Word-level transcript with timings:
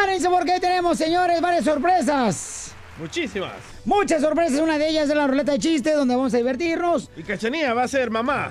Prepárense 0.00 0.30
porque 0.30 0.58
tenemos, 0.58 0.96
señores, 0.96 1.42
varias 1.42 1.62
sorpresas. 1.62 2.74
Muchísimas. 2.98 3.52
Muchas 3.84 4.22
sorpresas. 4.22 4.58
Una 4.58 4.78
de 4.78 4.88
ellas 4.88 5.10
es 5.10 5.14
la 5.14 5.26
ruleta 5.26 5.52
de 5.52 5.58
chistes, 5.58 5.94
donde 5.94 6.16
vamos 6.16 6.32
a 6.32 6.38
divertirnos. 6.38 7.10
Y 7.18 7.22
Cachanía 7.22 7.74
va 7.74 7.82
a 7.82 7.88
ser 7.88 8.10
mamá. 8.10 8.50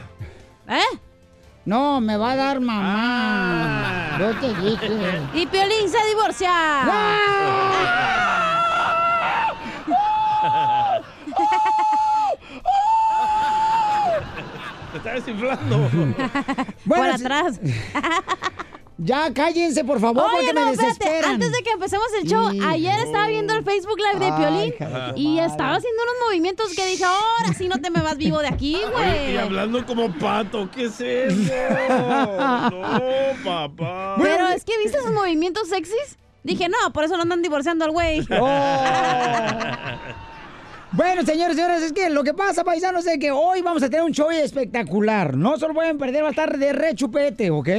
¿Eh? 0.67 0.99
No, 1.65 1.99
me 2.01 2.17
va 2.17 2.33
a 2.33 2.35
dar 2.35 2.59
mamá. 2.59 4.15
Yo 4.19 4.31
te 4.35 4.53
dije. 4.61 4.91
Y 5.33 5.47
Piolín 5.47 5.89
se 5.89 5.97
divorcia. 6.09 6.51
Te 14.91 14.97
está 14.97 15.13
desinflando. 15.13 15.77
Bueno, 16.85 17.03
Por 17.03 17.09
atrás. 17.09 17.59
Ya 19.01 19.33
cállense, 19.33 19.85
por 19.85 19.97
favor, 20.01 20.25
Oye, 20.25 20.31
porque 20.47 20.53
no, 20.53 20.65
me 20.65 20.71
espérate, 20.73 20.99
desesperan. 21.05 21.31
antes 21.35 21.51
de 21.53 21.63
que 21.63 21.69
empecemos 21.71 22.07
el 22.21 22.27
show, 22.27 22.51
Hijo. 22.51 22.67
ayer 22.67 22.99
estaba 22.99 23.27
viendo 23.27 23.53
el 23.53 23.63
Facebook 23.63 23.97
Live 23.97 24.19
de 24.19 24.25
Ay, 24.31 24.37
Piolín 24.37 24.73
tu 24.77 24.83
y 25.21 25.27
madre. 25.35 25.45
estaba 25.51 25.75
haciendo 25.77 26.03
unos 26.03 26.15
movimientos 26.27 26.73
que 26.75 26.85
dije, 26.85 27.05
ahora 27.05 27.53
sí 27.57 27.69
no 27.69 27.79
te 27.79 27.91
me 27.91 28.01
vas 28.01 28.17
vivo 28.17 28.39
de 28.39 28.49
aquí, 28.49 28.75
Oye, 28.75 28.85
y 28.85 28.91
güey. 28.91 29.37
hablando 29.37 29.85
como 29.85 30.11
pato, 30.17 30.69
¿qué 30.69 30.85
es 30.85 30.99
eso? 30.99 31.53
No, 31.89 33.43
papá. 33.45 34.15
Pero 34.21 34.47
es 34.49 34.65
que 34.65 34.77
viste 34.83 34.97
esos 34.97 35.11
movimientos 35.13 35.69
sexys. 35.69 36.17
Dije, 36.43 36.67
no, 36.67 36.91
por 36.91 37.05
eso 37.05 37.15
no 37.15 37.23
andan 37.23 37.41
divorciando 37.41 37.85
al 37.85 37.91
güey. 37.91 38.19
Oh. 38.31 38.83
Bueno, 40.91 41.23
señores 41.23 41.55
y 41.55 41.59
señores, 41.59 41.83
es 41.83 41.93
que 41.93 42.09
lo 42.09 42.23
que 42.23 42.33
pasa, 42.33 42.63
paisanos, 42.63 43.05
es 43.05 43.19
que 43.19 43.29
hoy 43.29 43.61
vamos 43.61 43.83
a 43.83 43.89
tener 43.91 44.03
un 44.03 44.11
show 44.11 44.31
espectacular. 44.31 45.37
No 45.37 45.55
se 45.59 45.67
lo 45.67 45.73
pueden 45.75 45.99
perder, 45.99 46.23
va 46.23 46.29
a 46.29 46.31
estar 46.31 46.57
de 46.57 46.73
rechupete, 46.73 47.51
¿ok? 47.51 47.69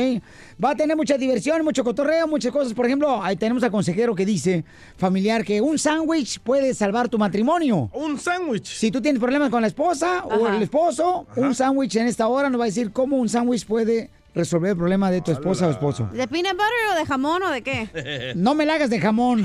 Va 0.64 0.70
a 0.70 0.76
tener 0.76 0.96
mucha 0.96 1.18
diversión, 1.18 1.64
mucho 1.64 1.82
cotorreo, 1.82 2.28
muchas 2.28 2.52
cosas. 2.52 2.72
Por 2.72 2.86
ejemplo, 2.86 3.20
ahí 3.20 3.34
tenemos 3.34 3.64
al 3.64 3.72
consejero 3.72 4.14
que 4.14 4.24
dice, 4.24 4.64
familiar, 4.96 5.44
que 5.44 5.60
un 5.60 5.76
sándwich 5.76 6.38
puede 6.38 6.72
salvar 6.72 7.08
tu 7.08 7.18
matrimonio. 7.18 7.90
Un 7.94 8.16
sándwich. 8.16 8.66
Si 8.66 8.92
tú 8.92 9.02
tienes 9.02 9.20
problemas 9.20 9.50
con 9.50 9.60
la 9.60 9.66
esposa 9.66 10.22
o 10.26 10.46
el 10.46 10.62
esposo, 10.62 11.26
un 11.34 11.52
sándwich 11.52 11.96
en 11.96 12.06
esta 12.06 12.28
hora 12.28 12.48
nos 12.48 12.60
va 12.60 12.64
a 12.64 12.68
decir 12.68 12.92
cómo 12.92 13.16
un 13.16 13.28
sándwich 13.28 13.66
puede 13.66 14.10
resolver 14.34 14.70
el 14.70 14.76
problema 14.76 15.10
de 15.10 15.20
tu 15.20 15.32
esposa 15.32 15.66
o 15.66 15.70
esposo. 15.70 16.08
¿De 16.12 16.26
peanut 16.28 16.52
butter 16.52 16.92
o 16.92 16.98
de 16.98 17.06
jamón 17.06 17.42
o 17.42 17.50
de 17.50 17.62
qué? 17.62 18.32
No 18.36 18.54
me 18.54 18.64
la 18.66 18.74
hagas 18.74 18.90
de 18.90 19.00
jamón. 19.00 19.44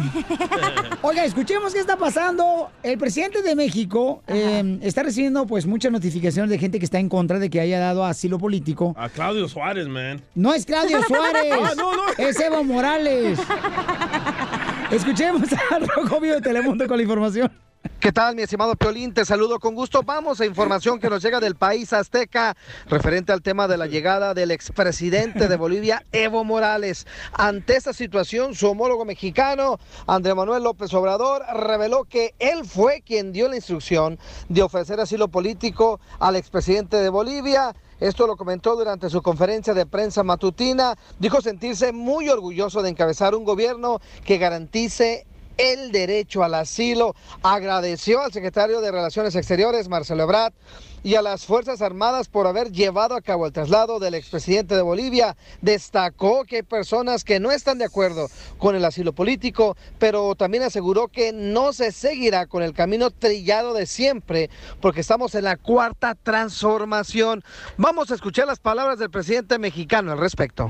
Oiga, 1.02 1.26
escuchemos 1.26 1.74
qué 1.74 1.80
está 1.80 1.98
pasando. 1.98 2.70
El 2.84 2.98
presidente 2.98 3.42
de 3.42 3.56
México 3.56 4.22
eh, 4.28 4.80
está 4.82 5.04
recibiendo 5.04 5.46
pues 5.48 5.66
muchas 5.66 5.92
notificaciones 5.92 6.50
de 6.50 6.58
gente 6.60 6.80
que 6.80 6.86
está 6.86 7.00
en 7.00 7.10
contra 7.10 7.40
de 7.40 7.50
que 7.50 7.60
haya 7.60 7.80
dado 7.80 8.06
asilo 8.06 8.38
político. 8.38 8.94
A 8.98 9.10
Claudio 9.10 9.48
Suárez, 9.48 9.88
man. 9.88 10.22
No 10.36 10.54
es 10.54 10.66
Claudio 10.66 11.02
Suárez, 11.08 11.54
Ah, 11.62 11.74
no, 11.76 11.92
no. 11.96 12.04
es 12.18 12.40
Evo 12.40 12.64
Morales. 12.64 13.40
Escuchemos 14.92 15.42
a 15.72 15.80
Rojo 15.80 16.20
Vivo 16.20 16.36
de 16.36 16.42
Telemundo 16.42 16.88
con 16.88 16.98
la 16.98 17.04
información. 17.04 17.52
¿Qué 18.00 18.12
tal, 18.12 18.36
mi 18.36 18.42
estimado 18.42 18.76
Piolín? 18.76 19.14
Te 19.14 19.26
saludo 19.26 19.60
con 19.60 19.76
gusto. 19.76 20.02
Vamos 20.02 20.42
a 20.42 20.46
información 20.46 21.00
que 21.00 21.08
nos 21.08 21.22
llega 21.22 21.40
del 21.40 21.56
país 21.56 21.94
azteca 21.94 22.58
referente 22.88 23.32
al 23.32 23.44
tema 23.44 23.68
de 23.68 23.78
la 23.78 23.86
llegada 23.86 24.34
del 24.34 24.50
expresidente 24.50 25.48
de 25.48 25.56
Bolivia, 25.56 26.04
Evo 26.12 26.44
Morales. 26.44 27.06
Ante 27.34 27.76
esta 27.76 27.94
situación, 27.94 28.56
su 28.56 28.68
homólogo 28.68 29.06
mexicano, 29.06 29.80
Andrés 30.08 30.36
Manuel 30.36 30.64
López 30.64 30.92
Obrador, 30.96 31.44
reveló 31.54 32.06
que 32.06 32.34
él 32.40 32.66
fue 32.66 33.04
quien 33.06 33.32
dio 33.32 33.50
la 33.50 33.58
instrucción 33.58 34.18
de 34.50 34.64
ofrecer 34.64 35.00
asilo 35.00 35.28
político 35.28 36.00
al 36.20 36.38
expresidente 36.38 36.98
de 36.98 37.10
Bolivia. 37.10 37.76
Esto 38.00 38.26
lo 38.26 38.36
comentó 38.36 38.76
durante 38.76 39.12
su 39.12 39.22
conferencia 39.22 39.76
de 39.76 39.86
prensa 39.86 40.24
matutina. 40.24 40.96
Dijo 41.20 41.40
sentirse 41.40 41.92
muy 41.92 42.30
orgulloso 42.30 42.82
de 42.82 42.90
encabezar 42.90 43.36
un 43.36 43.44
gobierno 43.44 44.00
que 44.26 44.40
garantice 44.40 45.28
el 45.58 45.92
derecho 45.92 46.44
al 46.44 46.54
asilo. 46.56 47.16
Agradeció 47.44 48.22
al 48.22 48.32
secretario 48.32 48.82
de 48.82 48.92
Relaciones 48.92 49.36
Exteriores, 49.36 49.90
Marcelo 49.90 50.24
Ebrard, 50.24 50.54
y 51.04 51.14
a 51.14 51.22
las 51.22 51.46
Fuerzas 51.46 51.84
Armadas 51.84 52.28
por 52.28 52.48
haber 52.48 52.72
llevado 52.72 53.16
a 53.16 53.22
cabo 53.22 53.46
el 53.46 53.54
traslado 53.54 54.00
del 54.00 54.16
expresidente 54.16 54.76
de 54.76 54.82
Bolivia. 54.82 55.38
Destacó 55.62 56.46
que 56.46 56.58
hay 56.58 56.64
personas 56.64 57.24
que 57.24 57.40
no 57.40 57.52
están 57.52 57.78
de 57.78 57.86
acuerdo 57.86 58.28
con 58.58 58.76
el 58.76 58.84
asilo 58.84 59.14
político, 59.14 59.78
pero 60.00 60.34
también 60.34 60.64
aseguró 60.64 61.08
que 61.08 61.32
no 61.32 61.74
se 61.74 61.92
seguirá 61.92 62.48
con 62.48 62.64
el 62.64 62.74
camino 62.74 63.12
trillado 63.12 63.76
de 63.76 63.86
siempre, 63.86 64.50
porque 64.82 65.02
estamos 65.02 65.36
en 65.36 65.44
la 65.44 65.58
cuarta 65.58 66.16
transformación. 66.16 67.44
Vamos 67.78 68.10
a 68.10 68.16
escuchar 68.16 68.48
las 68.48 68.60
palabras 68.60 68.98
del 68.98 69.12
presidente 69.12 69.60
mexicano 69.60 70.12
al 70.12 70.18
respecto. 70.18 70.70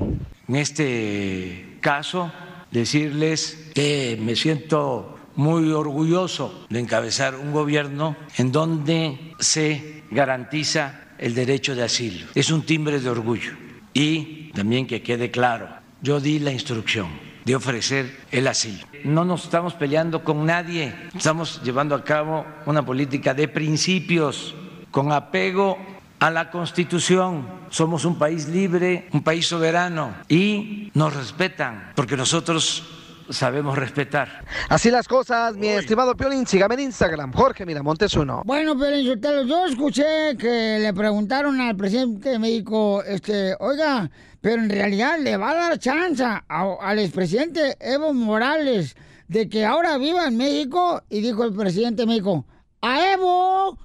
En 0.49 0.55
este 0.57 1.77
caso, 1.79 2.29
decirles 2.75 3.69
que 3.73 4.17
me 4.21 4.35
siento 4.35 5.17
muy 5.35 5.71
orgulloso 5.71 6.65
de 6.69 6.79
encabezar 6.79 7.35
un 7.35 7.51
gobierno 7.51 8.15
en 8.37 8.51
donde 8.51 9.33
se 9.39 10.03
garantiza 10.11 11.01
el 11.17 11.33
derecho 11.33 11.75
de 11.75 11.83
asilo. 11.83 12.27
Es 12.35 12.51
un 12.51 12.65
timbre 12.65 12.99
de 12.99 13.09
orgullo. 13.09 13.53
Y 13.93 14.51
también 14.53 14.87
que 14.87 15.01
quede 15.01 15.31
claro, 15.31 15.69
yo 16.01 16.19
di 16.19 16.39
la 16.39 16.51
instrucción 16.51 17.07
de 17.45 17.55
ofrecer 17.55 18.17
el 18.31 18.47
asilo. 18.47 18.85
No 19.03 19.23
nos 19.23 19.45
estamos 19.45 19.73
peleando 19.73 20.23
con 20.23 20.45
nadie, 20.45 20.93
estamos 21.15 21.61
llevando 21.63 21.95
a 21.95 22.03
cabo 22.03 22.45
una 22.65 22.85
política 22.85 23.33
de 23.33 23.47
principios 23.47 24.53
con 24.91 25.11
apego 25.11 25.77
a 26.19 26.31
la 26.31 26.49
Constitución. 26.51 27.47
Somos 27.69 28.05
un 28.05 28.17
país 28.17 28.47
libre, 28.47 29.09
un 29.13 29.23
país 29.23 29.47
soberano 29.47 30.13
y 30.29 30.91
nos 30.93 31.15
respetan 31.15 31.91
porque 31.95 32.15
nosotros 32.17 32.83
sabemos 33.29 33.75
respetar. 33.77 34.45
Así 34.69 34.91
las 34.91 35.07
cosas, 35.07 35.55
mi 35.55 35.67
estimado 35.67 36.15
Piolín, 36.15 36.45
sígame 36.45 36.75
en 36.75 36.81
Instagram, 36.81 37.33
Jorge 37.33 37.65
Miramontes 37.65 38.13
uno. 38.15 38.43
Bueno, 38.45 38.73
Sotelo, 38.73 39.43
yo 39.43 39.65
escuché 39.65 40.37
que 40.37 40.77
le 40.79 40.93
preguntaron 40.93 41.59
al 41.59 41.75
presidente 41.75 42.29
de 42.29 42.39
México, 42.39 43.01
este, 43.03 43.55
oiga, 43.59 44.09
pero 44.41 44.61
en 44.61 44.69
realidad 44.69 45.17
le 45.19 45.37
va 45.37 45.51
a 45.51 45.55
dar 45.55 45.79
chance 45.79 46.23
a- 46.23 46.43
al 46.79 46.99
expresidente 46.99 47.75
Evo 47.79 48.13
Morales 48.13 48.95
de 49.27 49.49
que 49.49 49.65
ahora 49.65 49.97
viva 49.97 50.27
en 50.27 50.37
México 50.37 51.01
y 51.09 51.21
dijo 51.21 51.43
el 51.45 51.53
presidente 51.55 52.03
de 52.03 52.05
México, 52.07 52.45
¡a 52.85 53.11
Evo! 53.13 53.77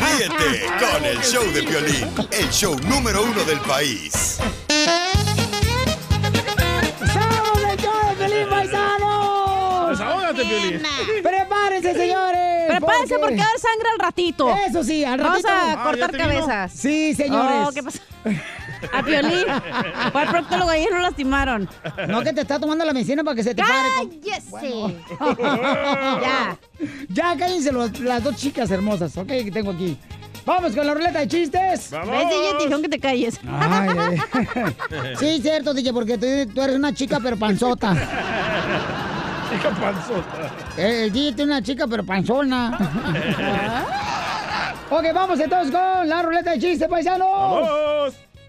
Ríete 0.00 0.66
con 0.78 1.04
el 1.04 1.18
show 1.22 1.44
de 1.52 1.62
Piolín, 1.62 2.08
el 2.30 2.50
show 2.50 2.76
número 2.88 3.22
uno 3.22 3.44
del 3.44 3.58
país. 3.60 4.38
¡Somos 7.12 7.62
el 7.70 7.78
show 7.78 7.92
de 8.08 8.14
Pelín 8.16 8.48
Paisano! 8.48 9.88
Desahógate, 9.90 10.44
Piolín. 10.44 10.82
¡Prepárense, 11.22 11.92
señores! 11.94 12.66
Prepárense 12.68 13.18
porque 13.18 13.36
va 13.36 13.42
a 13.44 13.46
haber 13.48 13.60
sangre 13.60 13.88
al 13.92 13.98
ratito. 13.98 14.54
Eso 14.66 14.82
sí, 14.82 15.04
al 15.04 15.18
Vamos 15.20 15.42
ratito. 15.42 15.48
a 15.52 15.72
Ah, 15.72 15.84
cortar 15.84 16.16
cabezas. 16.16 16.72
Sí, 16.72 17.14
señores. 17.14 17.68
Oh, 17.68 17.72
¿qué 17.72 17.82
pasó? 17.82 17.98
A 18.92 19.02
Piolín. 19.02 19.46
Fue 20.12 20.22
al 20.22 20.28
proctólogo 20.28 20.74
y 20.74 20.84
lo 20.92 20.98
lastimaron. 21.00 21.68
No 22.08 22.22
que 22.22 22.32
te 22.32 22.42
está 22.42 22.58
tomando 22.58 22.84
la 22.84 22.92
medicina 22.92 23.24
para 23.24 23.34
que 23.36 23.42
se 23.42 23.54
te 23.54 23.62
pare. 23.62 23.88
¡Cállese! 24.22 24.96
ya. 26.22 26.56
Ya 27.08 27.36
cállense 27.36 27.72
los- 27.72 27.98
las 28.00 28.22
dos 28.22 28.36
chicas 28.36 28.70
hermosas, 28.70 29.16
¿ok? 29.16 29.26
Que 29.28 29.50
tengo 29.50 29.70
aquí. 29.72 29.98
Vamos 30.46 30.76
con 30.76 30.86
la 30.86 30.92
ruleta 30.92 31.20
de 31.20 31.28
chistes. 31.28 31.90
¿Ves, 31.90 32.28
DJ? 32.28 32.54
Dijeron 32.58 32.82
que 32.82 32.88
te 32.90 33.00
calles. 33.00 33.40
Ay. 33.48 34.18
Sí, 35.18 35.40
cierto, 35.40 35.72
DJ, 35.72 35.92
porque 35.94 36.18
tú, 36.18 36.26
tú 36.54 36.60
eres 36.62 36.76
una 36.76 36.92
chica 36.92 37.18
pero 37.22 37.38
panzota. 37.38 37.94
Chica 39.50 39.70
panzota. 39.70 40.50
Eh, 40.76 41.04
El 41.04 41.12
DJ 41.12 41.32
tiene 41.32 41.52
una 41.52 41.62
chica 41.62 41.86
pero 41.88 42.04
panzona. 42.04 42.76
ok, 44.90 45.04
vamos 45.14 45.40
entonces 45.40 45.72
con 45.74 46.08
la 46.08 46.22
ruleta 46.22 46.50
de 46.52 46.58
chistes, 46.58 46.88
paisanos. 46.88 47.28
¡Vamos! 47.32 47.68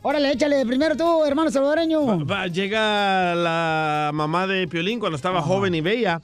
Órale, 0.07 0.33
échale 0.33 0.63
primero 0.67 0.95
tú, 0.95 1.25
hermano 1.25 1.49
salvadoreño. 1.49 2.27
Va, 2.27 2.45
llega 2.45 3.33
la 3.33 4.11
mamá 4.13 4.45
de 4.45 4.67
Piolín 4.67 4.99
cuando 4.99 5.15
estaba 5.15 5.41
joven 5.41 5.73
y 5.73 5.81
bella, 5.81 6.21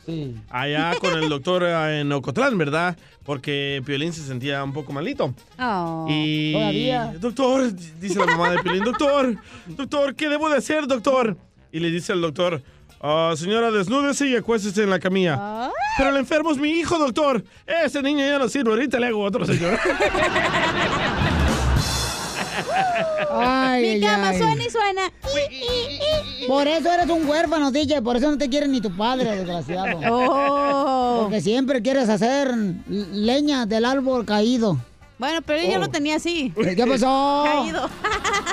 allá 0.51 0.94
con 1.00 1.18
el 1.18 1.28
doctor 1.28 1.63
eh, 1.63 2.01
en 2.01 2.12
Ocotlán, 2.12 2.60
¿verdad? 2.60 2.95
Porque 3.24 3.81
Piolín 3.83 4.13
se 4.13 4.22
sentía 4.22 4.63
un 4.63 4.72
poco 4.72 4.94
malito. 4.94 5.33
Oh. 5.57 6.06
Y, 6.07 6.54
Todavía. 6.54 7.13
doctor, 7.19 7.74
dice 8.00 8.19
la 8.19 8.28
mamá 8.28 8.51
de 8.51 8.60
Piolín, 8.60 8.83
doctor, 8.83 9.36
doctor, 9.69 10.13
¿qué 10.13 10.30
debo 10.30 10.48
de 10.48 10.57
hacer, 10.57 10.86
doctor? 10.86 11.36
Y 11.72 11.80
le 11.80 11.89
dice 11.89 12.13
el 12.13 12.22
doctor, 12.22 12.62
"Ah, 13.01 13.33
señora, 13.36 13.72
desnúdese 13.72 14.28
y 14.28 14.36
acuéstese 14.36 14.83
en 14.83 14.92
la 14.92 15.00
camilla. 15.00 15.72
Pero 15.98 16.12
el 16.12 16.18
enfermo 16.18 16.51
es 16.51 16.60
mi 16.60 16.69
hijo, 16.69 17.00
doctor. 17.00 17.44
Ese 17.66 18.04
niño 18.04 18.24
ya 18.24 18.38
no 18.38 18.48
sirve, 18.48 18.69
ahorita 18.69 19.00
le 19.00 19.07
hago 19.07 19.24
otro, 19.24 19.44
señor. 19.44 19.80
Ay, 23.31 23.95
Mi 23.99 24.01
cama 24.05 24.29
ay. 24.29 24.37
suena 24.37 24.63
y 24.63 24.69
suena. 24.69 25.01
Por 26.47 26.67
eso 26.67 26.91
eres 26.91 27.09
un 27.09 27.27
huérfano, 27.27 27.71
DJ. 27.71 28.01
Por 28.01 28.17
eso 28.17 28.29
no 28.31 28.37
te 28.37 28.49
quiere 28.49 28.67
ni 28.67 28.81
tu 28.81 28.95
padre, 28.95 29.35
desgraciado. 29.35 29.99
Oh. 30.11 31.19
Porque 31.23 31.41
siempre 31.41 31.81
quieres 31.81 32.09
hacer 32.09 32.51
leña 32.87 33.65
del 33.65 33.85
árbol 33.85 34.25
caído. 34.25 34.77
Bueno, 35.19 35.41
pero 35.45 35.61
yo 35.61 35.77
Oh. 35.77 35.79
lo 35.81 35.89
tenía 35.89 36.15
así. 36.15 36.51
¿Qué 36.55 36.85
pasó? 36.87 37.43
Caído. 37.45 37.89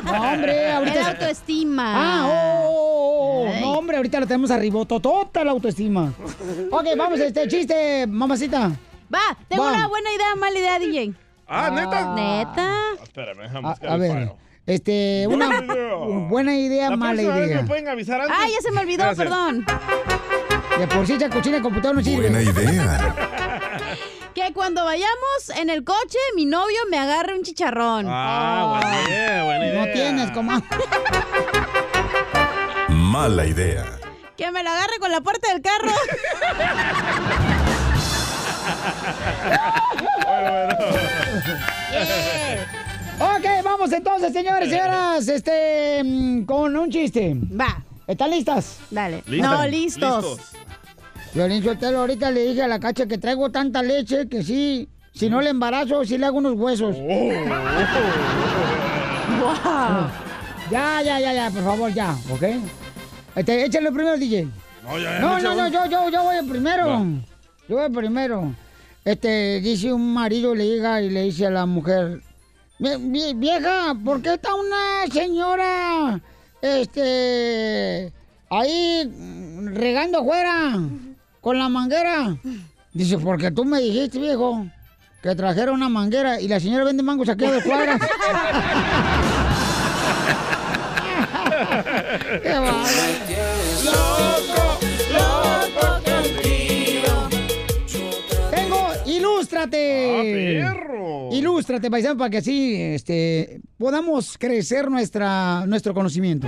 No, 0.05 0.33
hombre, 0.33 0.71
ahorita... 0.73 0.95
Era 1.01 1.09
autoestima. 1.09 1.85
Ah, 1.95 2.27
oh, 2.27 2.31
oh, 2.31 3.47
oh. 3.49 3.61
No, 3.61 3.73
hombre, 3.79 3.97
ahorita 3.97 4.21
la 4.21 4.27
tenemos 4.27 4.51
arriba. 4.51 4.85
Totota 4.85 5.43
la 5.45 5.53
autoestima. 5.53 6.13
Ok, 6.71 6.85
vamos, 6.97 7.19
este 7.21 7.49
chiste, 7.49 8.07
mamacita. 8.07 8.71
Va, 9.13 9.37
tengo 9.49 9.63
Va. 9.65 9.73
una 9.73 9.89
buena 9.89 10.11
idea, 10.13 10.35
mala 10.37 10.59
idea, 10.59 10.79
DJ. 10.79 11.15
Ah, 11.49 11.71
¿neta? 11.71 12.15
Neta. 12.15 13.03
Espérame, 13.03 13.39
déjame 13.43 13.69
A, 13.69 13.71
buscar 13.71 13.91
a 13.91 13.95
el 13.95 14.01
ver, 14.01 14.33
este, 14.67 15.27
una 15.29 15.47
Buena 15.49 15.65
idea. 15.65 15.95
buena 16.29 16.55
idea, 16.57 16.91
La 16.91 16.97
mala 16.97 17.23
idea. 17.23 17.57
me 17.63 17.65
pueden 17.67 17.89
avisar 17.89 18.21
antes. 18.21 18.37
Ah, 18.39 18.47
ya 18.49 18.61
se 18.61 18.71
me 18.71 18.81
olvidó, 18.83 19.05
Gracias. 19.05 19.27
perdón. 19.27 19.65
De 20.79 20.87
por 20.87 21.07
sí 21.07 21.17
de 21.17 21.61
computador 21.63 21.97
no 21.97 22.03
sirve. 22.03 22.29
Buena 22.31 22.43
idea. 22.43 23.15
Que 24.35 24.53
cuando 24.53 24.85
vayamos 24.85 25.51
en 25.57 25.69
el 25.69 25.83
coche, 25.83 26.19
mi 26.37 26.45
novio 26.47 26.79
me 26.91 26.99
agarre 26.99 27.35
un 27.35 27.43
chicharrón. 27.43 28.07
Ah, 28.09 28.79
buena 28.81 29.03
idea, 29.09 29.43
buena 29.45 29.67
idea. 29.67 29.85
No 29.87 29.93
tienes, 29.93 30.31
como. 30.31 30.63
Mala 32.89 33.47
idea. 33.47 33.85
Que 34.37 34.53
me 34.53 34.63
la 34.63 34.71
agarre 34.77 35.01
con 35.01 35.11
la 35.11 35.21
puerta 35.23 35.49
del 35.53 35.61
carro. 35.61 35.91
Ok, 43.21 43.45
vamos 43.65 43.93
entonces, 43.93 44.33
señores 44.33 44.69
y 44.69 44.71
señoras, 44.71 45.27
este, 45.29 46.03
mm, 46.05 46.45
con 46.45 46.77
un 46.77 46.91
chiste. 46.91 47.37
Va, 47.59 47.83
¿Están 48.07 48.31
listas? 48.31 48.79
dale. 48.91 49.23
No, 49.27 49.67
listos. 49.67 50.25
listos. 50.25 50.41
Violín 51.35 51.63
Sotelo, 51.63 52.01
ahorita 52.01 52.31
le 52.31 52.43
dije 52.49 52.63
a 52.63 52.69
la 52.69 52.81
cacha 52.81 53.07
que 53.07 53.19
traigo 53.19 53.51
tanta 53.51 53.83
leche 53.83 54.29
que 54.29 54.43
sí, 54.43 54.89
si 55.13 55.29
no 55.29 55.41
le 55.43 55.51
embarazo, 55.51 56.05
sí 56.05 56.17
le 56.17 56.27
hago 56.27 56.39
unos 56.39 56.55
huesos. 56.55 56.97
Oh. 56.99 57.29
Wow. 59.41 60.09
Ya, 60.71 61.03
ya, 61.03 61.21
ya, 61.21 61.33
ya, 61.33 61.51
por 61.51 61.65
favor, 61.65 61.93
ya, 61.93 62.17
¿ok? 62.31 62.43
Este, 63.37 63.65
échale 63.65 63.91
primero, 63.93 64.17
DJ. 64.17 64.49
No, 64.85 64.99
ya, 64.99 65.13
ya, 65.13 65.19
No, 65.21 65.39
no, 65.39 65.55
no, 65.55 65.69
yo, 65.69 65.87
yo, 65.87 66.09
yo 66.09 66.23
voy 66.23 66.37
primero. 66.49 66.87
Va. 66.89 67.03
Yo 67.69 67.77
voy 67.77 67.91
primero. 67.91 68.55
Este, 69.05 69.61
dice 69.61 69.93
un 69.93 70.13
marido, 70.13 70.55
le 70.55 70.67
llega 70.67 71.01
y 71.03 71.11
le 71.11 71.23
dice 71.23 71.47
a 71.47 71.51
la 71.51 71.67
mujer, 71.67 72.21
"Vie- 72.79 72.99
vie- 72.99 73.35
vieja, 73.39 73.95
¿por 74.05 74.21
qué 74.23 74.35
está 74.35 74.55
una 74.55 75.07
señora, 75.13 76.21
este, 76.61 78.13
ahí 78.51 79.11
regando 79.75 80.19
afuera 80.21 80.79
con 81.41 81.59
la 81.59 81.69
manguera? 81.69 82.37
Dice, 82.93 83.19
porque 83.19 83.51
tú 83.51 83.65
me 83.65 83.81
dijiste, 83.81 84.19
viejo, 84.19 84.67
que 85.23 85.35
trajera 85.35 85.73
una 85.73 85.89
manguera 85.89 86.41
y 86.41 86.49
la 86.49 86.61
señora 86.61 86.85
vende 86.85 87.03
mangos 87.03 87.29
aquí 87.29 87.45
a 87.45 87.53
dos 87.53 87.63
cuadras. 87.63 88.01
Qué 92.43 92.59
ilústrate. 99.77 100.63
¡Ah, 100.63 100.75
perro! 100.75 101.29
Ilústrate, 101.33 101.91
paisano, 101.91 102.17
para 102.17 102.31
que 102.31 102.39
así 102.39 102.81
este, 102.81 103.61
podamos 103.77 104.37
crecer 104.39 104.91
nuestra, 104.91 105.67
nuestro 105.67 105.95
conocimiento. 105.95 106.47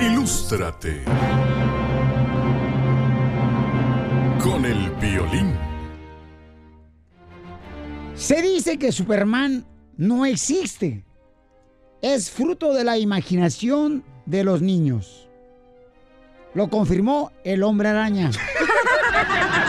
Ilústrate. 0.00 1.02
Con 4.42 4.64
el 4.64 4.90
violín. 5.00 5.54
Se 8.14 8.42
dice 8.42 8.78
que 8.78 8.92
Superman 8.92 9.66
no 9.96 10.24
existe. 10.26 11.04
Es 12.02 12.30
fruto 12.30 12.72
de 12.72 12.84
la 12.84 12.96
imaginación 12.98 14.04
de 14.26 14.44
los 14.44 14.62
niños. 14.62 15.28
Lo 16.54 16.68
confirmó 16.68 17.30
el 17.44 17.62
hombre 17.62 17.88
araña. 17.88 18.30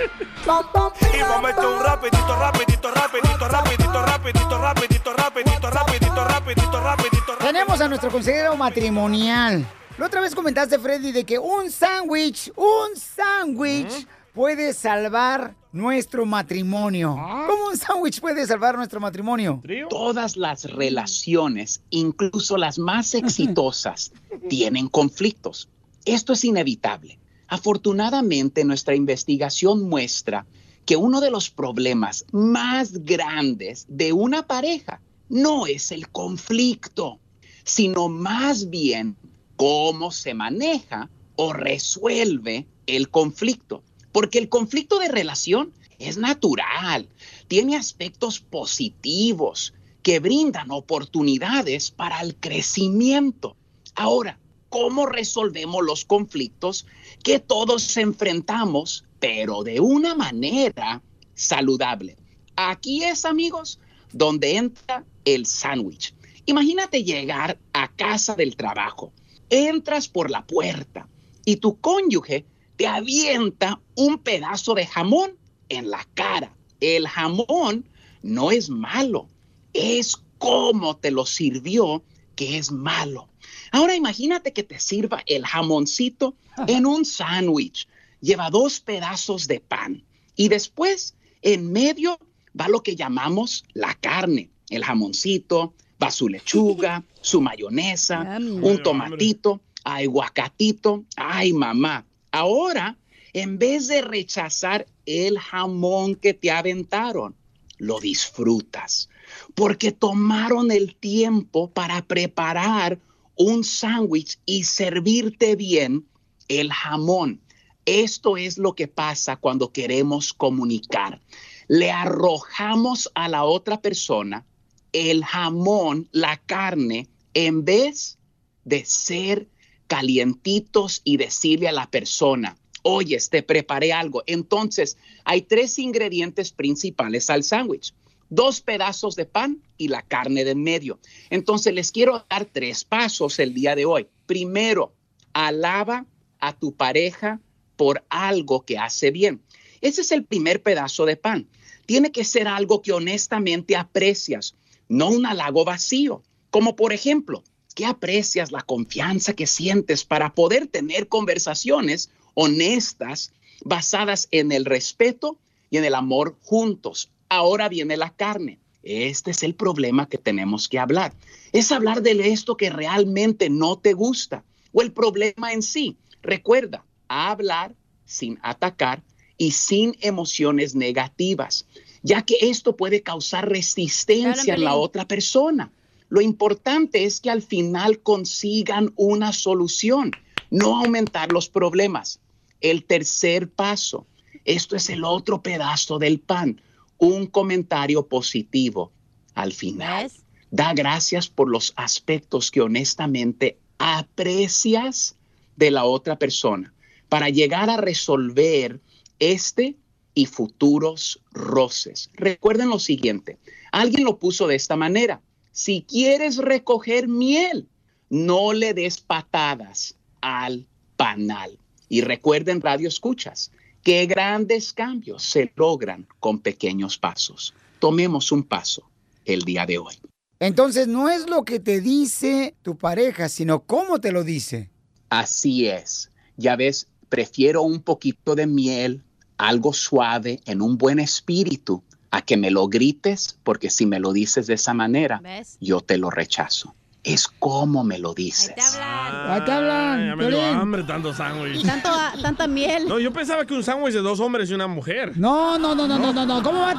Y 0.00 1.20
vamos 1.22 1.52
a 1.52 1.68
un 1.68 1.82
rapidito, 1.82 2.36
rapidito, 2.36 2.90
rapidito, 2.90 3.48
rapidito, 3.48 3.48
rapidito, 3.48 4.02
rapidito, 4.02 5.12
rapidito, 5.12 5.70
rapidito, 5.70 6.24
rapidito, 6.24 6.80
rapidito. 6.80 7.36
Tenemos 7.38 7.80
a 7.80 7.88
nuestro 7.88 8.10
consejero 8.10 8.56
matrimonial. 8.56 9.66
La 9.98 10.06
otra 10.06 10.20
vez 10.22 10.34
comentaste, 10.34 10.78
Freddy, 10.78 11.12
de 11.12 11.24
que 11.24 11.38
un 11.38 11.70
sándwich, 11.70 12.50
un 12.56 12.96
sándwich 12.96 14.06
puede 14.32 14.72
salvar 14.72 15.54
nuestro 15.72 16.24
matrimonio. 16.24 17.10
¿Cómo 17.46 17.68
un 17.68 17.76
sándwich 17.76 18.20
puede 18.20 18.46
salvar 18.46 18.76
nuestro 18.76 19.00
matrimonio? 19.00 19.62
Todas 19.90 20.36
las 20.36 20.64
relaciones, 20.64 21.82
incluso 21.90 22.56
las 22.56 22.78
más 22.78 23.14
exitosas, 23.14 24.12
tienen 24.48 24.88
conflictos. 24.88 25.68
Esto 26.06 26.32
es 26.32 26.44
inevitable. 26.44 27.18
Afortunadamente, 27.50 28.64
nuestra 28.64 28.94
investigación 28.94 29.88
muestra 29.88 30.46
que 30.86 30.94
uno 30.94 31.20
de 31.20 31.32
los 31.32 31.50
problemas 31.50 32.24
más 32.30 33.04
grandes 33.04 33.86
de 33.88 34.12
una 34.12 34.46
pareja 34.46 35.00
no 35.28 35.66
es 35.66 35.90
el 35.90 36.08
conflicto, 36.10 37.18
sino 37.64 38.08
más 38.08 38.70
bien 38.70 39.16
cómo 39.56 40.12
se 40.12 40.32
maneja 40.32 41.10
o 41.34 41.52
resuelve 41.52 42.68
el 42.86 43.10
conflicto. 43.10 43.82
Porque 44.12 44.38
el 44.38 44.48
conflicto 44.48 45.00
de 45.00 45.08
relación 45.08 45.72
es 45.98 46.18
natural, 46.18 47.08
tiene 47.48 47.76
aspectos 47.76 48.38
positivos 48.38 49.74
que 50.04 50.20
brindan 50.20 50.70
oportunidades 50.70 51.90
para 51.90 52.20
el 52.20 52.36
crecimiento. 52.36 53.56
Ahora, 53.96 54.38
¿cómo 54.68 55.06
resolvemos 55.06 55.84
los 55.84 56.04
conflictos 56.04 56.86
que 57.22 57.38
todos 57.38 57.96
enfrentamos, 57.96 59.04
pero 59.18 59.62
de 59.62 59.80
una 59.80 60.14
manera 60.14 61.02
saludable? 61.34 62.16
Aquí 62.56 63.04
es, 63.04 63.24
amigos, 63.24 63.80
donde 64.12 64.56
entra 64.56 65.04
el 65.24 65.46
sándwich. 65.46 66.14
Imagínate 66.46 67.04
llegar 67.04 67.58
a 67.72 67.88
casa 67.88 68.34
del 68.34 68.56
trabajo, 68.56 69.12
entras 69.50 70.08
por 70.08 70.30
la 70.30 70.46
puerta 70.46 71.08
y 71.44 71.56
tu 71.56 71.78
cónyuge 71.80 72.44
te 72.76 72.86
avienta 72.86 73.80
un 73.94 74.18
pedazo 74.18 74.74
de 74.74 74.86
jamón 74.86 75.36
en 75.68 75.90
la 75.90 76.06
cara. 76.14 76.54
El 76.80 77.06
jamón 77.06 77.88
no 78.22 78.50
es 78.50 78.70
malo, 78.70 79.28
es 79.72 80.16
cómo 80.38 80.96
te 80.96 81.10
lo 81.10 81.26
sirvió 81.26 82.02
que 82.34 82.56
es 82.56 82.72
malo. 82.72 83.28
Ahora 83.70 83.94
imagínate 83.94 84.52
que 84.52 84.62
te 84.62 84.78
sirva 84.78 85.22
el 85.26 85.44
jamoncito 85.46 86.34
en 86.66 86.86
un 86.86 87.04
sándwich. 87.04 87.88
Lleva 88.20 88.50
dos 88.50 88.80
pedazos 88.80 89.46
de 89.46 89.60
pan 89.60 90.04
y 90.36 90.48
después 90.48 91.14
en 91.42 91.72
medio 91.72 92.18
va 92.58 92.68
lo 92.68 92.82
que 92.82 92.96
llamamos 92.96 93.64
la 93.72 93.94
carne, 93.94 94.50
el 94.68 94.84
jamoncito, 94.84 95.74
va 96.02 96.10
su 96.10 96.28
lechuga, 96.28 97.04
su 97.20 97.40
mayonesa, 97.40 98.38
un 98.38 98.82
tomatito, 98.82 99.60
ay, 99.84 100.06
guacatito, 100.06 101.04
ay, 101.16 101.52
mamá. 101.52 102.04
Ahora, 102.30 102.96
en 103.32 103.58
vez 103.58 103.86
de 103.88 104.02
rechazar 104.02 104.86
el 105.06 105.38
jamón 105.38 106.14
que 106.16 106.34
te 106.34 106.50
aventaron, 106.50 107.34
lo 107.78 108.00
disfrutas 108.00 109.08
porque 109.54 109.92
tomaron 109.92 110.70
el 110.70 110.94
tiempo 110.94 111.70
para 111.70 112.02
preparar 112.02 112.98
un 113.40 113.64
sándwich 113.64 114.38
y 114.44 114.64
servirte 114.64 115.56
bien 115.56 116.06
el 116.48 116.70
jamón. 116.70 117.40
Esto 117.86 118.36
es 118.36 118.58
lo 118.58 118.74
que 118.74 118.86
pasa 118.86 119.36
cuando 119.36 119.72
queremos 119.72 120.34
comunicar. 120.34 121.22
Le 121.66 121.90
arrojamos 121.90 123.10
a 123.14 123.30
la 123.30 123.44
otra 123.44 123.80
persona 123.80 124.44
el 124.92 125.24
jamón, 125.24 126.06
la 126.12 126.36
carne, 126.36 127.08
en 127.32 127.64
vez 127.64 128.18
de 128.66 128.84
ser 128.84 129.48
calientitos 129.86 131.00
y 131.02 131.16
decirle 131.16 131.68
a 131.68 131.72
la 131.72 131.90
persona, 131.90 132.58
oye, 132.82 133.18
te 133.30 133.42
preparé 133.42 133.94
algo. 133.94 134.22
Entonces, 134.26 134.98
hay 135.24 135.40
tres 135.40 135.78
ingredientes 135.78 136.52
principales 136.52 137.30
al 137.30 137.42
sándwich. 137.42 137.94
Dos 138.30 138.60
pedazos 138.60 139.16
de 139.16 139.26
pan 139.26 139.60
y 139.76 139.88
la 139.88 140.02
carne 140.02 140.44
de 140.44 140.52
en 140.52 140.62
medio. 140.62 140.98
Entonces, 141.30 141.74
les 141.74 141.90
quiero 141.90 142.24
dar 142.30 142.44
tres 142.44 142.84
pasos 142.84 143.38
el 143.40 143.54
día 143.54 143.74
de 143.74 143.84
hoy. 143.84 144.06
Primero, 144.26 144.94
alaba 145.32 146.06
a 146.38 146.56
tu 146.56 146.72
pareja 146.72 147.40
por 147.76 148.04
algo 148.08 148.64
que 148.64 148.78
hace 148.78 149.10
bien. 149.10 149.42
Ese 149.80 150.02
es 150.02 150.12
el 150.12 150.24
primer 150.24 150.62
pedazo 150.62 151.06
de 151.06 151.16
pan. 151.16 151.48
Tiene 151.86 152.12
que 152.12 152.24
ser 152.24 152.46
algo 152.46 152.82
que 152.82 152.92
honestamente 152.92 153.74
aprecias, 153.74 154.54
no 154.88 155.08
un 155.08 155.26
halago 155.26 155.64
vacío. 155.64 156.22
Como 156.50 156.76
por 156.76 156.92
ejemplo, 156.92 157.42
que 157.74 157.86
aprecias 157.86 158.52
la 158.52 158.62
confianza 158.62 159.34
que 159.34 159.46
sientes 159.46 160.04
para 160.04 160.34
poder 160.34 160.66
tener 160.66 161.08
conversaciones 161.08 162.10
honestas 162.34 163.32
basadas 163.62 164.28
en 164.30 164.52
el 164.52 164.64
respeto 164.64 165.38
y 165.70 165.78
en 165.78 165.84
el 165.84 165.94
amor 165.94 166.36
juntos. 166.42 167.10
Ahora 167.30 167.68
viene 167.68 167.96
la 167.96 168.10
carne. 168.10 168.58
Este 168.82 169.30
es 169.30 169.44
el 169.44 169.54
problema 169.54 170.08
que 170.08 170.18
tenemos 170.18 170.68
que 170.68 170.80
hablar. 170.80 171.14
Es 171.52 171.70
hablar 171.70 172.02
de 172.02 172.12
esto 172.32 172.56
que 172.56 172.70
realmente 172.70 173.48
no 173.48 173.78
te 173.78 173.92
gusta 173.92 174.44
o 174.72 174.82
el 174.82 174.92
problema 174.92 175.52
en 175.52 175.62
sí. 175.62 175.96
Recuerda, 176.22 176.84
hablar 177.08 177.74
sin 178.04 178.38
atacar 178.42 179.02
y 179.36 179.52
sin 179.52 179.96
emociones 180.00 180.74
negativas, 180.74 181.66
ya 182.02 182.22
que 182.22 182.36
esto 182.40 182.76
puede 182.76 183.02
causar 183.02 183.48
resistencia 183.48 184.54
en 184.54 184.64
la 184.64 184.74
otra 184.74 185.06
persona. 185.06 185.70
Lo 186.08 186.20
importante 186.20 187.04
es 187.04 187.20
que 187.20 187.30
al 187.30 187.42
final 187.42 188.00
consigan 188.00 188.92
una 188.96 189.32
solución, 189.32 190.10
no 190.50 190.78
aumentar 190.78 191.30
los 191.30 191.48
problemas. 191.48 192.18
El 192.60 192.84
tercer 192.84 193.48
paso, 193.48 194.06
esto 194.44 194.74
es 194.74 194.90
el 194.90 195.04
otro 195.04 195.42
pedazo 195.42 196.00
del 196.00 196.18
pan, 196.18 196.60
un 197.00 197.26
comentario 197.26 198.06
positivo 198.06 198.92
al 199.34 199.52
final. 199.52 200.12
Da 200.52 200.72
gracias 200.74 201.28
por 201.28 201.48
los 201.48 201.72
aspectos 201.76 202.50
que 202.50 202.60
honestamente 202.60 203.58
aprecias 203.78 205.16
de 205.56 205.70
la 205.70 205.84
otra 205.84 206.18
persona 206.18 206.72
para 207.08 207.28
llegar 207.28 207.70
a 207.70 207.76
resolver 207.76 208.80
este 209.18 209.76
y 210.14 210.26
futuros 210.26 211.20
roces. 211.32 212.10
Recuerden 212.14 212.68
lo 212.68 212.78
siguiente, 212.78 213.38
alguien 213.72 214.04
lo 214.04 214.18
puso 214.18 214.46
de 214.46 214.56
esta 214.56 214.76
manera, 214.76 215.22
si 215.52 215.82
quieres 215.82 216.36
recoger 216.36 217.08
miel, 217.08 217.68
no 218.08 218.52
le 218.52 218.74
des 218.74 219.00
patadas 219.00 219.96
al 220.20 220.66
panal. 220.96 221.58
Y 221.88 222.02
recuerden, 222.02 222.60
radio 222.60 222.88
escuchas, 222.88 223.50
que 223.82 224.06
grandes 224.06 224.72
cambios 224.72 225.22
se 225.22 225.52
logran 225.56 226.06
con 226.18 226.40
pequeños 226.40 226.98
pasos. 226.98 227.54
Tomemos 227.78 228.32
un 228.32 228.42
paso 228.42 228.90
el 229.24 229.42
día 229.42 229.66
de 229.66 229.78
hoy. 229.78 229.94
Entonces 230.38 230.88
no 230.88 231.08
es 231.08 231.28
lo 231.28 231.44
que 231.44 231.60
te 231.60 231.80
dice 231.80 232.54
tu 232.62 232.76
pareja, 232.76 233.28
sino 233.28 233.60
cómo 233.60 234.00
te 234.00 234.12
lo 234.12 234.24
dice. 234.24 234.70
Así 235.10 235.66
es. 235.68 236.10
Ya 236.36 236.56
ves, 236.56 236.88
prefiero 237.08 237.62
un 237.62 237.82
poquito 237.82 238.34
de 238.34 238.46
miel, 238.46 239.02
algo 239.36 239.72
suave, 239.72 240.40
en 240.46 240.62
un 240.62 240.78
buen 240.78 240.98
espíritu, 240.98 241.82
a 242.10 242.22
que 242.22 242.36
me 242.36 242.50
lo 242.50 242.68
grites, 242.68 243.38
porque 243.42 243.70
si 243.70 243.86
me 243.86 244.00
lo 244.00 244.12
dices 244.12 244.46
de 244.46 244.54
esa 244.54 244.72
manera, 244.74 245.20
yo 245.60 245.80
te 245.80 245.98
lo 245.98 246.10
rechazo. 246.10 246.74
Es 247.02 247.28
como 247.28 247.82
me 247.82 247.98
lo 247.98 248.12
dices. 248.12 248.52
Ahí 248.78 249.40
te 249.44 249.52
hablan. 249.52 250.06
Ya 250.06 250.16
me 250.16 250.28
dio 250.28 250.42
hambre 250.42 250.82
tanto 250.84 251.14
sándwich. 251.14 251.62
Tanto, 251.64 251.88
tanta 252.20 252.46
miel. 252.46 252.86
No, 252.88 252.98
yo 252.98 253.12
pensaba 253.12 253.46
que 253.46 253.54
un 253.54 253.62
sándwich 253.64 253.94
de 253.94 254.00
dos 254.00 254.20
hombres 254.20 254.50
y 254.50 254.54
una 254.54 254.66
mujer. 254.66 255.12
No, 255.16 255.58
no, 255.58 255.74
no, 255.74 255.88
no, 255.88 255.98
no, 255.98 256.12
no, 256.12 256.26
no. 256.26 256.42
¿Cómo 256.42 256.60
va 256.60 256.74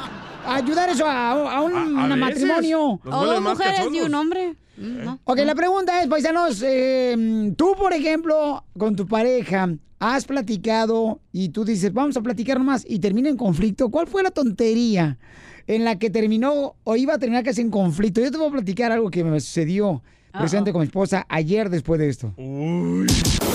a 0.46 0.54
ayudar 0.56 0.88
eso 0.90 1.06
a, 1.06 1.30
a 1.32 1.60
un 1.62 1.74
A- 1.98 2.04
a 2.04 2.16
matrimonio? 2.16 3.00
O 3.04 3.40
más 3.40 3.58
mujeres 3.58 3.80
y 3.92 4.00
un 4.00 4.14
hombre. 4.14 4.54
Mm, 4.76 5.04
no. 5.04 5.18
Ok, 5.24 5.38
la 5.44 5.54
pregunta 5.54 6.00
es, 6.02 6.08
paisanos, 6.08 6.62
eh, 6.64 7.52
tú, 7.56 7.74
por 7.76 7.92
ejemplo, 7.92 8.64
con 8.78 8.94
tu 8.96 9.06
pareja, 9.06 9.68
has 9.98 10.24
platicado 10.24 11.20
y 11.32 11.50
tú 11.50 11.64
dices, 11.64 11.92
vamos 11.92 12.16
a 12.16 12.20
platicar 12.22 12.58
nomás 12.58 12.84
y 12.88 12.98
termina 13.00 13.28
en 13.28 13.36
conflicto. 13.36 13.88
¿Cuál 13.90 14.06
fue 14.06 14.22
la 14.22 14.30
tontería 14.30 15.18
en 15.66 15.84
la 15.84 15.98
que 15.98 16.10
terminó 16.10 16.76
o 16.84 16.96
iba 16.96 17.14
a 17.14 17.18
terminar 17.18 17.44
casi 17.44 17.60
en 17.60 17.70
conflicto? 17.70 18.20
Yo 18.20 18.30
te 18.30 18.38
voy 18.38 18.48
a 18.48 18.52
platicar 18.52 18.92
algo 18.92 19.10
que 19.10 19.24
me 19.24 19.40
sucedió 19.40 20.02
presente 20.32 20.72
con 20.72 20.80
mi 20.80 20.86
esposa 20.86 21.26
ayer 21.28 21.68
después 21.70 22.00
de 22.00 22.08
esto. 22.08 22.32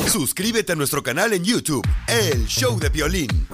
Suscríbete 0.07 0.73
a 0.73 0.75
nuestro 0.75 1.03
canal 1.03 1.33
en 1.33 1.43
YouTube, 1.43 1.85
El 2.07 2.45
Show 2.45 2.79
de 2.79 2.89
Violín. 2.89 3.47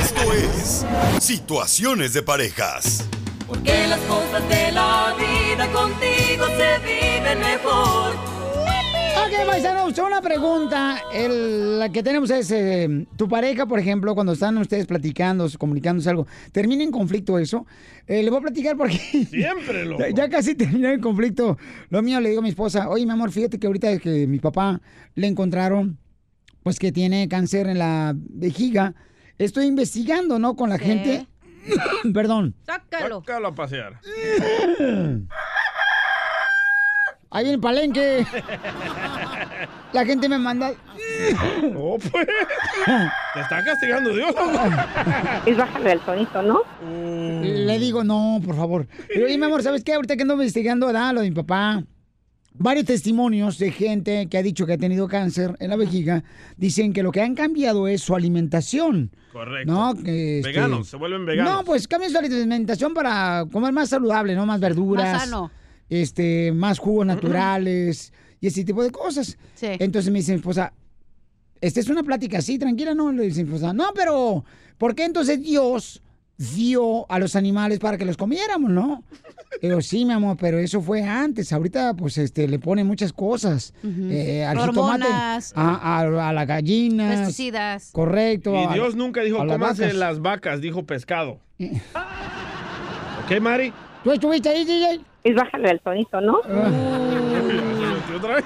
Esto 0.00 0.32
es 0.32 0.84
Situaciones 1.22 2.14
de 2.14 2.22
Parejas. 2.22 3.04
Porque 3.46 3.86
las 3.86 4.00
cosas 4.00 4.48
de 4.48 4.72
la 4.72 5.14
vida 5.16 5.70
contigo 5.72 6.46
se 6.56 6.78
viven 6.84 7.38
mejor. 7.38 8.31
Ok, 9.32 9.46
paisanos, 9.46 9.98
una 9.98 10.20
pregunta. 10.20 11.00
El- 11.12 11.78
la 11.78 11.90
que 11.90 12.02
tenemos 12.02 12.30
es, 12.30 12.50
eh, 12.50 13.06
tu 13.16 13.28
pareja, 13.28 13.64
por 13.66 13.78
ejemplo, 13.78 14.14
cuando 14.14 14.32
están 14.34 14.58
ustedes 14.58 14.86
platicando, 14.86 15.48
comunicándose 15.58 16.10
algo, 16.10 16.26
¿termina 16.52 16.82
en 16.84 16.90
conflicto 16.90 17.38
eso? 17.38 17.66
Eh, 18.06 18.22
le 18.22 18.28
voy 18.30 18.40
a 18.40 18.42
platicar 18.42 18.76
porque... 18.76 18.98
Siempre, 19.30 19.84
loco. 19.86 20.02
Ya, 20.02 20.10
ya 20.10 20.28
casi 20.28 20.54
terminó 20.54 20.88
el 20.90 21.00
conflicto. 21.00 21.56
Lo 21.88 22.02
mío 22.02 22.20
le 22.20 22.28
digo 22.28 22.40
a 22.40 22.42
mi 22.42 22.50
esposa, 22.50 22.88
oye, 22.90 23.06
mi 23.06 23.12
amor, 23.12 23.30
fíjate 23.32 23.58
que 23.58 23.66
ahorita 23.66 23.98
que 23.98 24.26
mi 24.26 24.38
papá 24.38 24.80
le 25.14 25.26
encontraron, 25.28 25.98
pues 26.62 26.78
que 26.78 26.92
tiene 26.92 27.26
cáncer 27.28 27.66
en 27.68 27.78
la 27.78 28.14
vejiga. 28.14 28.94
Estoy 29.38 29.64
investigando, 29.66 30.38
¿no? 30.38 30.56
Con 30.56 30.68
la 30.68 30.78
gente. 30.78 31.26
Perdón. 32.12 32.54
Sácalo. 32.66 33.20
Sácalo 33.20 33.48
a 33.48 33.54
pasear. 33.54 33.98
Ahí 37.32 37.44
viene 37.44 37.54
el 37.54 37.60
palenque. 37.60 38.26
La 39.92 40.04
gente 40.04 40.28
me 40.28 40.38
manda. 40.38 40.72
Oh, 41.76 41.98
pues. 41.98 42.26
Te 43.34 43.40
está 43.40 43.64
castigando 43.64 44.10
Dios. 44.14 44.34
Es 45.46 45.56
bajarle 45.56 45.92
el 45.92 46.00
tonito, 46.00 46.42
¿no? 46.42 46.62
Le 46.82 47.78
digo, 47.78 48.04
no, 48.04 48.40
por 48.44 48.56
favor. 48.56 48.86
Pero 49.08 49.26
oye, 49.26 49.38
mi 49.38 49.44
amor, 49.44 49.62
¿sabes 49.62 49.82
qué? 49.82 49.94
Ahorita 49.94 50.16
que 50.16 50.22
ando 50.22 50.34
investigando, 50.34 50.86
¿verdad? 50.86 51.14
Lo 51.14 51.20
de 51.22 51.30
mi 51.30 51.34
papá. 51.34 51.82
Varios 52.54 52.84
testimonios 52.84 53.58
de 53.58 53.70
gente 53.70 54.28
que 54.28 54.36
ha 54.36 54.42
dicho 54.42 54.66
que 54.66 54.74
ha 54.74 54.78
tenido 54.78 55.08
cáncer 55.08 55.56
en 55.58 55.70
la 55.70 55.76
vejiga 55.76 56.22
dicen 56.58 56.92
que 56.92 57.02
lo 57.02 57.10
que 57.10 57.22
han 57.22 57.34
cambiado 57.34 57.88
es 57.88 58.02
su 58.02 58.14
alimentación. 58.14 59.10
Correcto. 59.32 59.72
¿No? 59.72 59.94
Que, 59.94 60.38
este, 60.38 60.50
Veganos, 60.50 60.88
se 60.88 60.98
vuelven 60.98 61.24
veganos. 61.24 61.50
No, 61.50 61.64
pues 61.64 61.88
cambian 61.88 62.12
su 62.12 62.18
alimentación 62.18 62.92
para 62.92 63.46
comer 63.50 63.72
más 63.72 63.88
saludable, 63.88 64.34
¿no? 64.34 64.44
Más 64.44 64.60
verduras. 64.60 65.12
Más 65.12 65.22
sano. 65.22 65.50
Este, 66.00 66.52
más 66.52 66.78
jugos 66.78 67.04
naturales 67.06 68.12
y 68.40 68.46
ese 68.46 68.64
tipo 68.64 68.82
de 68.82 68.90
cosas. 68.90 69.36
Sí. 69.54 69.66
Entonces 69.78 70.10
me 70.10 70.20
dice 70.20 70.32
mi 70.32 70.36
esposa, 70.38 70.72
esta 71.60 71.80
es 71.80 71.88
una 71.90 72.02
plática 72.02 72.38
así, 72.38 72.58
tranquila, 72.58 72.94
¿no? 72.94 73.12
Le 73.12 73.24
dice 73.24 73.44
mi 73.44 73.50
esposa, 73.54 73.72
no, 73.74 73.92
pero 73.94 74.42
¿por 74.78 74.94
qué 74.94 75.04
entonces 75.04 75.42
Dios 75.42 76.02
dio 76.38 77.08
a 77.10 77.18
los 77.18 77.36
animales 77.36 77.78
para 77.78 77.98
que 77.98 78.04
los 78.06 78.16
comiéramos, 78.16 78.70
no? 78.70 79.04
Pero 79.60 79.80
sí, 79.82 80.04
mi 80.06 80.12
amor, 80.14 80.36
pero 80.40 80.58
eso 80.58 80.80
fue 80.80 81.02
antes. 81.02 81.52
Ahorita, 81.52 81.94
pues, 81.94 82.16
este, 82.18 82.48
le 82.48 82.58
ponen 82.58 82.86
muchas 82.86 83.12
cosas. 83.12 83.74
eh, 83.84 84.44
al 84.44 84.58
jitomate, 84.58 85.04
Hormonas. 85.04 85.52
a, 85.54 86.00
a, 86.00 86.28
a 86.30 86.32
las 86.32 86.46
gallinas. 86.48 87.18
Pesticidas. 87.18 87.90
Correcto. 87.92 88.54
Y 88.54 88.64
a- 88.64 88.72
Dios 88.72 88.96
nunca 88.96 89.20
dijo, 89.22 89.40
a 89.40 89.44
las 89.44 89.58
vacas. 89.58 89.94
las 89.94 90.20
vacas, 90.20 90.60
dijo 90.62 90.84
pescado. 90.84 91.38
¿Ok, 93.24 93.40
Mari? 93.40 93.72
¿Tú 94.04 94.10
estuviste 94.10 94.48
ahí, 94.48 94.64
DJ? 94.64 95.00
Es 95.24 95.34
bajarle 95.36 95.70
el 95.70 95.80
tonito, 95.80 96.20
¿no? 96.20 96.40
¿Otra 98.16 98.36
vez? 98.36 98.44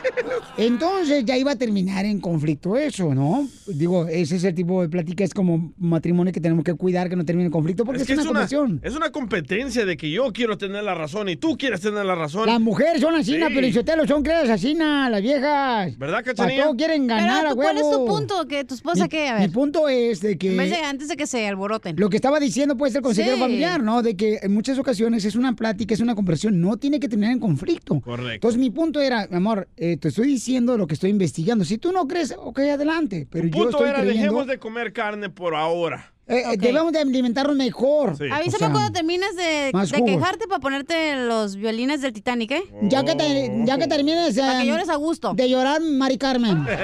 Entonces 0.56 1.25
ya 1.25 1.37
iba 1.37 1.52
a 1.52 1.56
terminar 1.56 2.04
en 2.04 2.20
conflicto 2.20 2.76
eso, 2.76 3.14
¿no? 3.14 3.49
Digo, 3.66 4.06
ese 4.06 4.37
es 4.37 4.44
el 4.44 4.54
tipo 4.54 4.82
de 4.82 4.88
plática, 4.88 5.25
es 5.25 5.35
como 5.35 5.73
matrimonio 5.78 6.32
que 6.32 6.40
tenemos 6.40 6.64
que 6.64 6.75
cuidar 6.75 7.08
que 7.08 7.16
no 7.16 7.25
termine 7.25 7.46
en 7.46 7.52
conflicto 7.52 7.85
porque 7.85 8.02
es, 8.02 8.06
que 8.06 8.12
una 8.14 8.23
es 8.23 8.28
una, 8.28 8.40
conversión. 8.40 8.80
es 8.82 8.96
una 8.96 9.11
competencia 9.11 9.85
de 9.85 9.96
que 9.96 10.11
yo 10.11 10.32
quiero 10.32 10.56
tener 10.56 10.82
la 10.85 10.94
razón 10.94 11.28
y 11.28 11.37
tú 11.37 11.56
quieres 11.56 11.80
tener 11.80 12.04
la 12.04 12.14
razón. 12.14 12.46
Las 12.46 12.61
mujeres 12.61 13.00
son 13.00 13.14
así, 13.14 13.32
Sí. 13.35 13.40
pero 13.54 13.66
Isotelo 13.66 14.06
son 14.06 14.23
creadas 14.23 14.49
así, 14.50 14.75
las 14.75 15.20
viejas. 15.23 15.96
¿Verdad, 15.99 16.25
Cachanilla? 16.25 16.64
todo 16.64 16.76
quieren 16.76 17.06
ganar 17.06 17.40
Pero 17.40 17.52
a 17.52 17.54
¿cuál 17.54 17.76
es 17.76 17.82
tu 17.90 18.06
punto? 18.06 18.46
¿Que 18.49 18.64
tu 18.64 18.75
esposa 18.75 19.04
Mi- 19.04 19.08
qué? 19.08 19.28
A 19.28 19.38
Mi 19.38 19.49
punto 19.49 19.88
es 19.88 20.20
de 20.20 20.37
que... 20.38 20.50
En 20.52 20.56
vez 20.56 20.70
de 20.70 20.76
antes 20.76 21.08
de 21.08 21.16
que 21.16 21.26
se 21.26 21.46
alboroten. 21.46 21.96
Lo 21.99 22.08
que 22.11 22.16
estaba 22.16 22.40
diciendo 22.40 22.76
pues 22.76 22.94
el 22.94 23.02
consejero 23.02 23.37
Sí. 23.37 23.40
familiar, 23.42 23.82
¿no? 23.82 24.02
De 24.02 24.16
que 24.16 24.38
en 24.42 24.52
muchas 24.54 24.78
ocasiones 24.78 25.25
es 25.25 25.35
una 25.37 25.54
plática, 25.54 25.94
es 25.94 26.00
una 26.00 26.14
conversión, 26.14 26.61
no 26.61 26.76
tiene 26.76 27.00
que 27.00 27.08
terminar 27.08 27.32
en 27.32 27.40
conflicto. 27.40 28.00
Correcto. 28.00 28.32
Entonces 28.35 28.61
mi 28.61 28.70
punto 28.70 29.00
era, 29.00 29.26
mi 29.30 29.37
amor, 29.37 29.55
amor, 29.58 29.68
eh, 29.76 29.96
te 29.96 30.08
estoy 30.08 30.26
diciendo 30.28 30.76
lo 30.78 30.86
que 30.86 30.94
estoy 30.94 31.10
investigando. 31.10 31.64
Si 31.64 31.78
tú 31.78 31.92
no 31.92 32.06
crees, 32.06 32.34
ok, 32.38 32.58
adelante. 32.60 33.26
Pero 33.30 33.44
El 33.44 33.50
yo 33.50 33.56
punto 33.62 33.70
estoy 33.78 33.88
era, 33.90 33.98
creyendo... 34.00 34.22
dejemos 34.22 34.46
de 34.46 34.58
comer 34.58 34.92
carne 34.92 35.28
por 35.30 35.54
ahora. 35.54 36.12
Eh, 36.28 36.42
eh, 36.54 36.56
Debemos 36.56 36.92
de 36.92 36.98
alimentarnos 36.98 37.54
mejor. 37.54 38.16
Sí. 38.16 38.25
Avísame 38.25 38.46
O 38.48 38.58
sea, 38.58 38.70
cuando 38.72 38.90
termines 38.92 39.36
de, 39.36 39.70
de 39.72 40.04
quejarte 40.04 40.48
para 40.48 40.58
ponerte 40.58 41.14
los 41.25 41.54
violines 41.54 42.00
del 42.02 42.12
Titanic, 42.12 42.50
¿eh? 42.50 42.62
Ya 42.82 43.04
que, 43.04 43.14
te- 43.14 43.62
ya 43.64 43.78
que 43.78 43.86
termines 43.86 44.36
Para 44.36 44.58
que 44.60 44.64
eh, 44.64 44.66
llores 44.68 44.88
a 44.88 44.96
gusto. 44.96 45.34
de 45.34 45.48
llorar, 45.48 45.80
Mari 45.80 46.18
Carmen. 46.18 46.66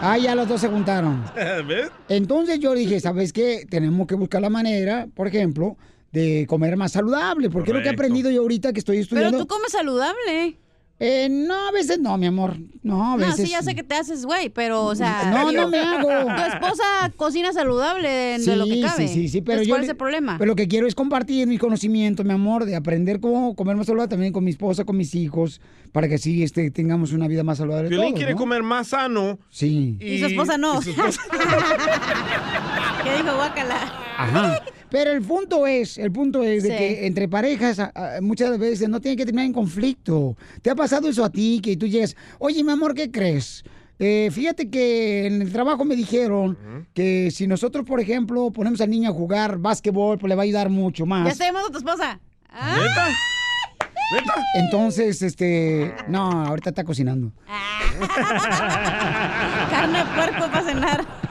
Ah, 0.00 0.18
ya 0.18 0.34
los 0.34 0.46
dos 0.46 0.60
se 0.60 0.68
juntaron. 0.68 1.24
¿Ves? 1.66 1.90
Entonces 2.08 2.60
yo 2.60 2.74
dije, 2.74 3.00
¿sabes 3.00 3.32
qué? 3.32 3.66
Tenemos 3.68 4.06
que 4.06 4.14
buscar 4.14 4.40
la 4.42 4.50
manera, 4.50 5.08
por 5.14 5.26
ejemplo, 5.26 5.76
de 6.12 6.44
comer 6.48 6.76
más 6.76 6.92
saludable. 6.92 7.48
Porque 7.50 7.70
es 7.70 7.74
lo 7.74 7.80
que 7.82 7.88
he 7.88 7.90
Correcto. 7.96 8.02
aprendido 8.02 8.30
yo 8.30 8.42
ahorita 8.42 8.72
que 8.72 8.78
estoy 8.80 8.96
Pero 8.96 9.02
estudiando. 9.02 9.38
tú 9.38 9.46
comes 9.46 9.72
saludable. 9.72 10.58
Eh, 11.06 11.28
no, 11.30 11.68
a 11.68 11.70
veces 11.70 11.98
no, 12.00 12.16
mi 12.16 12.26
amor. 12.26 12.56
No, 12.82 13.12
a 13.12 13.16
No, 13.18 13.26
veces. 13.26 13.44
sí, 13.46 13.50
ya 13.52 13.60
sé 13.62 13.74
que 13.74 13.82
te 13.82 13.94
haces, 13.94 14.24
güey, 14.24 14.48
pero, 14.48 14.84
o 14.84 14.94
sea... 14.94 15.30
No, 15.30 15.50
digo, 15.50 15.62
no 15.62 15.68
me 15.68 15.78
hago. 15.78 16.08
Tu 16.08 16.42
esposa 16.42 16.84
cocina 17.16 17.52
saludable 17.52 18.08
de, 18.08 18.38
de 18.38 18.56
lo 18.56 18.64
que 18.64 18.80
cabe. 18.80 19.06
Sí, 19.08 19.14
sí, 19.14 19.28
sí, 19.28 19.40
pero 19.42 19.60
Entonces, 19.60 19.68
yo 19.68 19.74
¿Cuál 19.74 19.82
es 19.84 19.90
el 19.90 19.96
problema? 19.96 20.36
Pero 20.38 20.48
lo 20.52 20.56
que 20.56 20.66
quiero 20.66 20.86
es 20.86 20.94
compartir 20.94 21.46
mi 21.46 21.58
conocimiento, 21.58 22.24
mi 22.24 22.32
amor, 22.32 22.64
de 22.64 22.74
aprender 22.74 23.20
cómo 23.20 23.54
comer 23.54 23.76
más 23.76 23.86
saludable 23.86 24.08
también 24.08 24.32
con 24.32 24.44
mi 24.44 24.50
esposa, 24.50 24.84
con 24.84 24.96
mis 24.96 25.14
hijos, 25.14 25.60
para 25.92 26.08
que 26.08 26.14
así 26.14 26.42
este, 26.42 26.70
tengamos 26.70 27.12
una 27.12 27.28
vida 27.28 27.42
más 27.44 27.58
saludable. 27.58 27.90
Violín 27.90 28.08
todos, 28.08 28.18
quiere 28.18 28.32
¿no? 28.32 28.38
comer 28.38 28.62
más 28.62 28.88
sano. 28.88 29.38
Sí. 29.50 29.98
Y 30.00 30.18
su 30.20 30.26
esposa 30.26 30.56
no. 30.56 30.80
y 30.80 30.84
su 30.84 30.90
esposa- 30.90 31.20
¿Qué 33.04 33.16
dijo 33.22 33.34
Guacala? 33.36 33.76
Ajá. 34.16 34.60
Pero 34.94 35.10
el 35.10 35.22
punto 35.22 35.66
es, 35.66 35.98
el 35.98 36.12
punto 36.12 36.44
es 36.44 36.62
de 36.62 36.70
Sí. 36.70 36.76
que 36.76 37.06
entre 37.08 37.26
parejas 37.26 37.80
muchas 38.22 38.56
veces 38.60 38.88
no 38.88 39.00
tiene 39.00 39.16
que 39.16 39.24
terminar 39.24 39.46
en 39.46 39.52
conflicto. 39.52 40.36
¿Te 40.62 40.70
ha 40.70 40.76
pasado 40.76 41.08
eso 41.08 41.24
a 41.24 41.30
ti? 41.30 41.58
Que 41.60 41.76
tú 41.76 41.88
llegas, 41.88 42.14
oye, 42.38 42.62
mi 42.62 42.70
amor, 42.70 42.94
¿qué 42.94 43.10
crees? 43.10 43.64
Eh, 43.98 44.28
fíjate 44.30 44.70
que 44.70 45.26
en 45.26 45.42
el 45.42 45.52
trabajo 45.52 45.84
me 45.84 45.96
dijeron 45.96 46.56
que 46.94 47.32
si 47.32 47.48
nosotros, 47.48 47.84
por 47.84 47.98
ejemplo, 47.98 48.52
ponemos 48.52 48.80
al 48.80 48.90
niño 48.90 49.10
a 49.10 49.12
jugar 49.12 49.58
básquetbol, 49.58 50.16
pues 50.16 50.28
le 50.28 50.36
va 50.36 50.42
a 50.42 50.44
ayudar 50.44 50.70
mucho 50.70 51.06
más. 51.06 51.24
Ya 51.24 51.32
está 51.32 51.46
llamando 51.46 51.70
a 51.70 51.72
tu 51.72 51.78
esposa. 51.78 52.20
Ah, 52.50 52.76
¿Neta? 52.80 53.08
¿Neta? 54.12 54.34
Entonces, 54.60 55.22
este, 55.22 55.92
no, 56.06 56.30
ahorita 56.46 56.70
está 56.70 56.84
cocinando. 56.84 57.32
carne 59.70 59.98
de 59.98 60.04
puerco 60.04 60.46
para 60.52 60.62
cenar. 60.62 61.23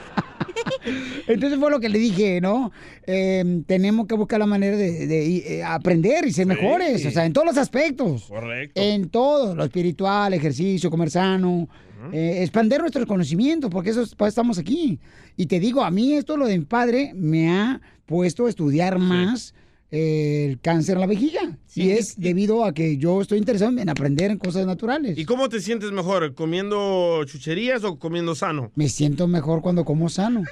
Entonces 1.26 1.58
fue 1.58 1.70
lo 1.70 1.80
que 1.80 1.88
le 1.88 1.98
dije, 1.98 2.40
¿no? 2.40 2.72
Eh, 3.06 3.62
tenemos 3.66 4.06
que 4.06 4.14
buscar 4.14 4.38
la 4.38 4.46
manera 4.46 4.76
de, 4.76 5.06
de, 5.06 5.36
eh, 5.36 5.64
aprender 5.64 6.26
y 6.26 6.32
ser 6.32 6.46
mejores, 6.46 7.04
o 7.06 7.10
sea, 7.10 7.24
en 7.24 7.32
todos 7.32 7.46
los 7.46 7.56
aspectos. 7.56 8.26
Correcto. 8.28 8.80
En 8.80 9.08
todo, 9.08 9.54
lo 9.54 9.64
espiritual, 9.64 10.34
ejercicio, 10.34 10.90
comer 10.90 11.10
sano, 11.10 11.68
eh, 12.12 12.42
expandir 12.42 12.80
nuestros 12.80 13.06
conocimientos, 13.06 13.70
porque 13.70 13.90
eso 13.90 14.02
es, 14.02 14.14
para 14.14 14.28
eso 14.28 14.34
estamos 14.40 14.58
aquí. 14.58 14.98
Y 15.36 15.46
te 15.46 15.60
digo, 15.60 15.82
a 15.82 15.90
mí 15.90 16.14
esto, 16.14 16.36
lo 16.36 16.46
de 16.46 16.58
mi 16.58 16.64
padre, 16.64 17.12
me 17.14 17.50
ha 17.50 17.80
puesto 18.06 18.46
a 18.46 18.50
estudiar 18.50 18.98
más 18.98 19.54
el 19.90 20.58
cáncer 20.60 20.96
en 20.96 21.00
la 21.00 21.06
vejiga. 21.06 21.56
Y 21.74 21.90
es 21.90 22.18
debido 22.18 22.64
a 22.64 22.74
que 22.74 22.96
yo 22.96 23.20
estoy 23.20 23.38
interesado 23.38 23.78
en 23.78 23.88
aprender 23.88 24.30
en 24.30 24.38
cosas 24.38 24.66
naturales. 24.66 25.16
¿Y 25.16 25.24
cómo 25.24 25.48
te 25.48 25.60
sientes 25.60 25.92
mejor? 25.92 26.34
¿Comiendo 26.34 27.22
chucherías 27.24 27.84
o 27.84 27.98
comiendo 27.98 28.34
sano? 28.34 28.72
Me 28.74 28.88
siento 28.88 29.28
mejor 29.28 29.62
cuando 29.62 29.84
como 29.84 30.08
sano. 30.08 30.42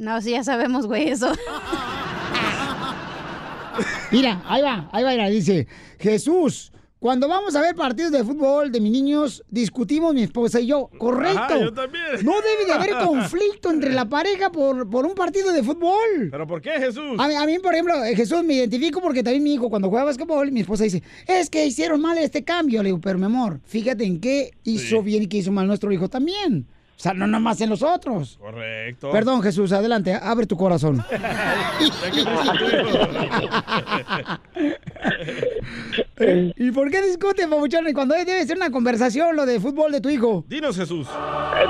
No, 0.00 0.20
sí, 0.22 0.30
ya 0.30 0.42
sabemos, 0.42 0.86
güey, 0.86 1.10
eso. 1.10 1.30
Mira, 4.10 4.42
ahí 4.46 4.62
va, 4.62 4.88
ahí 4.92 5.04
va, 5.04 5.10
mira, 5.10 5.28
dice, 5.28 5.66
Jesús, 5.98 6.72
cuando 6.98 7.28
vamos 7.28 7.54
a 7.54 7.60
ver 7.60 7.74
partidos 7.74 8.10
de 8.10 8.24
fútbol 8.24 8.72
de 8.72 8.80
mis 8.80 8.92
niños, 8.92 9.44
discutimos 9.48 10.12
mi 10.14 10.22
esposa 10.22 10.58
y 10.60 10.66
yo. 10.68 10.90
Correcto. 10.98 11.38
Ajá, 11.38 11.60
yo 11.60 11.72
también. 11.72 12.04
No 12.22 12.32
debe 12.40 12.66
de 12.66 12.72
haber 12.72 13.06
conflicto 13.06 13.70
entre 13.70 13.92
la 13.92 14.06
pareja 14.08 14.50
por, 14.50 14.88
por 14.88 15.04
un 15.06 15.14
partido 15.14 15.52
de 15.52 15.62
fútbol. 15.62 16.28
¿Pero 16.30 16.46
por 16.46 16.60
qué, 16.60 16.72
Jesús? 16.72 17.16
A 17.18 17.28
mí, 17.28 17.34
a 17.34 17.44
mí, 17.46 17.58
por 17.58 17.72
ejemplo, 17.74 18.02
eh, 18.04 18.16
Jesús, 18.16 18.42
me 18.42 18.54
identifico 18.54 19.00
porque 19.00 19.22
también 19.22 19.44
mi 19.44 19.54
hijo, 19.54 19.68
cuando 19.70 19.88
juega 19.90 20.04
básquetbol, 20.06 20.50
mi 20.50 20.60
esposa 20.60 20.84
dice, 20.84 21.02
es 21.26 21.48
que 21.50 21.64
hicieron 21.66 22.00
mal 22.00 22.16
este 22.18 22.42
cambio. 22.42 22.82
Le 22.82 22.88
digo, 22.88 23.00
pero 23.00 23.18
mi 23.18 23.26
amor, 23.26 23.60
fíjate 23.64 24.04
en 24.04 24.18
qué 24.20 24.50
hizo 24.64 24.96
Sí. 24.96 25.02
bien 25.02 25.22
y 25.22 25.26
qué 25.26 25.36
hizo 25.38 25.52
mal 25.52 25.66
nuestro 25.66 25.92
hijo 25.92 26.08
también. 26.08 26.66
O 27.00 27.02
sea, 27.02 27.14
no 27.14 27.26
nomás 27.26 27.58
en 27.62 27.70
los 27.70 27.82
otros. 27.82 28.36
Correcto. 28.36 29.10
Perdón, 29.10 29.40
Jesús, 29.40 29.72
adelante, 29.72 30.12
abre 30.12 30.44
tu 30.44 30.54
corazón. 30.54 30.98
¿Y 36.58 36.70
por 36.72 36.90
qué 36.90 37.00
discuten, 37.00 37.48
papuchones, 37.48 37.94
cuando 37.94 38.14
debe 38.14 38.44
ser 38.44 38.58
una 38.58 38.70
conversación 38.70 39.34
lo 39.34 39.46
de 39.46 39.58
fútbol 39.58 39.92
de 39.92 40.02
tu 40.02 40.10
hijo? 40.10 40.44
Dinos, 40.46 40.76
Jesús. 40.76 41.08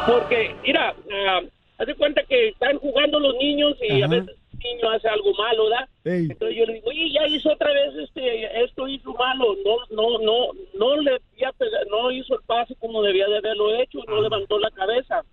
Porque, 0.05 0.57
mira, 0.65 0.97
ah, 1.29 1.43
haz 1.79 1.87
de 1.87 1.95
cuenta 1.95 2.23
que 2.29 2.49
están 2.49 2.79
jugando 2.79 3.21
los 3.21 3.37
niños 3.37 3.77
y 3.89 4.03
a 4.03 4.09
veces 4.09 4.35
niño 4.63 4.91
hace 4.91 5.09
algo 5.09 5.33
malo, 5.35 5.65
¿verdad? 5.69 5.89
Ey. 6.05 6.29
Entonces 6.31 6.57
yo 6.57 6.67
le 6.67 6.75
digo, 6.75 6.89
oye, 6.91 7.11
ya 7.13 7.27
hizo 7.27 7.53
otra 7.53 7.73
vez 7.73 7.95
este, 7.97 8.65
esto 8.65 8.87
hizo 8.89 9.13
malo, 9.15 9.57
no, 9.65 9.77
no, 9.91 10.19
no, 10.19 10.49
no 10.75 10.97
le 11.01 11.21
pega- 11.59 11.85
no 11.91 12.11
hizo 12.11 12.35
el 12.35 12.41
pase 12.47 12.75
como 12.77 13.03
debía 13.03 13.27
de 13.29 13.39
haberlo 13.39 13.75
hecho, 13.77 13.99
no 14.07 14.21
levantó 14.23 14.59
la 14.59 14.71
cabeza, 14.71 15.25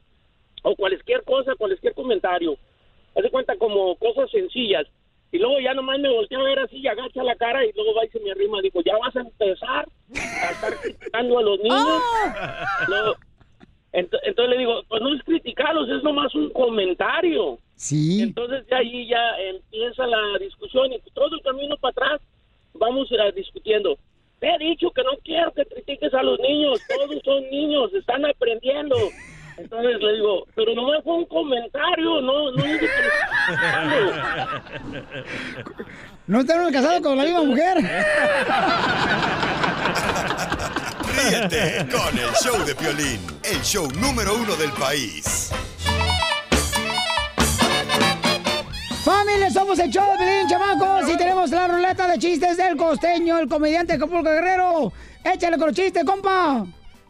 o 0.63 0.75
cualquier 0.75 1.23
cosa, 1.23 1.55
cualquier 1.55 1.93
comentario. 1.93 2.57
Haz 3.15 3.23
de 3.23 3.29
cuenta 3.31 3.55
como 3.57 3.95
cosas 3.97 4.29
sencillas. 4.31 4.85
Y 5.31 5.39
luego 5.39 5.59
ya 5.59 5.73
nomás 5.73 5.99
me 5.99 6.09
volteé 6.09 6.37
a 6.37 6.43
ver 6.43 6.59
así 6.59 6.77
y 6.77 6.87
agacha 6.87 7.21
la 7.23 7.35
cara 7.35 7.65
y 7.65 7.71
luego 7.75 7.93
va 7.95 8.05
y 8.05 8.09
se 8.09 8.19
me 8.21 8.31
arrima. 8.31 8.61
Dijo, 8.61 8.79
ya 8.81 8.97
vas 8.97 9.13
a 9.15 9.19
empezar 9.21 9.85
a 10.15 10.51
estar 10.51 10.77
criticando 10.81 11.37
a 11.39 11.41
los 11.41 11.59
niños. 11.59 12.01
Ent- 12.87 13.17
entonces 13.93 14.49
le 14.49 14.57
digo, 14.57 14.83
pues 14.87 15.01
no 15.01 15.13
es 15.13 15.23
criticarlos, 15.23 15.89
es 15.89 16.03
nomás 16.03 16.33
un 16.35 16.49
comentario. 16.51 17.57
Sí. 17.75 18.21
Entonces 18.21 18.67
de 18.67 18.75
ahí 18.75 19.07
ya 19.07 19.37
empieza 19.39 20.05
la 20.05 20.37
discusión 20.39 20.91
y 20.91 20.99
todo 21.11 21.33
el 21.35 21.41
camino 21.41 21.77
para 21.77 21.91
atrás 21.91 22.19
vamos 22.73 23.09
a 23.11 23.31
discutiendo. 23.31 23.97
Te 24.39 24.53
he 24.53 24.57
dicho 24.59 24.91
que 24.91 25.01
no 25.03 25.11
quiero 25.23 25.51
que 25.53 25.65
critiques 25.65 26.13
a 26.13 26.21
los 26.21 26.37
niños, 26.39 26.79
todos 26.87 27.09
son 27.23 27.49
niños, 27.49 27.91
están 27.93 28.23
aprendiendo. 28.25 28.95
Entonces 29.57 29.99
le 29.99 30.13
digo, 30.13 30.45
pero 30.53 30.75
nomás 30.75 31.03
fue 31.03 31.15
un 31.15 31.25
comentario, 31.25 32.21
no, 32.21 32.51
no 32.51 32.63
es 32.63 32.73
de 32.73 32.79
que 32.79 32.85
le 32.85 33.07
estoy 33.07 33.17
criticando". 33.47 34.13
¿No 36.27 36.41
están 36.41 36.71
casados 36.71 37.01
con 37.01 37.17
la 37.17 37.23
misma 37.23 37.41
mujer? 37.43 37.77
Ríete 41.17 41.87
con 41.89 42.15
el 42.15 42.31
show 42.35 42.63
de 42.63 42.75
Piolín, 42.75 43.19
el 43.43 43.59
show 43.63 43.89
número 43.99 44.35
uno 44.35 44.55
del 44.55 44.71
país. 44.73 45.49
Familia, 49.03 49.49
somos 49.49 49.79
el 49.79 49.89
show 49.89 50.05
de 50.11 50.17
Pelín, 50.17 50.47
chamacos, 50.47 51.09
y 51.09 51.17
tenemos 51.17 51.49
la 51.49 51.67
ruleta 51.67 52.07
de 52.07 52.19
chistes 52.19 52.57
del 52.57 52.77
costeño, 52.77 53.39
el 53.39 53.49
comediante 53.49 53.93
Acapulco 53.93 54.29
Guerrero. 54.29 54.93
Échale 55.23 55.57
con 55.57 55.67
los 55.67 55.75
chistes, 55.75 56.03
compa. 56.03 56.65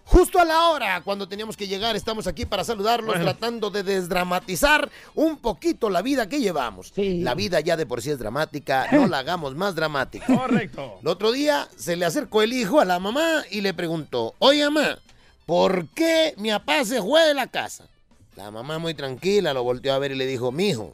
Justo 0.10 0.40
a 0.40 0.46
la 0.46 0.70
hora, 0.70 1.02
cuando 1.04 1.28
teníamos 1.28 1.58
que 1.58 1.68
llegar, 1.68 1.98
estamos 1.98 2.28
aquí 2.28 2.46
para 2.46 2.64
saludarlos, 2.64 3.16
Bueno. 3.18 3.26
tratando 3.26 3.70
de 3.70 3.84
desdramatizar 3.84 4.90
un 5.16 5.38
poquito 5.38 5.90
la 5.90 6.02
vida 6.02 6.30
que 6.30 6.40
llevamos. 6.40 6.94
La 6.96 7.36
vida 7.36 7.60
ya 7.60 7.76
de 7.76 7.86
por 7.86 8.02
sí 8.02 8.12
es 8.12 8.18
dramática, 8.18 8.88
no 8.94 9.06
la 9.08 9.20
hagamos 9.20 9.54
más 9.56 9.76
dramática. 9.76 10.26
Correcto. 10.26 11.00
El 11.02 11.08
otro 11.10 11.34
día 11.34 11.68
se 11.76 11.98
le 11.98 12.06
acercó 12.06 12.42
el 12.42 12.54
hijo 12.54 12.80
a 12.80 12.86
la 12.86 13.00
mamá 13.00 13.44
y 13.52 13.60
le 13.60 13.74
preguntó, 13.74 14.34
oye 14.40 14.64
mamá, 14.70 14.98
¿por 15.46 15.88
qué 15.90 16.34
mi 16.38 16.52
papá 16.52 16.86
se 16.86 17.02
fue 17.02 17.26
de 17.28 17.34
la 17.34 17.48
casa? 17.48 17.86
La 18.38 18.50
mamá 18.50 18.80
muy 18.80 18.94
tranquila 18.94 19.54
lo 19.54 19.64
volteó 19.64 19.94
a 19.94 20.00
ver 20.00 20.12
y 20.14 20.16
le 20.16 20.26
dijo, 20.26 20.54
mijo, 20.54 20.94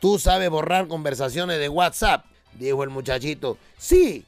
¿tú 0.00 0.18
sabes 0.18 0.48
borrar 0.48 0.88
conversaciones 0.88 1.58
de 1.58 1.68
WhatsApp? 1.68 2.24
Dijo 2.54 2.82
el 2.84 2.88
muchachito, 2.90 3.58
sí. 3.76 4.24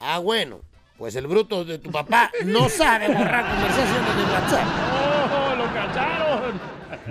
Ah, 0.00 0.18
bueno, 0.18 0.60
pues 0.98 1.14
el 1.14 1.28
bruto 1.28 1.64
de 1.64 1.78
tu 1.78 1.90
papá 1.92 2.30
no 2.44 2.68
sabe 2.68 3.06
borrar 3.08 3.48
conversaciones 3.48 4.16
de 4.16 4.22
WhatsApp. 4.24 4.66
¡Oh, 4.92 5.54
lo 5.56 5.72
cacharon! 5.72 6.60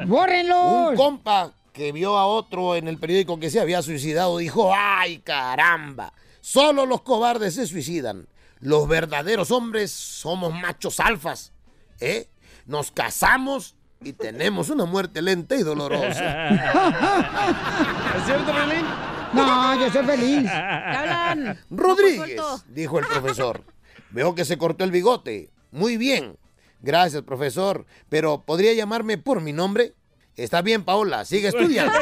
¡Bórrenlos! 0.06 0.89
Un 0.89 0.95
compa 0.97 1.54
que 1.71 1.93
vio 1.93 2.17
a 2.17 2.26
otro 2.26 2.76
en 2.76 2.89
el 2.89 2.97
periódico 2.97 3.39
que 3.39 3.50
se 3.50 3.62
había 3.62 3.82
suicidado 3.82 4.38
dijo, 4.39 4.73
¡ay 4.76 5.19
caramba! 5.19 6.12
Solo 6.41 6.86
los 6.86 7.02
cobardes 7.02 7.56
se 7.56 7.65
suicidan. 7.65 8.28
Los 8.60 8.88
verdaderos 8.89 9.52
hombres 9.52 9.91
somos 9.91 10.54
machos 10.54 11.00
alfas. 11.00 11.54
¿Eh? 12.00 12.30
Nos 12.65 12.91
casamos 12.91 13.76
y 14.02 14.13
tenemos 14.13 14.69
una 14.69 14.86
muerte 14.86 15.21
lenta 15.21 15.56
y 15.56 15.63
dolorosa. 15.63 16.50
¿Es 18.17 18.26
cierto, 18.26 18.52
Relín? 18.52 18.86
No, 19.34 19.80
yo 19.80 19.91
soy 19.91 20.06
feliz. 20.06 20.50
hablan? 20.52 21.58
Rodríguez, 21.69 22.41
dijo 22.67 23.00
el 23.00 23.06
profesor. 23.06 23.63
Veo 24.12 24.36
que 24.36 24.46
se 24.46 24.58
cortó 24.58 24.84
el 24.84 24.91
bigote. 24.91 25.50
Muy 25.72 25.98
bien. 25.98 26.38
Gracias, 26.82 27.24
profesor. 27.24 27.86
Pero 28.10 28.43
¿podría 28.43 28.74
llamarme 28.74 29.17
por 29.17 29.41
mi 29.41 29.54
nombre? 29.54 29.93
Está 30.36 30.62
bien, 30.62 30.84
Paola. 30.84 31.26
Sigue 31.26 31.48
estudiando. 31.50 31.98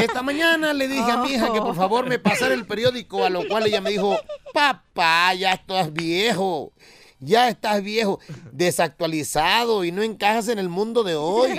Esta 0.00 0.22
mañana 0.22 0.72
le 0.72 0.88
dije 0.88 1.10
a 1.10 1.18
mi 1.18 1.32
hija 1.32 1.52
que 1.52 1.60
por 1.60 1.76
favor 1.76 2.08
me 2.08 2.18
pasara 2.18 2.54
el 2.54 2.66
periódico, 2.66 3.24
a 3.24 3.30
lo 3.30 3.46
cual 3.46 3.66
ella 3.66 3.80
me 3.80 3.90
dijo, 3.90 4.18
papá, 4.52 5.34
ya 5.34 5.52
estás 5.52 5.92
viejo. 5.92 6.72
Ya 7.20 7.48
estás 7.48 7.82
viejo, 7.82 8.20
desactualizado 8.52 9.84
y 9.84 9.92
no 9.92 10.02
encajas 10.02 10.48
en 10.48 10.58
el 10.58 10.68
mundo 10.68 11.04
de 11.04 11.14
hoy. 11.14 11.58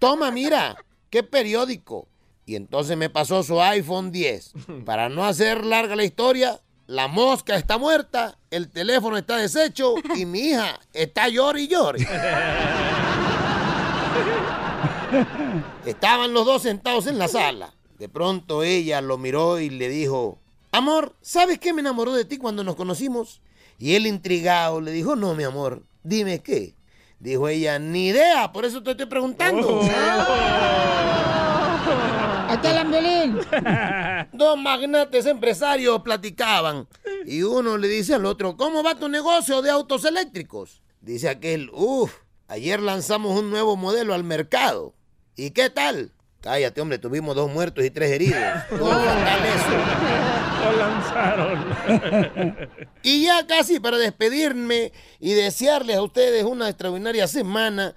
Toma, 0.00 0.30
mira, 0.32 0.76
qué 1.10 1.22
periódico. 1.22 2.08
Y 2.46 2.56
entonces 2.56 2.96
me 2.96 3.10
pasó 3.10 3.42
su 3.42 3.60
iPhone 3.60 4.12
10. 4.12 4.52
Para 4.84 5.08
no 5.08 5.24
hacer 5.24 5.64
larga 5.64 5.96
la 5.96 6.04
historia, 6.04 6.60
la 6.86 7.08
mosca 7.08 7.56
está 7.56 7.78
muerta, 7.78 8.38
el 8.50 8.68
teléfono 8.68 9.16
está 9.16 9.36
deshecho 9.38 9.94
y 10.14 10.26
mi 10.26 10.40
hija 10.40 10.78
está 10.92 11.28
llore 11.28 11.62
y 11.62 11.68
llore. 11.68 12.06
Estaban 15.86 16.32
los 16.32 16.44
dos 16.44 16.62
sentados 16.62 17.06
en 17.06 17.18
la 17.18 17.28
sala. 17.28 17.72
De 17.98 18.08
pronto 18.08 18.62
ella 18.62 19.00
lo 19.00 19.16
miró 19.18 19.60
y 19.60 19.70
le 19.70 19.88
dijo, 19.88 20.40
amor, 20.72 21.14
¿sabes 21.22 21.58
qué 21.58 21.72
me 21.72 21.80
enamoró 21.80 22.12
de 22.12 22.24
ti 22.24 22.36
cuando 22.36 22.64
nos 22.64 22.74
conocimos? 22.76 23.40
Y 23.78 23.94
él 23.94 24.06
intrigado 24.06 24.80
le 24.80 24.90
dijo, 24.90 25.16
no, 25.16 25.34
mi 25.34 25.44
amor, 25.44 25.84
dime 26.02 26.40
qué. 26.40 26.74
Dijo 27.20 27.48
ella, 27.48 27.78
ni 27.78 28.08
idea, 28.08 28.52
por 28.52 28.64
eso 28.64 28.82
te 28.82 28.90
estoy 28.90 29.06
preguntando. 29.06 29.80
¡Aquí 29.80 31.13
violín! 32.90 33.38
Dos 34.32 34.58
magnates 34.58 35.26
empresarios 35.26 36.02
platicaban 36.02 36.88
y 37.26 37.42
uno 37.42 37.76
le 37.76 37.88
dice 37.88 38.14
al 38.14 38.26
otro, 38.26 38.56
¿cómo 38.56 38.82
va 38.82 38.94
tu 38.94 39.08
negocio 39.08 39.62
de 39.62 39.70
autos 39.70 40.04
eléctricos? 40.04 40.82
Dice 41.00 41.28
aquel, 41.28 41.70
uff, 41.72 42.12
ayer 42.48 42.80
lanzamos 42.80 43.38
un 43.38 43.50
nuevo 43.50 43.76
modelo 43.76 44.14
al 44.14 44.24
mercado. 44.24 44.94
¿Y 45.36 45.50
qué 45.50 45.70
tal? 45.70 46.12
Cállate, 46.40 46.80
hombre, 46.80 46.98
tuvimos 46.98 47.34
dos 47.34 47.50
muertos 47.50 47.84
y 47.84 47.90
tres 47.90 48.10
heridos. 48.10 48.42
Todo 48.68 48.92
eso. 48.92 49.70
Lo 50.62 50.72
lanzaron. 50.78 51.64
Y 53.02 53.24
ya 53.24 53.46
casi 53.46 53.80
para 53.80 53.98
despedirme 53.98 54.92
y 55.20 55.32
desearles 55.32 55.96
a 55.96 56.02
ustedes 56.02 56.44
una 56.44 56.70
extraordinaria 56.70 57.26
semana, 57.28 57.94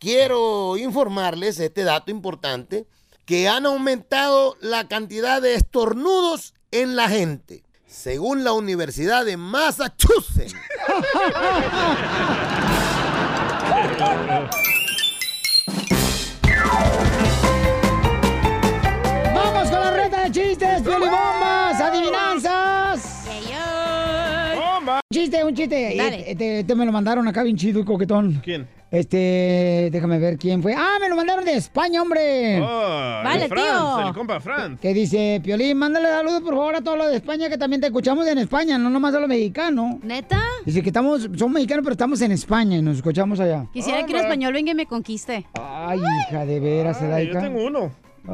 quiero 0.00 0.76
informarles 0.76 1.60
este 1.60 1.84
dato 1.84 2.10
importante, 2.10 2.86
que 3.28 3.46
han 3.46 3.64
aumentado 3.66 4.56
la 4.62 4.88
cantidad 4.88 5.42
de 5.42 5.54
estornudos 5.54 6.54
en 6.70 6.96
la 6.96 7.10
gente, 7.10 7.62
según 7.86 8.42
la 8.42 8.54
Universidad 8.54 9.26
de 9.26 9.36
Massachusetts. 9.36 10.54
¡Vamos 19.34 19.70
con 19.70 19.78
la 19.78 19.90
reta 19.90 20.24
de 20.24 20.32
chistes, 20.32 20.82
bombas, 20.82 21.47
chiste, 25.18 25.44
un 25.44 25.54
chiste. 25.54 25.94
Dale. 25.96 26.30
Este, 26.30 26.60
este 26.60 26.74
me 26.74 26.86
lo 26.86 26.92
mandaron 26.92 27.26
acá 27.26 27.42
bien 27.42 27.56
chido 27.56 27.80
y 27.80 27.84
coquetón. 27.84 28.40
¿Quién? 28.44 28.68
Este, 28.90 29.90
déjame 29.92 30.18
ver 30.18 30.38
quién 30.38 30.62
fue. 30.62 30.74
¡Ah, 30.74 30.96
me 30.98 31.10
lo 31.10 31.16
mandaron 31.16 31.44
de 31.44 31.54
España, 31.54 32.00
hombre! 32.00 32.58
Oh, 32.62 33.20
Vale, 33.22 33.44
el 33.44 33.48
Franz, 33.48 33.96
tío. 33.96 34.08
el 34.08 34.14
compa 34.14 34.40
Franz. 34.40 34.80
Que 34.80 34.94
dice, 34.94 35.42
Piolín, 35.44 35.76
mándale 35.76 36.08
saludos 36.08 36.40
por 36.40 36.54
favor 36.54 36.76
a 36.76 36.80
todos 36.80 36.96
los 36.96 37.10
de 37.10 37.16
España 37.16 37.50
que 37.50 37.58
también 37.58 37.82
te 37.82 37.88
escuchamos 37.88 38.26
en 38.26 38.38
España, 38.38 38.78
no 38.78 38.88
nomás 38.88 39.14
a 39.14 39.20
los 39.20 39.28
mexicanos. 39.28 39.96
¿Neta? 40.02 40.40
Dice 40.64 40.82
que 40.82 40.88
estamos, 40.88 41.28
somos 41.36 41.50
mexicanos, 41.52 41.82
pero 41.82 41.92
estamos 41.92 42.20
en 42.22 42.32
España 42.32 42.78
y 42.78 42.82
nos 42.82 42.96
escuchamos 42.96 43.40
allá. 43.40 43.66
Quisiera 43.74 44.06
que 44.06 44.14
un 44.14 44.20
español 44.20 44.54
venga 44.54 44.72
y 44.72 44.74
me 44.74 44.86
conquiste. 44.86 45.44
Ay, 45.60 45.98
hija, 45.98 46.46
de 46.46 46.60
veras, 46.60 47.02
Ay, 47.02 47.26
yo 47.26 47.40
tengo 47.40 47.66
uno. 47.66 47.90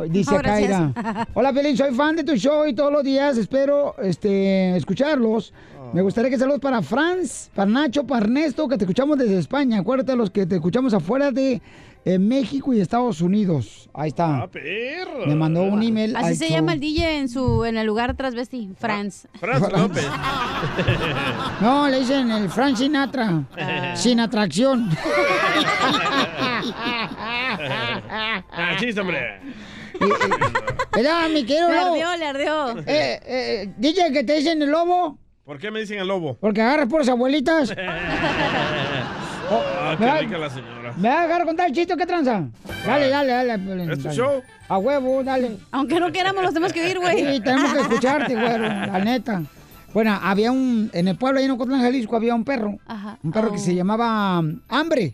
Dice 0.09 0.37
mira. 0.39 0.93
Hola, 1.35 1.53
Pelín, 1.53 1.77
soy 1.77 1.95
fan 1.95 2.17
de 2.17 2.25
tu 2.25 2.35
show 2.35 2.67
y 2.67 2.75
todos 2.75 2.93
los 2.93 3.05
días 3.05 3.37
espero 3.39 3.95
este, 4.03 4.77
escucharlos. 4.77 5.53
Me 5.93 6.03
gustaría 6.03 6.31
que 6.31 6.39
saludos 6.39 6.61
para 6.61 6.83
Franz, 6.83 7.51
para 7.55 7.71
Nacho, 7.71 8.05
para 8.05 8.25
Ernesto, 8.25 8.67
que 8.69 8.77
te 8.77 8.85
escuchamos 8.85 9.19
desde 9.19 9.39
España. 9.39 9.79
Acuérdate 9.81 10.13
de 10.13 10.19
los 10.19 10.31
que 10.31 10.47
te 10.47 10.57
escuchamos 10.57 10.93
afuera 10.95 11.31
de 11.31 11.61
eh, 12.05 12.19
México 12.19 12.73
y 12.73 12.81
Estados 12.81 13.21
Unidos. 13.21 13.89
Ahí 13.95 14.09
está. 14.09 14.43
Ah, 14.43 14.49
perro. 14.49 15.27
Me 15.27 15.35
mandó 15.35 15.63
un 15.63 15.83
email. 15.83 16.17
Así 16.17 16.37
se 16.37 16.47
show. 16.49 16.57
llama 16.57 16.73
el 16.75 16.81
DJ 16.81 17.19
en 17.19 17.29
su 17.29 17.65
en 17.65 17.77
el 17.77 17.87
lugar 17.87 18.15
transvesti, 18.17 18.71
Franz. 18.79 19.27
Franz 19.39 19.71
López. 19.73 20.07
No, 21.61 21.89
le 21.89 22.01
dicen 22.01 22.31
el 22.31 22.49
Frank 22.51 22.77
Sinatra. 22.77 23.45
Sin 23.95 24.21
atracción. 24.21 24.91
Ah, 28.57 28.77
chiste, 28.79 29.01
hombre. 29.01 29.41
¿Verdad, 30.95 31.29
mi 31.31 31.45
querido 31.45 31.69
Le 31.69 31.77
lobo? 31.77 31.93
ardió, 31.93 32.17
le 32.17 32.27
ardió. 32.27 32.79
Eh, 32.87 33.21
eh, 33.27 33.75
DJ, 33.77 34.13
que 34.13 34.25
te 34.25 34.35
dicen 34.35 34.61
el 34.63 34.71
lobo, 34.71 35.19
¿Por 35.45 35.59
qué 35.59 35.71
me 35.71 35.81
dicen 35.81 35.99
el 35.99 36.09
lobo? 36.09 36.37
porque 36.41 36.63
agarras 36.63 36.89
por 36.89 37.01
las 37.01 37.09
abuelitas. 37.09 37.75
Ah, 39.51 39.95
¿verdad? 40.01 40.15
qué 40.21 40.25
rica 40.25 40.39
la 40.39 40.49
señora. 40.51 40.95
¿Me 40.97 41.07
vas 41.09 41.19
a 41.19 41.23
agarrar 41.25 41.43
a 41.43 41.45
contar 41.45 41.67
el 41.69 41.75
chiste 41.75 41.93
o 41.93 41.97
qué 41.99 42.07
tranza? 42.07 42.49
Dale, 42.87 43.09
dale, 43.11 43.29
dale. 43.31 43.93
¿Es 43.93 43.99
tu 43.99 44.05
dale. 44.05 44.17
show? 44.17 44.43
A 44.69 44.79
huevo, 44.79 45.23
dale. 45.23 45.59
Aunque 45.71 46.01
no 46.01 46.11
queramos, 46.11 46.43
los 46.43 46.55
tenemos 46.55 46.73
que 46.73 46.83
oír, 46.83 46.99
güey. 46.99 47.19
Sí, 47.35 47.41
tenemos 47.41 47.73
que 47.75 47.81
escucharte, 47.81 48.35
güero, 48.35 48.63
la 48.67 48.99
neta. 49.05 49.43
Bueno, 49.93 50.19
había 50.23 50.51
un, 50.51 50.91
en 50.95 51.09
el 51.09 51.17
pueblo 51.17 51.39
ahí 51.41 51.45
en 51.45 51.51
Ocotlán, 51.53 51.83
Jalisco, 51.83 52.17
había 52.17 52.35
un 52.35 52.43
perro. 52.45 52.79
Ajá. 52.87 53.19
Un 53.23 53.33
perro 53.33 53.53
que 53.53 53.59
se 53.59 53.75
llamaba 53.75 54.39
um, 54.41 54.61
Hambre. 54.71 55.13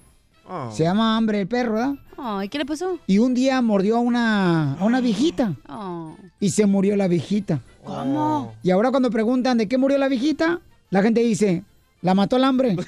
Oh. 0.48 0.70
Se 0.70 0.84
llama 0.84 1.16
Hambre 1.16 1.40
el 1.40 1.48
perro, 1.48 1.72
¿verdad? 1.74 1.94
Oh, 2.16 2.40
¿y 2.40 2.48
qué 2.48 2.58
le 2.58 2.66
pasó? 2.66 3.00
Y 3.08 3.18
un 3.18 3.34
día 3.34 3.60
mordió 3.62 3.96
a 3.96 4.00
una, 4.00 4.74
a 4.74 4.84
una 4.84 5.00
viejita 5.00 5.54
Oh. 5.68 6.16
y 6.38 6.50
se 6.50 6.66
murió 6.66 6.94
la 6.94 7.08
viejita. 7.08 7.60
¿Cómo? 7.84 8.54
Y 8.62 8.70
ahora 8.70 8.90
cuando 8.90 9.10
preguntan 9.10 9.58
de 9.58 9.68
qué 9.68 9.78
murió 9.78 9.98
la 9.98 10.08
viejita, 10.08 10.60
la 10.90 11.02
gente 11.02 11.20
dice, 11.20 11.64
la 12.02 12.14
mató 12.14 12.36
el 12.36 12.44
hambre. 12.44 12.76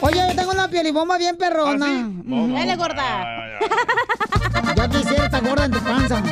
Oye, 0.00 0.20
yo 0.28 0.34
tengo 0.34 0.50
una 0.50 0.68
pielibomba 0.68 1.16
bien 1.16 1.36
perrona. 1.36 1.86
¿Ah, 1.86 2.10
sí? 2.24 2.52
Dale, 2.52 2.76
gorda. 2.76 3.22
Ay, 3.22 3.50
ay, 3.60 3.68
ay. 4.64 4.74
Ya 4.76 4.88
quisiera 4.88 5.24
estar 5.26 5.44
gorda 5.44 5.64
en 5.66 5.70
tu 5.70 5.78
panza. 5.80 6.22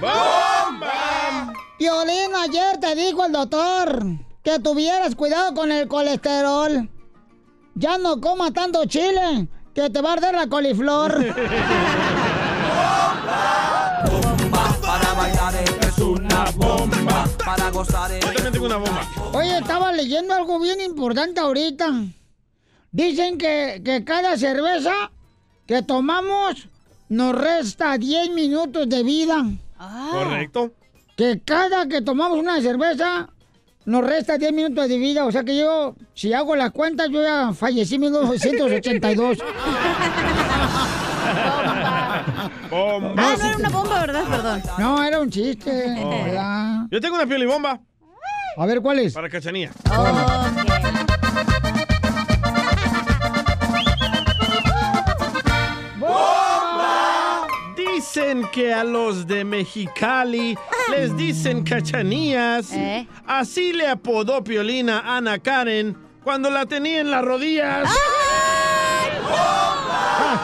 ¡Bomba! 0.00 1.52
Violín, 1.78 2.34
ayer 2.36 2.78
te 2.80 2.94
dijo 2.94 3.24
el 3.26 3.32
doctor 3.32 4.27
que 4.48 4.58
tuvieras 4.60 5.14
cuidado 5.14 5.52
con 5.52 5.70
el 5.70 5.86
colesterol. 5.88 6.88
Ya 7.74 7.98
no 7.98 8.18
coma 8.18 8.50
tanto 8.50 8.86
chile, 8.86 9.46
que 9.74 9.90
te 9.90 10.00
va 10.00 10.08
a 10.10 10.12
arder 10.14 10.34
la 10.34 10.46
coliflor. 10.48 11.12
Para 14.80 15.12
bailar 15.12 15.54
es 15.82 15.98
una 15.98 16.46
bomba. 16.56 17.26
Para 17.44 17.70
gozar 17.70 18.10
Yo 18.10 18.20
también 18.20 18.52
tengo 18.54 18.64
una 18.64 18.78
bomba. 18.78 19.06
Oye, 19.34 19.58
estaba 19.58 19.92
leyendo 19.92 20.32
algo 20.32 20.58
bien 20.58 20.80
importante 20.80 21.40
ahorita. 21.40 22.04
Dicen 22.90 23.36
que, 23.36 23.82
que 23.84 24.02
cada 24.02 24.38
cerveza 24.38 25.10
que 25.66 25.82
tomamos 25.82 26.68
nos 27.10 27.34
resta 27.34 27.98
10 27.98 28.30
minutos 28.30 28.88
de 28.88 29.02
vida. 29.02 29.44
Ah. 29.78 30.08
¿Correcto? 30.10 30.72
Que 31.18 31.42
cada 31.44 31.86
que 31.86 32.00
tomamos 32.00 32.38
una 32.38 32.62
cerveza 32.62 33.28
nos 33.88 34.04
resta 34.04 34.36
10 34.36 34.52
minutos 34.52 34.86
de 34.86 34.98
vida. 34.98 35.24
O 35.24 35.32
sea 35.32 35.44
que 35.44 35.56
yo, 35.56 35.96
si 36.12 36.34
hago 36.34 36.54
las 36.54 36.72
cuentas, 36.72 37.08
yo 37.10 37.22
ya 37.22 37.54
fallecí 37.54 37.94
en 37.94 38.02
1982. 38.02 39.38
Bomba. 42.70 43.14
Ah, 43.16 43.34
no 43.38 43.44
era 43.46 43.56
una 43.56 43.68
bomba, 43.70 44.00
¿verdad? 44.00 44.24
Perdón. 44.28 44.62
No, 44.78 45.02
era 45.02 45.20
un 45.20 45.30
chiste, 45.30 45.70
¿verdad? 45.70 46.86
Yo 46.90 47.00
tengo 47.00 47.16
una 47.16 47.26
piolibomba 47.26 47.80
A 48.58 48.66
ver, 48.66 48.82
¿cuál 48.82 48.98
es? 48.98 49.14
para 49.14 49.30
Cachanía. 49.30 49.70
Dicen 58.18 58.48
que 58.50 58.74
a 58.74 58.82
los 58.82 59.28
de 59.28 59.44
Mexicali 59.44 60.58
les 60.90 61.16
dicen 61.16 61.62
cachanías. 61.62 62.72
¿Eh? 62.72 63.06
Así 63.24 63.72
le 63.72 63.86
apodó 63.86 64.42
Piolina 64.42 64.98
a 64.98 65.18
Ana 65.18 65.38
Karen 65.38 65.96
cuando 66.24 66.50
la 66.50 66.66
tenía 66.66 67.00
en 67.00 67.12
las 67.12 67.24
rodillas. 67.24 67.88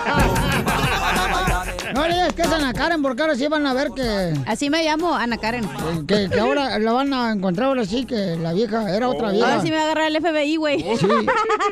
No 0.07 0.35
que 2.35 2.43
es 2.43 2.53
Ana 2.53 2.73
Karen, 2.73 3.03
porque 3.03 3.23
ahora 3.23 3.35
sí 3.35 3.47
van 3.49 3.67
a 3.67 3.73
ver 3.75 3.89
que, 3.95 4.35
Así 4.47 4.69
me 4.71 4.85
llamo 4.85 5.15
Ana 5.15 5.39
Karen. 5.39 5.67
que, 6.07 6.29
que 6.29 6.41
ahora 6.41 6.79
la 6.79 6.93
van 6.93 7.13
a 7.15 7.33
encontrar 7.33 7.69
ahora 7.69 7.85
sí, 7.85 8.05
que 8.05 8.37
la 8.37 8.53
vieja 8.53 8.95
era 8.95 9.09
otra 9.09 9.31
vieja. 9.31 9.47
Ahora 9.49 9.63
sí 9.63 9.71
me 9.71 9.77
va 9.77 9.83
a 9.83 9.85
agarrar 9.87 10.09
el 10.11 10.21
FBI, 10.21 10.57
güey. 10.57 10.81
Sí, 10.97 11.07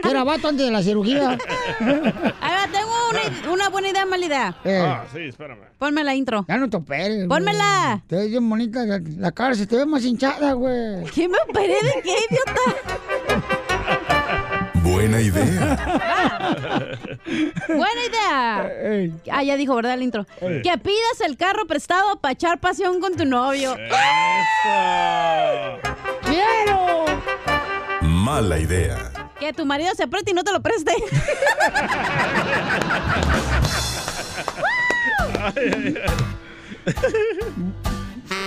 que 0.03 0.09
era 0.09 0.25
vato 0.25 0.49
antes 0.49 0.66
de 0.66 0.73
la 0.73 0.83
cirugía. 0.83 1.31
Ahí 1.81 2.55
va, 2.55 2.68
tengo 2.73 2.92
una, 3.11 3.53
una 3.53 3.68
buena 3.68 3.88
idea, 3.90 4.07
mala 4.07 4.27
idea. 4.27 4.57
Eh, 4.64 4.81
Ah, 4.85 5.05
sí, 5.12 5.21
espérame. 5.29 5.61
Ponme 5.79 6.05
la 6.05 6.14
intro. 6.14 6.45
ya 6.49 6.57
no 6.57 6.68
te 6.71 6.77
operes. 6.77 7.27
Pónmela. 7.29 8.03
Te 8.07 8.16
ves 8.16 8.31
bien 8.31 8.49
bonita, 8.49 8.85
la, 8.85 9.01
la 9.18 9.33
cara 9.33 9.55
se 9.55 9.66
te 9.66 9.77
ve 9.77 9.87
más 9.87 10.05
hinchada, 10.05 10.53
güey. 10.53 11.05
¿Qué 11.14 11.29
me 11.29 11.38
operé 11.49 11.75
de 11.75 12.03
qué, 12.03 12.14
idiota? 12.31 13.21
Buena 14.83 15.21
idea. 15.21 15.77
Buena 17.68 18.05
idea. 18.09 19.12
Ah, 19.31 19.42
ya 19.42 19.57
dijo, 19.57 19.75
¿verdad? 19.77 19.95
El 19.95 20.03
intro. 20.03 20.27
Que 20.40 20.79
pidas 20.83 21.21
el 21.25 21.37
carro 21.37 21.66
prestado 21.66 22.18
para 22.18 22.33
echar 22.33 22.59
pasión 22.61 23.01
con 23.01 23.16
tu 23.16 23.25
novio. 23.25 23.77
¡Quiero! 26.25 27.05
Mala 28.03 28.59
idea. 28.59 29.12
Que 29.38 29.53
tu 29.53 29.64
marido 29.64 29.95
se 29.95 30.03
apriete 30.05 30.33
y 30.33 30.35
no 30.35 30.45
te 30.45 30.53
lo 30.53 30.61
preste. 30.61 30.92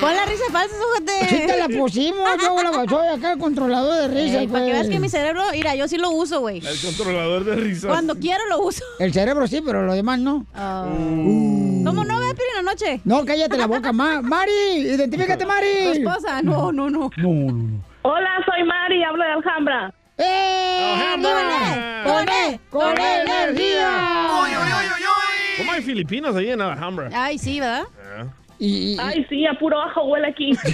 Pon 0.01 0.15
la 0.15 0.25
risa 0.25 0.43
falsa, 0.51 0.75
sujete. 0.75 1.27
Sí 1.29 1.47
te 1.47 1.58
la 1.58 1.67
pusimos, 1.69 2.29
yo 2.41 2.63
la 2.63 2.86
soy 2.89 3.08
acá 3.08 3.34
el 3.34 3.39
controlador 3.39 4.01
de 4.01 4.08
risa. 4.08 4.41
Ey, 4.41 4.47
para 4.47 4.65
que 4.65 4.71
pues. 4.71 4.81
veas 4.81 4.89
que 4.93 4.99
mi 4.99 5.10
cerebro, 5.10 5.43
mira, 5.51 5.75
yo 5.75 5.88
sí 5.88 5.97
lo 5.97 6.12
uso, 6.12 6.41
güey. 6.41 6.58
El 6.65 6.79
controlador 6.81 7.45
de 7.45 7.55
risas. 7.55 7.86
Cuando 7.89 8.15
quiero 8.15 8.45
lo 8.47 8.62
uso. 8.62 8.84
El 8.99 9.13
cerebro 9.13 9.47
sí, 9.47 9.62
pero 9.65 9.84
lo 9.86 9.93
demás 9.93 10.19
no. 10.19 10.45
¿Cómo 10.53 12.03
no 12.03 12.19
ve 12.19 12.25
en 12.29 12.65
la 12.65 12.71
noche? 12.71 13.01
No, 13.03 13.23
cállate 13.25 13.58
la 13.58 13.67
boca, 13.67 13.91
Ma- 13.91 14.21
Mari, 14.21 14.51
identifícate, 14.79 15.45
Mari. 15.45 15.67
Tu 15.84 15.91
esposa, 15.91 16.41
no, 16.41 16.71
no, 16.71 16.89
no. 16.89 17.10
No, 17.17 17.29
no, 17.29 17.51
no. 17.51 17.84
Hola, 18.01 18.29
soy 18.45 18.63
Mari, 18.63 19.03
hablo 19.03 19.23
de 19.23 19.31
Alhambra. 19.31 19.93
¡Eh! 20.17 20.95
Alhambra! 21.13 22.03
¡Con 22.03 22.29
E! 22.29 22.60
¡Con 22.69 22.97
E 22.99 23.21
energía! 23.21 24.27
¿Cómo 25.58 25.71
hay 25.71 25.81
filipinos 25.81 26.36
ahí 26.36 26.51
en 26.51 26.62
Alhambra? 26.62 27.10
Ay, 27.13 27.38
sí, 27.38 27.60
¿verdad? 27.60 27.84
Y, 28.59 28.97
Ay, 28.99 29.25
sí, 29.29 29.45
a 29.45 29.53
puro 29.59 29.79
ajo 29.81 30.03
huele 30.05 30.27
aquí. 30.27 30.51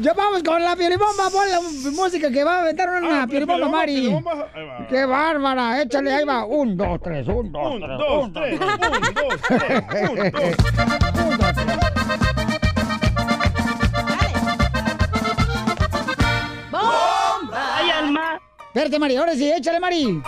Ya 0.00 0.12
vamos 0.14 0.40
con 0.44 0.62
la 0.62 0.76
piolibomba, 0.76 1.30
pon 1.32 1.50
la 1.50 1.60
música 1.90 2.30
que 2.30 2.44
va 2.44 2.58
a 2.58 2.60
aventar 2.60 2.88
una 2.90 3.22
Ah, 3.22 3.26
piolibomba, 3.26 3.84
piolibomba, 3.84 4.36
Mari. 4.36 4.86
¡Qué 4.88 5.04
bárbara! 5.04 5.82
Échale, 5.82 6.12
ahí 6.12 6.24
va. 6.24 6.44
Un, 6.44 6.76
dos, 6.76 7.00
tres, 7.02 7.26
un, 7.26 7.50
dos, 7.50 7.74
Un, 7.74 7.80
tres. 7.82 7.98
dos, 7.98 8.32
tres. 8.32 8.60
Un, 8.60 8.66
dos, 8.68 9.40
tres. 9.48 9.82
Un, 10.10 10.16
dos. 10.16 10.44
Un, 11.24 11.36
dos, 11.38 11.52
tres. 11.54 12.80
¡Bomba! 16.70 17.76
Ay, 17.78 17.90
al 17.90 18.12
mar. 18.12 18.40
Espérate, 18.68 18.98
Mari, 18.98 19.16
ahora 19.16 19.34
sí, 19.34 19.50
échale, 19.50 19.80
Mari. 19.80 20.22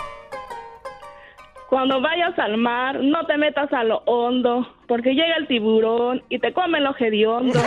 Cuando 1.73 1.99
vayas 2.01 2.37
al 2.37 2.57
mar, 2.57 2.99
no 3.01 3.25
te 3.25 3.35
metas 3.35 3.73
a 3.73 3.83
lo 3.83 4.03
hondo, 4.05 4.75
porque 4.87 5.15
llega 5.15 5.37
el 5.39 5.47
tiburón 5.47 6.21
y 6.29 6.37
te 6.37 6.53
come 6.53 6.79
lo 6.79 6.95
hediondo. 6.95 7.59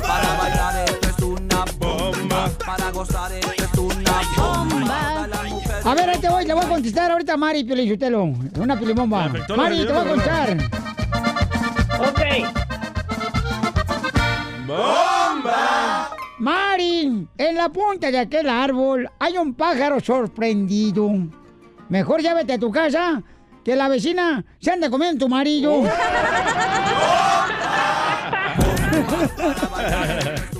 Para 0.00 0.36
bailar 0.38 0.84
esto 0.84 1.08
es 1.08 1.22
una 1.24 1.64
bomba. 1.76 2.48
Para 2.64 2.92
gozar 2.92 3.32
esto 3.32 3.52
es 3.64 3.74
una 3.74 4.20
bomba. 4.36 5.28
A 5.84 5.94
ver, 5.96 6.10
ahí 6.10 6.20
te 6.20 6.28
voy, 6.28 6.44
le 6.44 6.54
voy 6.54 6.66
a 6.66 6.68
contestar 6.68 7.10
ahorita 7.10 7.32
a 7.32 7.36
Mari 7.36 7.64
Piolichutelo. 7.64 8.22
Una 8.22 8.76
la 8.76 9.56
Mari, 9.56 9.84
te 9.84 9.92
voy 9.92 10.02
a 10.02 10.08
contestar. 10.08 10.56
ok. 11.98 12.20
¡Bomba! 14.68 15.21
Mari, 16.42 17.28
en 17.38 17.54
la 17.56 17.68
punta 17.68 18.10
de 18.10 18.18
aquel 18.18 18.48
árbol 18.48 19.08
hay 19.20 19.38
un 19.38 19.54
pájaro 19.54 20.00
sorprendido. 20.00 21.08
Mejor 21.88 22.20
ya 22.20 22.34
vete 22.34 22.54
a 22.54 22.58
tu 22.58 22.72
casa, 22.72 23.22
que 23.64 23.76
la 23.76 23.86
vecina 23.86 24.44
se 24.58 24.72
anda 24.72 24.90
comiendo 24.90 25.24
tu 25.24 25.28
marido. 25.28 25.84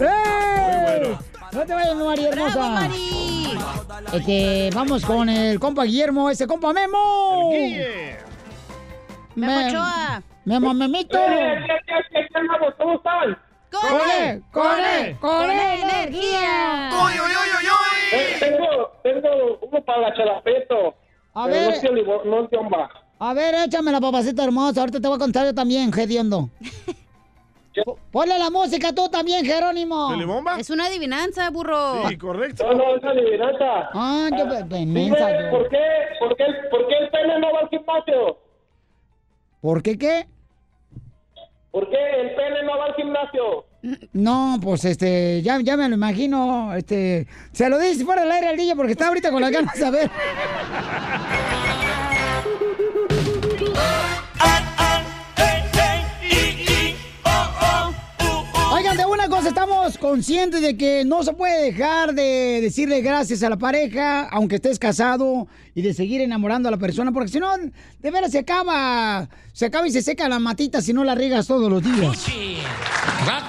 ¡Eh! 0.01 1.17
No 1.53 1.67
te 1.67 1.75
vayas, 1.75 1.97
Mari 1.97 2.25
hermosa. 2.27 2.55
¡Bravo, 2.55 2.71
Mari! 2.75 3.59
Este, 4.13 4.71
vamos 4.73 5.05
con 5.05 5.29
el 5.29 5.59
compa 5.59 5.83
Guillermo, 5.83 6.31
ese 6.31 6.47
compa 6.47 6.73
Memo. 6.73 7.51
Memo 9.35 9.53
Me- 9.53 9.67
Ochoa. 9.69 10.23
Memo 10.45 10.75
Memito. 10.75 11.19
¿Cómo 12.79 12.95
están? 12.95 13.37
¡Con 13.73 13.81
¡Corre! 13.91 14.43
¡Corre! 14.53 15.17
¡Corre! 15.21 15.81
energía! 15.81 16.91
Eh, 18.13 18.37
tengo, 18.39 18.93
tengo 19.03 19.59
uno 19.63 19.83
para 19.85 20.01
la 20.03 20.15
chalapeto. 20.15 20.95
A 21.35 21.47
ver. 21.47 21.73
No, 22.25 22.49
bomba. 22.49 22.91
A 23.19 23.33
ver, 23.35 23.55
échame 23.67 23.91
la 23.91 24.01
papacita 24.01 24.45
hermosa. 24.45 24.81
Ahorita 24.81 25.01
te 25.01 25.09
voy 25.09 25.17
a 25.17 25.21
contar 25.21 25.47
yo 25.47 25.55
también, 25.55 25.91
Gediondo. 25.93 26.51
Po- 27.87 27.99
Ponle 28.11 28.39
la 28.39 28.51
música 28.51 28.93
tú 28.95 29.09
también, 29.09 29.47
Jerónimo. 29.47 30.11
Es 30.59 30.69
una 30.69 30.87
adivinanza, 30.87 31.49
burro. 31.49 32.07
Sí, 32.07 32.19
correcto. 32.19 32.65
No, 32.67 32.75
no, 32.75 32.97
es 32.97 33.05
adivinanza. 33.05 33.89
Ah, 33.95 34.29
yo 34.37 34.45
mensa 34.85 35.41
yo. 35.41 35.51
¿por 35.51 35.69
qué, 35.71 35.79
por, 36.19 36.37
qué, 36.37 36.45
¿por 36.71 36.87
qué 36.87 36.95
el 36.99 37.09
pene 37.11 37.39
no 37.39 37.51
va 37.51 37.61
al 37.61 37.69
gimnasio? 37.71 38.39
¿Por 39.63 39.83
qué 39.83 39.97
qué? 39.97 40.27
¿Por 41.73 41.89
qué 41.89 41.97
el 42.21 42.35
pene 42.35 42.63
no 42.65 42.79
va 42.79 42.85
al 42.85 42.95
gimnasio? 42.95 43.65
No, 44.13 44.59
pues 44.63 44.85
este, 44.85 45.41
ya, 45.41 45.59
ya 45.63 45.75
me 45.79 45.89
lo 45.89 45.95
imagino. 45.95 46.75
Este, 46.75 47.27
se 47.53 47.71
lo 47.71 47.79
dice 47.79 48.05
fuera 48.05 48.23
del 48.23 48.31
aire 48.31 48.49
al 48.49 48.57
niño 48.59 48.77
porque 48.77 48.93
está 48.93 49.09
ahorita 49.09 49.31
con 49.31 49.41
las 49.41 49.51
ganas 49.51 49.81
de 49.81 49.91
ver. 49.91 50.11
Oigan, 58.71 58.97
de 58.99 59.07
una 59.07 59.29
cosa 59.29 59.49
estamos 59.49 59.97
conscientes 59.97 60.61
de 60.61 60.77
que 60.77 61.05
no 61.07 61.23
se 61.23 61.33
puede 61.33 61.73
dejar 61.73 62.13
de 62.13 62.61
decirle 62.61 63.01
gracias 63.01 63.43
a 63.43 63.49
la 63.49 63.57
pareja, 63.57 64.29
aunque 64.29 64.57
estés 64.57 64.79
casado, 64.79 65.49
y 65.75 65.83
de 65.83 65.95
seguir 65.95 66.21
enamorando 66.21 66.69
a 66.69 66.73
la 66.73 66.79
persona, 66.79 67.13
porque 67.13 67.29
si 67.29 67.41
no, 67.41 67.49
de 67.57 68.11
veras 68.11 68.31
se 68.33 68.41
acaba, 68.41 69.29
se 69.53 69.67
acaba 69.67 69.87
y 69.87 69.91
se 69.91 70.03
seca 70.03 70.29
la 70.29 70.39
matita 70.39 70.83
si 70.83 70.93
no 70.93 71.05
la 71.05 71.15
riegas 71.15 71.47
todos 71.47 71.71
los 71.71 71.83
días. 71.83 72.27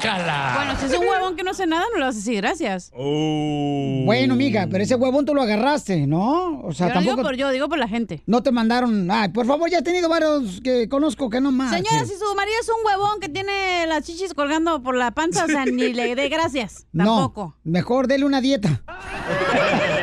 Bueno, 0.03 0.75
si 0.79 0.86
es 0.86 0.97
un 0.97 1.07
huevón 1.07 1.36
que 1.36 1.43
no 1.43 1.51
hace 1.51 1.65
nada, 1.65 1.86
no 1.91 1.97
le 1.97 2.05
vas 2.05 2.15
a 2.15 2.19
decir 2.19 2.36
gracias. 2.36 2.91
Oh. 2.93 4.03
Bueno, 4.05 4.36
mija, 4.36 4.67
pero 4.69 4.83
ese 4.83 4.95
huevón 4.95 5.25
tú 5.25 5.33
lo 5.33 5.41
agarraste, 5.41 6.07
¿no? 6.07 6.59
O 6.62 6.73
sea, 6.73 6.89
yo 6.89 6.95
no 6.95 6.99
digo 6.99 7.12
tampoco 7.12 7.27
por 7.29 7.38
yo, 7.38 7.49
digo 7.51 7.69
por 7.69 7.77
la 7.77 7.88
gente. 7.88 8.21
no 8.25 8.43
te 8.43 8.51
mandaron. 8.51 9.09
Ay, 9.09 9.29
por 9.29 9.45
favor, 9.45 9.69
ya 9.69 9.79
he 9.79 9.81
tenido 9.81 10.09
varios 10.09 10.59
que 10.62 10.89
conozco 10.89 11.29
que 11.29 11.39
no 11.39 11.51
más. 11.51 11.71
Señora, 11.71 12.05
si 12.05 12.13
su 12.13 12.36
marido 12.36 12.57
es 12.62 12.69
un 12.69 12.86
huevón 12.86 13.19
que 13.19 13.29
tiene 13.29 13.88
las 13.88 14.03
chichis 14.03 14.33
colgando 14.33 14.83
por 14.83 14.95
la 14.95 15.12
panza, 15.12 15.45
o 15.45 15.47
sea, 15.47 15.65
ni 15.65 15.93
le 15.93 16.15
dé 16.15 16.29
gracias. 16.29 16.86
Tampoco. 16.95 17.55
No, 17.63 17.71
mejor 17.71 18.07
dele 18.07 18.25
una 18.25 18.41
dieta. 18.41 18.83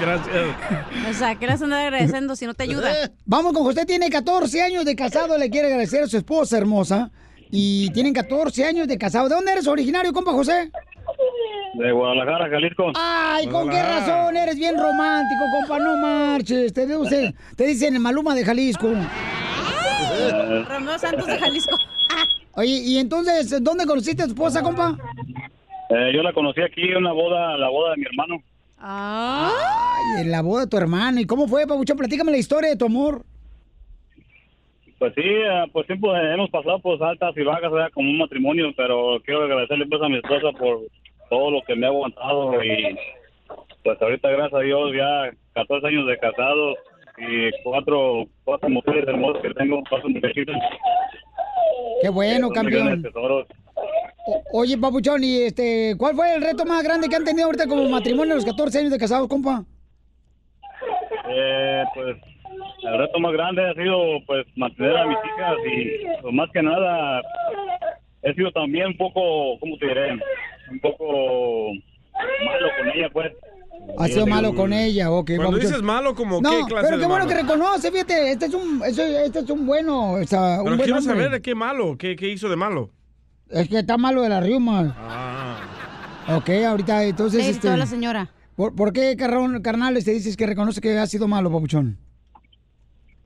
Gracias. 0.00 0.46
O 1.10 1.14
sea, 1.14 1.34
¿qué 1.34 1.46
agradeciendo 1.46 2.36
si 2.36 2.46
no 2.46 2.54
te 2.54 2.62
ayuda? 2.64 2.90
Vamos 3.26 3.52
con 3.52 3.64
José, 3.64 3.84
tiene 3.84 4.08
14 4.08 4.62
años 4.62 4.84
de 4.84 4.96
casado, 4.96 5.36
le 5.36 5.50
quiere 5.50 5.66
agradecer 5.68 6.02
a 6.04 6.06
su 6.06 6.16
esposa 6.16 6.56
hermosa. 6.58 7.10
Y 7.50 7.90
tienen 7.90 8.14
14 8.14 8.64
años 8.64 8.88
de 8.88 8.96
casado. 8.96 9.28
¿De 9.28 9.34
dónde 9.34 9.52
eres 9.52 9.66
originario, 9.66 10.12
compa 10.12 10.32
José? 10.32 10.70
De 11.74 11.92
Guadalajara, 11.92 12.48
Jalisco. 12.48 12.92
Ay, 12.94 13.46
¿con 13.48 13.68
qué 13.68 13.82
razón 13.82 14.36
eres 14.36 14.56
bien 14.56 14.78
romántico, 14.78 15.42
compa? 15.58 15.78
No 15.78 15.96
marches. 15.98 16.72
Te, 16.72 16.86
dice- 16.86 17.34
te 17.56 17.66
dicen 17.66 17.94
el 17.94 18.00
Maluma 18.00 18.34
de 18.34 18.44
Jalisco. 18.44 18.88
Romeo 20.68 20.98
Santos 20.98 21.26
de 21.26 21.38
Jalisco. 21.38 21.76
Oye, 22.54 22.70
y 22.84 22.98
entonces, 22.98 23.62
¿dónde 23.62 23.86
conociste 23.86 24.22
a 24.22 24.26
tu 24.26 24.32
esposa, 24.32 24.62
compa? 24.62 24.96
Eh, 25.90 26.12
yo 26.14 26.22
la 26.22 26.32
conocí 26.32 26.60
aquí 26.62 26.82
en 26.82 26.98
una 26.98 27.12
boda, 27.12 27.56
la 27.58 27.68
boda 27.68 27.92
de 27.92 27.96
mi 27.98 28.04
hermano. 28.06 28.42
Ay, 28.84 30.22
en 30.22 30.30
la 30.32 30.42
boda 30.42 30.62
de 30.62 30.66
tu 30.66 30.76
hermano. 30.76 31.20
¿Y 31.20 31.26
cómo 31.26 31.46
fue, 31.46 31.66
Pabuchón? 31.66 31.96
Platícame 31.96 32.32
la 32.32 32.38
historia 32.38 32.70
de 32.70 32.76
tu 32.76 32.86
amor. 32.86 33.22
Pues 34.98 35.14
sí, 35.14 35.22
eh, 35.24 35.64
pues 35.72 35.86
siempre 35.86 36.10
hemos 36.34 36.50
pasado 36.50 36.80
pues 36.80 37.00
altas 37.00 37.36
y 37.36 37.42
bajas, 37.42 37.70
¿verdad? 37.70 37.90
como 37.92 38.10
un 38.10 38.18
matrimonio, 38.18 38.72
pero 38.76 39.20
quiero 39.24 39.44
agradecerle 39.44 39.86
pues 39.86 40.02
a 40.02 40.08
mi 40.08 40.16
esposa 40.16 40.52
por 40.58 40.80
todo 41.30 41.50
lo 41.50 41.62
que 41.62 41.74
me 41.74 41.86
ha 41.86 41.90
aguantado 41.90 42.62
y 42.62 42.96
pues 43.82 44.00
ahorita 44.00 44.30
gracias 44.30 44.60
a 44.60 44.64
Dios 44.64 44.92
ya 44.94 45.32
14 45.54 45.86
años 45.88 46.06
de 46.06 46.18
casado 46.18 46.74
y 47.18 47.50
cuatro, 47.64 48.26
cuatro 48.44 48.68
mujeres 48.68 49.06
hermosas 49.08 49.42
que 49.42 49.54
tengo, 49.54 49.82
cuatro. 49.88 50.08
Qué 52.00 52.08
bueno, 52.08 52.50
campeón. 52.50 53.02
Oye, 54.52 54.78
Papuchón, 54.78 55.24
¿y 55.24 55.38
este, 55.42 55.94
cuál 55.98 56.14
fue 56.14 56.34
el 56.34 56.42
reto 56.42 56.64
más 56.64 56.82
grande 56.82 57.08
que 57.08 57.16
han 57.16 57.24
tenido 57.24 57.46
ahorita 57.46 57.66
como 57.66 57.88
matrimonio 57.88 58.32
a 58.32 58.36
los 58.36 58.44
14 58.44 58.78
años 58.78 58.90
de 58.92 58.98
casados, 58.98 59.28
compa? 59.28 59.64
Eh, 61.28 61.84
pues 61.94 62.16
el 62.84 62.98
reto 62.98 63.18
más 63.20 63.32
grande 63.32 63.62
ha 63.68 63.74
sido 63.74 63.96
pues 64.26 64.44
mantener 64.56 64.96
a 64.96 65.06
mis 65.06 65.16
hijas 65.18 65.54
y 65.66 66.20
pues, 66.22 66.34
más 66.34 66.50
que 66.52 66.62
nada 66.62 67.22
he 68.22 68.34
sido 68.34 68.50
también 68.52 68.88
un 68.88 68.96
poco, 68.96 69.58
¿cómo 69.60 69.76
te 69.78 69.86
diré? 69.86 70.12
Un 70.70 70.80
poco 70.80 71.72
malo 72.44 72.66
con 72.78 72.88
ella 72.94 73.08
pues. 73.12 73.32
Ha 73.98 74.06
sido 74.08 74.26
malo 74.26 74.54
con 74.54 74.72
ella, 74.72 75.10
ok. 75.10 75.26
Cuando 75.28 75.44
Papuchón. 75.44 75.60
dices 75.70 75.82
malo, 75.82 76.14
como 76.14 76.40
No, 76.40 76.50
qué 76.50 76.64
clase 76.68 76.86
pero 76.86 76.96
de 76.98 77.02
qué 77.02 77.08
bueno 77.08 77.24
malo? 77.24 77.28
que 77.28 77.42
reconoce, 77.42 77.90
fíjate, 77.90 78.30
este 78.32 78.46
es 78.46 78.54
un, 78.54 78.82
este, 78.86 79.24
este 79.26 79.38
es 79.40 79.50
un 79.50 79.66
bueno, 79.66 80.12
o 80.12 80.24
sea, 80.24 80.58
un 80.58 80.64
Pero 80.64 80.76
buen 80.76 80.78
quiero 80.80 80.98
hombre. 80.98 81.14
saber 81.14 81.30
de 81.30 81.42
qué 81.42 81.54
malo, 81.54 81.96
qué, 81.98 82.14
qué 82.14 82.28
hizo 82.28 82.48
de 82.48 82.56
malo. 82.56 82.90
Es 83.52 83.68
que 83.68 83.80
está 83.80 83.98
malo 83.98 84.22
de 84.22 84.30
la 84.30 84.40
riuma. 84.40 84.96
Ah. 84.98 86.36
Ok, 86.36 86.50
ahorita 86.66 87.04
entonces... 87.04 87.44
Le 87.44 87.50
este, 87.50 87.68
a 87.68 87.76
la 87.76 87.86
señora. 87.86 88.30
¿por, 88.56 88.74
por 88.74 88.92
qué, 88.92 89.14
carrón, 89.16 89.60
carnales, 89.62 90.04
te 90.04 90.12
dices 90.12 90.36
que 90.36 90.46
reconoce 90.46 90.80
que 90.80 90.98
ha 90.98 91.06
sido 91.06 91.28
malo, 91.28 91.50
papuchón? 91.50 91.98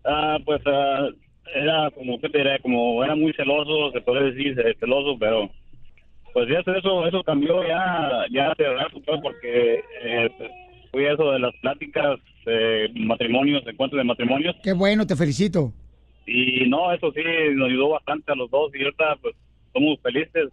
Ah, 0.05 0.39
pues 0.45 0.61
ah, 0.67 1.09
era 1.55 1.91
como, 1.93 2.19
¿qué 2.21 2.29
te 2.29 2.39
diré? 2.39 2.59
Como 2.61 3.05
era 3.05 3.15
muy 3.15 3.33
celoso, 3.35 3.93
se 3.93 4.01
puede 4.01 4.33
decir 4.33 4.59
eh, 4.59 4.75
celoso, 4.81 5.17
pero 5.19 5.51
pues 6.33 6.49
ya 6.49 6.59
eso 6.61 7.07
eso 7.07 7.23
cambió 7.23 7.67
ya 7.67 8.27
ya 8.31 8.51
hace 8.51 8.65
rato 8.65 9.01
pues, 9.07 9.21
porque 9.23 9.83
eh, 10.03 10.31
pues, 10.37 10.51
fui 10.93 11.07
a 11.07 11.15
eso 11.15 11.33
de 11.33 11.39
las 11.39 11.55
pláticas 11.63 12.21
de 12.45 12.91
matrimonios, 12.95 13.67
encuentros 13.67 13.99
de 13.99 14.05
matrimonios 14.05 14.55
Qué 14.63 14.75
bueno, 14.75 15.07
te 15.07 15.17
felicito. 15.17 15.73
y 16.27 16.69
no, 16.69 16.93
eso 16.93 17.11
sí 17.13 17.23
nos 17.55 17.69
ayudó 17.69 17.89
bastante 17.91 18.33
a 18.33 18.35
los 18.35 18.51
dos 18.51 18.71
y 18.75 18.85
ahorita 18.85 19.17
pues 19.23 19.35
somos 19.77 19.99
felices, 20.03 20.49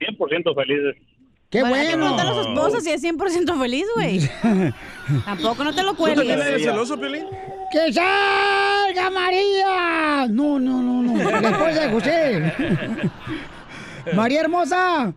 100% 0.00 0.54
felices. 0.54 0.96
¡Qué 1.50 1.60
Bueno, 1.60 1.76
hay 1.76 1.86
que 1.86 1.96
preguntarle 1.96 2.32
a 2.32 2.34
su 2.34 2.40
esposa 2.40 2.80
si 2.80 2.90
es 2.90 3.04
100% 3.04 3.58
feliz, 3.60 3.86
güey. 3.94 4.20
Tampoco 5.24 5.62
no 5.62 5.72
te 5.72 5.84
lo 5.84 5.94
¿Tú 5.94 6.04
también 6.04 6.30
eres 6.30 6.44
cuelgues. 6.44 6.64
celoso, 6.64 6.98
Piolín? 6.98 7.24
¡Que 7.70 7.92
salga 7.92 9.10
María! 9.10 10.26
No, 10.28 10.58
no, 10.58 10.82
no, 10.82 11.02
no. 11.02 11.30
La 11.40 11.48
esposa 11.50 11.80
de 11.82 11.90
José. 11.90 12.52
María 14.14 14.40
hermosa. 14.40 15.14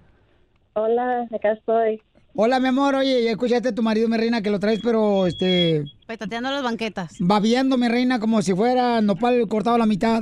Hola, 0.73 1.27
acá 1.33 1.53
estoy. 1.53 1.99
Hola, 2.35 2.59
mi 2.59 2.67
amor. 2.67 2.95
Oye, 2.95 3.23
ya 3.23 3.31
escuchaste 3.31 3.69
a 3.69 3.75
tu 3.75 3.81
marido, 3.81 4.07
mi 4.07 4.17
reina, 4.17 4.41
que 4.43 4.51
lo 4.51 4.59
traes, 4.59 4.79
pero 4.83 5.25
este. 5.25 5.83
Petateando 6.05 6.51
las 6.51 6.63
banquetas. 6.63 7.15
Babiando, 7.19 7.75
mi 7.77 7.88
reina, 7.88 8.19
como 8.19 8.43
si 8.43 8.53
fuera 8.53 9.01
nopal 9.01 9.47
cortado 9.47 9.75
a 9.75 9.79
la 9.79 9.88
mitad. 9.88 10.21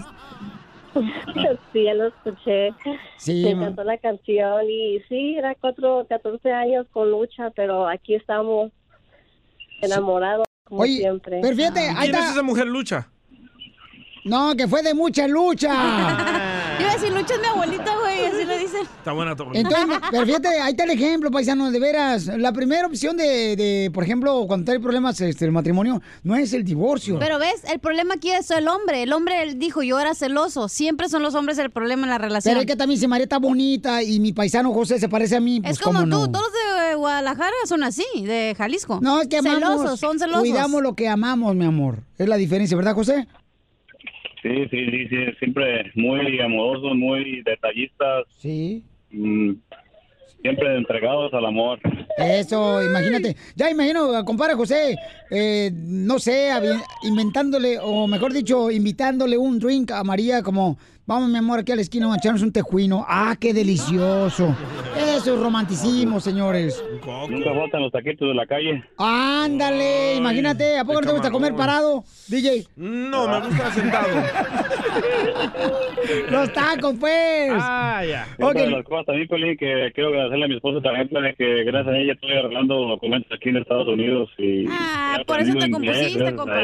Sí, 1.73 1.83
ya 1.83 1.93
lo 1.93 2.07
escuché. 2.07 2.73
Sí, 3.17 3.43
Me 3.43 3.51
encantó 3.51 3.83
la 3.83 3.97
canción 3.97 4.69
y 4.69 4.99
sí, 5.09 5.35
era 5.37 5.55
cuatro, 5.55 6.05
14 6.09 6.51
años 6.51 6.85
con 6.91 7.11
lucha, 7.11 7.51
pero 7.51 7.87
aquí 7.87 8.15
estamos 8.15 8.71
enamorados 9.81 10.47
como 10.63 10.81
Oye, 10.81 10.97
siempre. 10.97 11.39
pero 11.41 11.55
fíjate, 11.55 11.79
ahí 11.79 11.95
¿Quién 12.09 12.15
es 12.15 12.19
está. 12.21 12.31
esa 12.31 12.43
mujer 12.43 12.67
lucha? 12.67 13.09
No, 14.25 14.55
que 14.55 14.67
fue 14.67 14.81
de 14.83 14.93
mucha 14.93 15.27
lucha. 15.27 15.71
Iba 16.79 16.91
a 16.91 16.93
decir, 16.93 17.11
Lucha 17.11 17.33
es 17.33 17.39
mi 17.39 17.47
abuelita, 17.47 17.95
güey, 17.99 18.25
así 18.25 18.45
le 18.45 18.59
dicen. 18.59 18.81
Está 18.81 19.11
buena 19.11 19.35
tu 19.35 19.43
Entonces, 19.53 19.99
pero 20.11 20.25
fíjate, 20.25 20.47
ahí 20.47 20.71
está 20.71 20.83
el 20.83 20.91
ejemplo, 20.91 21.31
paisano, 21.31 21.71
de 21.71 21.79
veras. 21.79 22.27
La 22.27 22.51
primera 22.53 22.85
opción 22.87 23.17
de, 23.17 23.55
de, 23.55 23.91
por 23.93 24.03
ejemplo, 24.03 24.45
cuando 24.47 24.71
hay 24.71 24.79
problemas 24.79 25.19
este, 25.21 25.45
el 25.45 25.51
matrimonio, 25.51 26.01
no 26.23 26.35
es 26.35 26.53
el 26.53 26.63
divorcio. 26.63 27.17
Pero 27.19 27.39
ves, 27.39 27.63
el 27.71 27.79
problema 27.79 28.15
aquí 28.15 28.29
es 28.31 28.51
el 28.51 28.67
hombre. 28.67 29.03
El 29.03 29.13
hombre 29.13 29.43
él 29.43 29.59
dijo, 29.59 29.81
yo 29.81 29.99
era 29.99 30.13
celoso. 30.13 30.67
Siempre 30.67 31.09
son 31.09 31.23
los 31.23 31.35
hombres 31.35 31.57
el 31.57 31.71
problema 31.71 32.03
en 32.03 32.09
la 32.09 32.17
relación. 32.17 32.51
Pero 32.51 32.61
es 32.61 32.67
que 32.67 32.75
también 32.75 32.99
si 32.99 33.07
María 33.07 33.23
está 33.23 33.39
bonita 33.39 34.03
y 34.03 34.19
mi 34.19 34.33
paisano 34.33 34.73
José 34.73 34.99
se 34.99 35.09
parece 35.09 35.37
a 35.37 35.39
mí, 35.39 35.61
pues 35.61 35.73
Es 35.73 35.79
como 35.79 35.99
cómo 36.01 36.11
tú, 36.11 36.21
no. 36.25 36.31
todos 36.31 36.51
de 36.89 36.95
Guadalajara 36.95 37.55
son 37.65 37.83
así, 37.83 38.05
de 38.15 38.53
Jalisco. 38.57 38.99
No, 39.01 39.21
es 39.21 39.27
que 39.27 39.37
amamos. 39.37 39.59
Celosos, 39.59 39.99
son 39.99 40.19
celosos. 40.19 40.41
Cuidamos 40.41 40.81
lo 40.81 40.95
que 40.95 41.07
amamos, 41.07 41.55
mi 41.55 41.65
amor. 41.65 41.99
Es 42.17 42.27
la 42.27 42.37
diferencia, 42.37 42.75
¿verdad, 42.77 42.93
José? 42.93 43.27
Sí, 44.47 44.67
sí, 44.71 44.85
sí, 44.91 45.07
sí, 45.09 45.17
siempre 45.39 45.91
muy 45.95 46.39
amorosos, 46.39 46.95
muy 46.95 47.41
detallistas. 47.43 48.25
Sí. 48.37 48.81
mm, 49.11 49.53
siempre 50.41 50.77
entregados 50.77 51.33
al 51.33 51.45
amor. 51.45 51.79
Eso, 52.17 52.81
imagínate. 52.81 53.35
Ya 53.55 53.69
imagino, 53.69 54.23
compadre 54.23 54.53
José, 54.55 54.95
eh, 55.29 55.71
no 55.73 56.17
sé, 56.19 56.49
inventándole, 57.03 57.77
o 57.81 58.07
mejor 58.07 58.31
dicho, 58.31 58.71
invitándole 58.71 59.37
un 59.37 59.59
drink 59.59 59.91
a 59.91 60.03
María 60.03 60.41
como, 60.41 60.77
vamos 61.07 61.29
mi 61.29 61.37
amor, 61.37 61.59
aquí 61.59 61.71
a 61.71 61.75
la 61.75 61.81
esquina 61.81 62.13
a 62.13 62.17
echarnos 62.17 62.43
un 62.43 62.51
tejuino. 62.51 63.03
Ah, 63.07 63.35
qué 63.39 63.53
delicioso. 63.53 64.55
Eso 64.95 65.33
es 65.33 65.39
romanticismo, 65.39 66.19
señores. 66.19 66.83
Nunca 67.29 67.53
faltan 67.55 67.81
los 67.81 67.91
taquitos 67.91 68.27
de 68.27 68.33
la 68.35 68.45
calle. 68.45 68.83
Ándale, 68.97 70.15
imagínate, 70.15 70.77
¿a 70.77 70.83
poco 70.85 71.01
no 71.01 71.07
te 71.07 71.13
gusta 71.13 71.31
comer 71.31 71.55
parado, 71.55 72.03
DJ? 72.27 72.67
No, 72.75 73.27
me 73.27 73.47
gusta 73.47 73.71
sentado. 73.71 74.07
Los 76.31 76.53
tacos, 76.53 76.95
pues. 76.99 77.51
Ah, 77.53 78.01
ya. 78.07 78.27
Y 78.37 78.43
Otra 78.43 78.61
de 78.63 78.71
las 78.71 78.83
cosas 78.85 79.05
también, 79.07 79.27
Piolín, 79.27 79.57
que 79.57 79.91
quiero 79.93 80.09
agradecerle 80.09 80.45
a 80.45 80.47
mi 80.47 80.55
esposa 80.55 80.81
también, 80.81 81.07
Piolín, 81.09 81.35
que 81.37 81.63
gracias 81.63 81.93
a 81.93 81.97
ella 81.97 82.13
estoy 82.13 82.31
arreglando 82.31 82.75
documentos 82.87 83.31
aquí 83.35 83.49
en 83.49 83.57
Estados 83.57 83.87
Unidos. 83.87 84.29
Y 84.37 84.65
Ah, 84.69 85.19
por 85.25 85.39
eso 85.39 85.53
te 85.57 85.69
compusiste, 85.69 86.35
compa. 86.35 86.61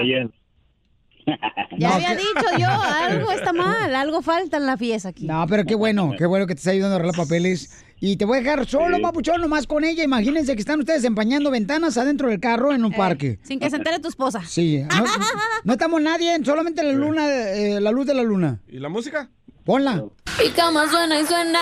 Ya 1.75 1.95
había 1.95 2.11
dicho 2.15 2.57
yo, 2.59 2.67
algo 2.69 3.31
está 3.31 3.51
mal, 3.53 3.95
algo 3.95 4.21
falta 4.21 4.57
en 4.57 4.67
la 4.67 4.77
fiesta 4.77 5.09
aquí. 5.09 5.25
No, 5.25 5.45
pero 5.47 5.65
qué 5.65 5.73
bueno, 5.73 6.13
qué 6.17 6.27
bueno 6.27 6.45
que 6.45 6.53
te 6.53 6.59
está 6.59 6.69
ayudando 6.71 6.95
a 6.95 6.99
arreglar 6.99 7.15
papeles. 7.15 7.83
Y 7.99 8.17
te 8.17 8.25
voy 8.25 8.37
a 8.37 8.41
dejar 8.41 8.65
solo, 8.67 8.97
Sí. 8.97 9.01
papuchón, 9.01 9.41
nomás 9.41 9.65
con 9.65 9.83
ella. 9.83 10.03
Imagínense 10.03 10.53
que 10.55 10.59
están 10.59 10.79
ustedes 10.81 11.03
empañando 11.05 11.49
ventanas 11.49 11.97
adentro 11.97 12.29
del 12.29 12.39
carro 12.39 12.73
en 12.73 12.83
un 12.85 12.91
parque. 12.91 13.39
Sin 13.43 13.59
que 13.59 13.69
se 13.71 13.77
entere 13.77 13.97
tu 13.99 14.09
esposa. 14.09 14.41
Sí, 14.45 14.83
no, 14.83 15.03
no 15.63 15.73
estamos 15.73 16.01
nadie, 16.01 16.37
solamente 16.43 16.83
la 16.83 16.91
luna, 16.91 17.27
eh, 17.29 17.79
la 17.81 17.91
luz 17.91 18.05
de 18.05 18.13
la 18.13 18.23
luna. 18.23 18.59
¿Y 18.67 18.77
la 18.79 18.89
música? 18.89 19.29
Ponla. 19.65 20.03
Mi 20.43 20.49
cama 20.51 20.87
suena 20.89 21.19
y 21.19 21.25
suena. 21.25 21.59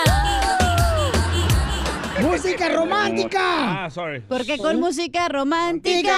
¡Música 2.20 2.68
romántica! 2.68 3.84
Ah, 3.84 3.90
sorry. 3.90 4.20
Porque 4.28 4.58
con 4.58 4.78
música 4.78 5.28
romántica. 5.28 6.12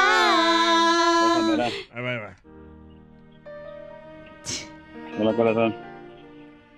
Ahí 1.36 1.56
va, 1.56 2.10
ahí 2.10 2.18
va. 2.18 2.36
Hola, 5.20 5.32
corazón. 5.34 5.74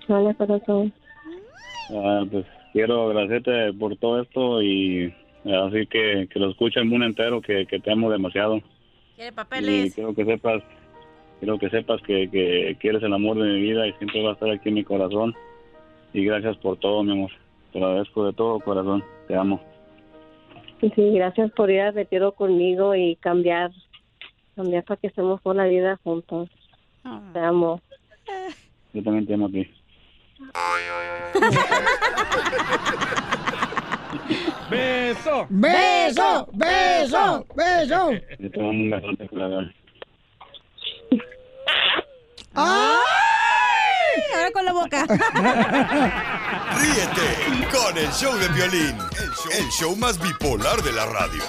Hola, 0.08 0.34
corazón. 0.34 0.92
Ah, 1.90 2.24
pues 2.30 2.44
quiero 2.72 3.06
agradecerte 3.08 3.72
por 3.74 3.96
todo 3.96 4.22
esto 4.22 4.62
y 4.62 5.12
así 5.44 5.86
que, 5.86 6.28
que 6.30 6.38
lo 6.38 6.50
escuche 6.50 6.80
el 6.80 6.86
mundo 6.86 7.06
entero, 7.06 7.40
que, 7.40 7.66
que 7.66 7.78
te 7.80 7.92
amo 7.92 8.10
demasiado. 8.10 8.60
Quiere 9.14 9.30
Y 9.30 9.34
papeles. 9.34 9.94
quiero 9.94 10.14
que 10.14 10.24
sepas, 10.24 10.62
quiero 11.40 11.58
que 11.58 11.70
sepas 11.70 12.00
que, 12.02 12.28
que, 12.30 12.76
que 12.78 12.88
eres 12.88 13.02
el 13.02 13.12
amor 13.12 13.36
de 13.38 13.48
mi 13.48 13.60
vida 13.62 13.86
y 13.86 13.92
siempre 13.94 14.22
va 14.22 14.30
a 14.30 14.34
estar 14.34 14.50
aquí 14.50 14.68
en 14.68 14.74
mi 14.74 14.84
corazón. 14.84 15.34
Y 16.12 16.24
gracias 16.24 16.56
por 16.58 16.76
todo, 16.78 17.02
mi 17.02 17.12
amor. 17.12 17.30
Te 17.72 17.80
lo 17.80 17.86
agradezco 17.86 18.26
de 18.26 18.32
todo 18.32 18.60
corazón. 18.60 19.02
Te 19.28 19.34
amo. 19.36 19.60
Sí, 20.80 20.90
gracias 21.14 21.50
por 21.52 21.70
ir 21.70 21.80
al 21.80 21.94
retiro 21.94 22.32
conmigo 22.32 22.94
y 22.94 23.16
cambiar, 23.16 23.70
cambiar 24.54 24.84
para 24.84 25.00
que 25.00 25.06
estemos 25.06 25.40
por 25.40 25.56
la 25.56 25.64
vida 25.66 25.98
juntos. 26.04 26.50
Te 27.32 27.38
amo. 27.38 27.80
Yo 28.92 29.02
también 29.02 29.26
te 29.26 29.34
amo 29.34 29.46
a 29.46 29.50
ti. 29.50 29.66
¡Beso! 34.70 35.46
¡Beso! 35.48 36.48
¡Beso! 36.52 37.46
¡Beso! 37.54 38.10
Yo 38.38 38.50
te 38.50 38.58
mando 38.60 38.70
un 38.70 38.90
besote, 38.90 39.28
corazón. 39.28 39.74
¡Ay! 42.54 42.96
Ahora 44.34 44.50
con 44.52 44.64
la 44.64 44.72
boca. 44.72 45.06
Ríete 46.76 47.68
con 47.70 47.96
el 47.98 48.10
show 48.12 48.34
de 48.38 48.48
violín, 48.48 48.96
el 49.20 49.30
show, 49.30 49.52
el 49.52 49.68
show 49.70 49.94
más 49.96 50.18
bipolar 50.20 50.82
de 50.82 50.92
la 50.92 51.06
radio. 51.06 51.42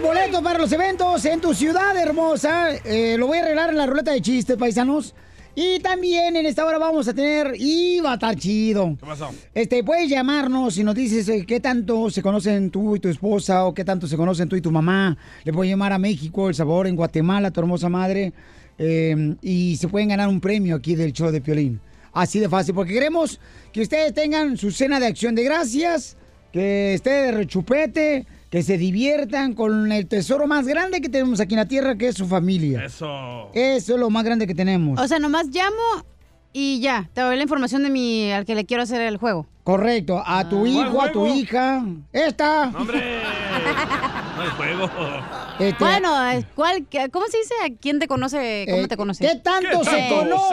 Boletos 0.00 0.42
para 0.42 0.58
los 0.58 0.70
eventos 0.72 1.24
en 1.24 1.40
tu 1.40 1.54
ciudad 1.54 1.96
hermosa. 1.96 2.74
Eh, 2.84 3.16
lo 3.18 3.26
voy 3.28 3.38
a 3.38 3.42
arreglar 3.42 3.70
en 3.70 3.76
la 3.76 3.86
ruleta 3.86 4.12
de 4.12 4.20
chistes, 4.20 4.56
paisanos. 4.56 5.14
Y 5.54 5.78
también 5.80 6.36
en 6.36 6.44
esta 6.44 6.66
hora 6.66 6.76
vamos 6.78 7.08
a 7.08 7.14
tener. 7.14 7.54
Y 7.56 8.00
va 8.00 8.12
a 8.12 8.14
estar 8.14 8.36
chido. 8.36 8.96
¿Qué 9.00 9.06
pasó? 9.06 9.30
Este, 9.54 9.82
puedes 9.82 10.08
llamarnos 10.10 10.76
y 10.76 10.84
nos 10.84 10.94
dices 10.94 11.28
eh, 11.28 11.44
qué 11.46 11.60
tanto 11.60 12.10
se 12.10 12.20
conocen 12.20 12.70
tú 12.70 12.96
y 12.96 13.00
tu 13.00 13.08
esposa 13.08 13.64
o 13.64 13.72
qué 13.72 13.84
tanto 13.84 14.06
se 14.06 14.16
conocen 14.16 14.48
tú 14.48 14.56
y 14.56 14.60
tu 14.60 14.70
mamá. 14.70 15.16
Le 15.44 15.52
puedes 15.52 15.70
llamar 15.70 15.92
a 15.92 15.98
México, 15.98 16.48
El 16.48 16.54
Sabor, 16.54 16.86
en 16.86 16.96
Guatemala, 16.96 17.50
tu 17.50 17.60
hermosa 17.60 17.88
madre. 17.88 18.32
eh, 18.78 19.34
y 19.40 19.76
se 19.76 19.88
pueden 19.88 20.10
ganar 20.10 20.28
un 20.28 20.40
premio 20.40 20.76
aquí 20.76 20.94
del 20.94 21.12
show 21.12 21.30
de 21.30 21.40
Piolín. 21.40 21.80
Así 22.12 22.38
de 22.38 22.48
fácil, 22.48 22.74
porque 22.74 22.92
queremos 22.92 23.40
que 23.72 23.82
ustedes 23.82 24.12
tengan 24.12 24.56
su 24.58 24.70
cena 24.70 25.00
de 25.00 25.06
acción 25.06 25.34
de 25.34 25.44
gracias, 25.44 26.16
que 26.52 26.94
esté 26.94 27.10
de 27.10 27.32
rechupete, 27.32 28.26
que 28.50 28.62
se 28.62 28.78
diviertan 28.78 29.54
con 29.54 29.90
el 29.92 30.06
tesoro 30.06 30.46
más 30.46 30.66
grande 30.66 31.00
que 31.00 31.08
tenemos 31.08 31.40
aquí 31.40 31.54
en 31.54 31.60
la 31.60 31.66
tierra, 31.68 31.96
que 31.96 32.08
es 32.08 32.14
su 32.16 32.26
familia. 32.26 32.84
Eso. 32.84 33.50
Eso 33.54 33.94
es 33.94 34.00
lo 34.00 34.08
más 34.10 34.24
grande 34.24 34.46
que 34.46 34.54
tenemos. 34.54 35.00
O 35.00 35.08
sea, 35.08 35.18
nomás 35.18 35.46
llamo 35.48 36.04
y 36.52 36.80
ya, 36.80 37.10
te 37.12 37.20
doy 37.20 37.36
la 37.36 37.42
información 37.42 37.82
de 37.82 37.90
mi 37.90 38.30
al 38.32 38.44
que 38.46 38.54
le 38.54 38.64
quiero 38.64 38.82
hacer 38.84 39.00
el 39.02 39.16
juego. 39.18 39.46
Correcto, 39.64 40.22
a 40.24 40.48
tu 40.48 40.64
hijo, 40.64 41.02
a 41.02 41.10
tu 41.10 41.26
hija. 41.26 41.84
Esta. 42.12 42.68
¡Hombre! 42.78 43.20
No 44.36 44.42
hay 44.42 44.48
juego. 44.50 44.90
Este, 45.58 45.82
Bueno, 45.84 46.30
eh, 46.30 46.44
¿cuál, 46.54 46.86
qué- 46.88 47.08
¿cómo 47.10 47.26
se 47.26 47.38
dice? 47.38 47.54
¿A 47.64 47.68
quién 47.80 47.98
te 47.98 48.06
conoce? 48.06 48.64
¿Cómo 48.70 48.82
Eh, 48.82 48.88
te 48.88 48.96
conoce? 48.96 49.26
¿qué 49.26 49.36
tanto 49.42 49.82
se 49.84 49.98
Eh, 49.98 50.08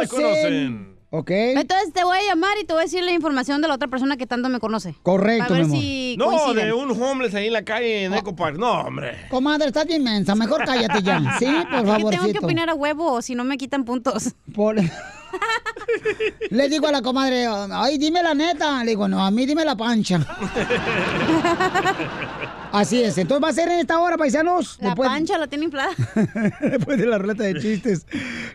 conocen? 0.09 0.95
Ok. 1.15 1.29
Entonces 1.29 1.93
te 1.93 2.03
voy 2.03 2.17
a 2.17 2.23
llamar 2.23 2.57
y 2.59 2.65
te 2.65 2.73
voy 2.73 2.81
a 2.81 2.85
decir 2.85 3.03
la 3.03 3.11
información 3.11 3.61
de 3.61 3.67
la 3.67 3.75
otra 3.75 3.87
persona 3.87 4.17
que 4.17 4.25
tanto 4.25 4.49
me 4.49 4.59
conoce. 4.59 4.95
Correcto, 5.03 5.49
Para 5.49 5.59
ver 5.59 5.67
mi 5.67 5.73
amor. 5.75 5.79
si 5.83 6.15
No, 6.17 6.25
coinciden. 6.25 6.65
de 6.65 6.73
un 6.73 6.89
homeless 7.03 7.35
ahí 7.35 7.47
en 7.47 7.53
la 7.53 7.63
calle 7.63 8.05
en 8.05 8.15
Eco 8.15 8.35
Park. 8.35 8.57
No, 8.57 8.81
hombre. 8.81 9.15
Comadre, 9.29 9.67
estás 9.67 9.85
bien 9.85 10.03
mensa. 10.03 10.33
Mejor 10.33 10.65
cállate 10.65 11.03
ya. 11.03 11.19
Sí, 11.37 11.45
por 11.45 11.75
Es 11.75 11.81
que 11.81 11.87
favor. 11.87 12.11
tengo 12.11 12.31
que 12.31 12.39
opinar 12.43 12.69
a 12.71 12.73
huevo 12.73 13.11
o 13.13 13.21
si 13.21 13.35
no 13.35 13.43
me 13.43 13.57
quitan 13.57 13.85
puntos. 13.85 14.33
Por... 14.55 14.75
Le 16.49 16.69
digo 16.69 16.87
a 16.87 16.91
la 16.91 17.01
comadre, 17.01 17.45
ay, 17.71 17.97
dime 17.97 18.21
la 18.23 18.33
neta. 18.33 18.83
Le 18.83 18.91
digo, 18.91 19.07
no, 19.07 19.23
a 19.23 19.31
mí 19.31 19.45
dime 19.45 19.63
la 19.65 19.75
pancha. 19.75 20.19
Así 22.71 23.01
es. 23.03 23.17
Entonces 23.17 23.43
va 23.43 23.49
a 23.49 23.53
ser 23.53 23.69
en 23.69 23.79
esta 23.79 23.99
hora, 23.99 24.17
paisanos. 24.17 24.77
La 24.81 24.89
Después- 24.89 25.09
pancha 25.09 25.37
la 25.37 25.47
tiene 25.47 25.65
inflada. 25.65 25.91
Después 26.61 26.97
de 26.97 27.05
la 27.05 27.17
ruleta 27.17 27.43
de 27.43 27.59
chistes, 27.59 28.05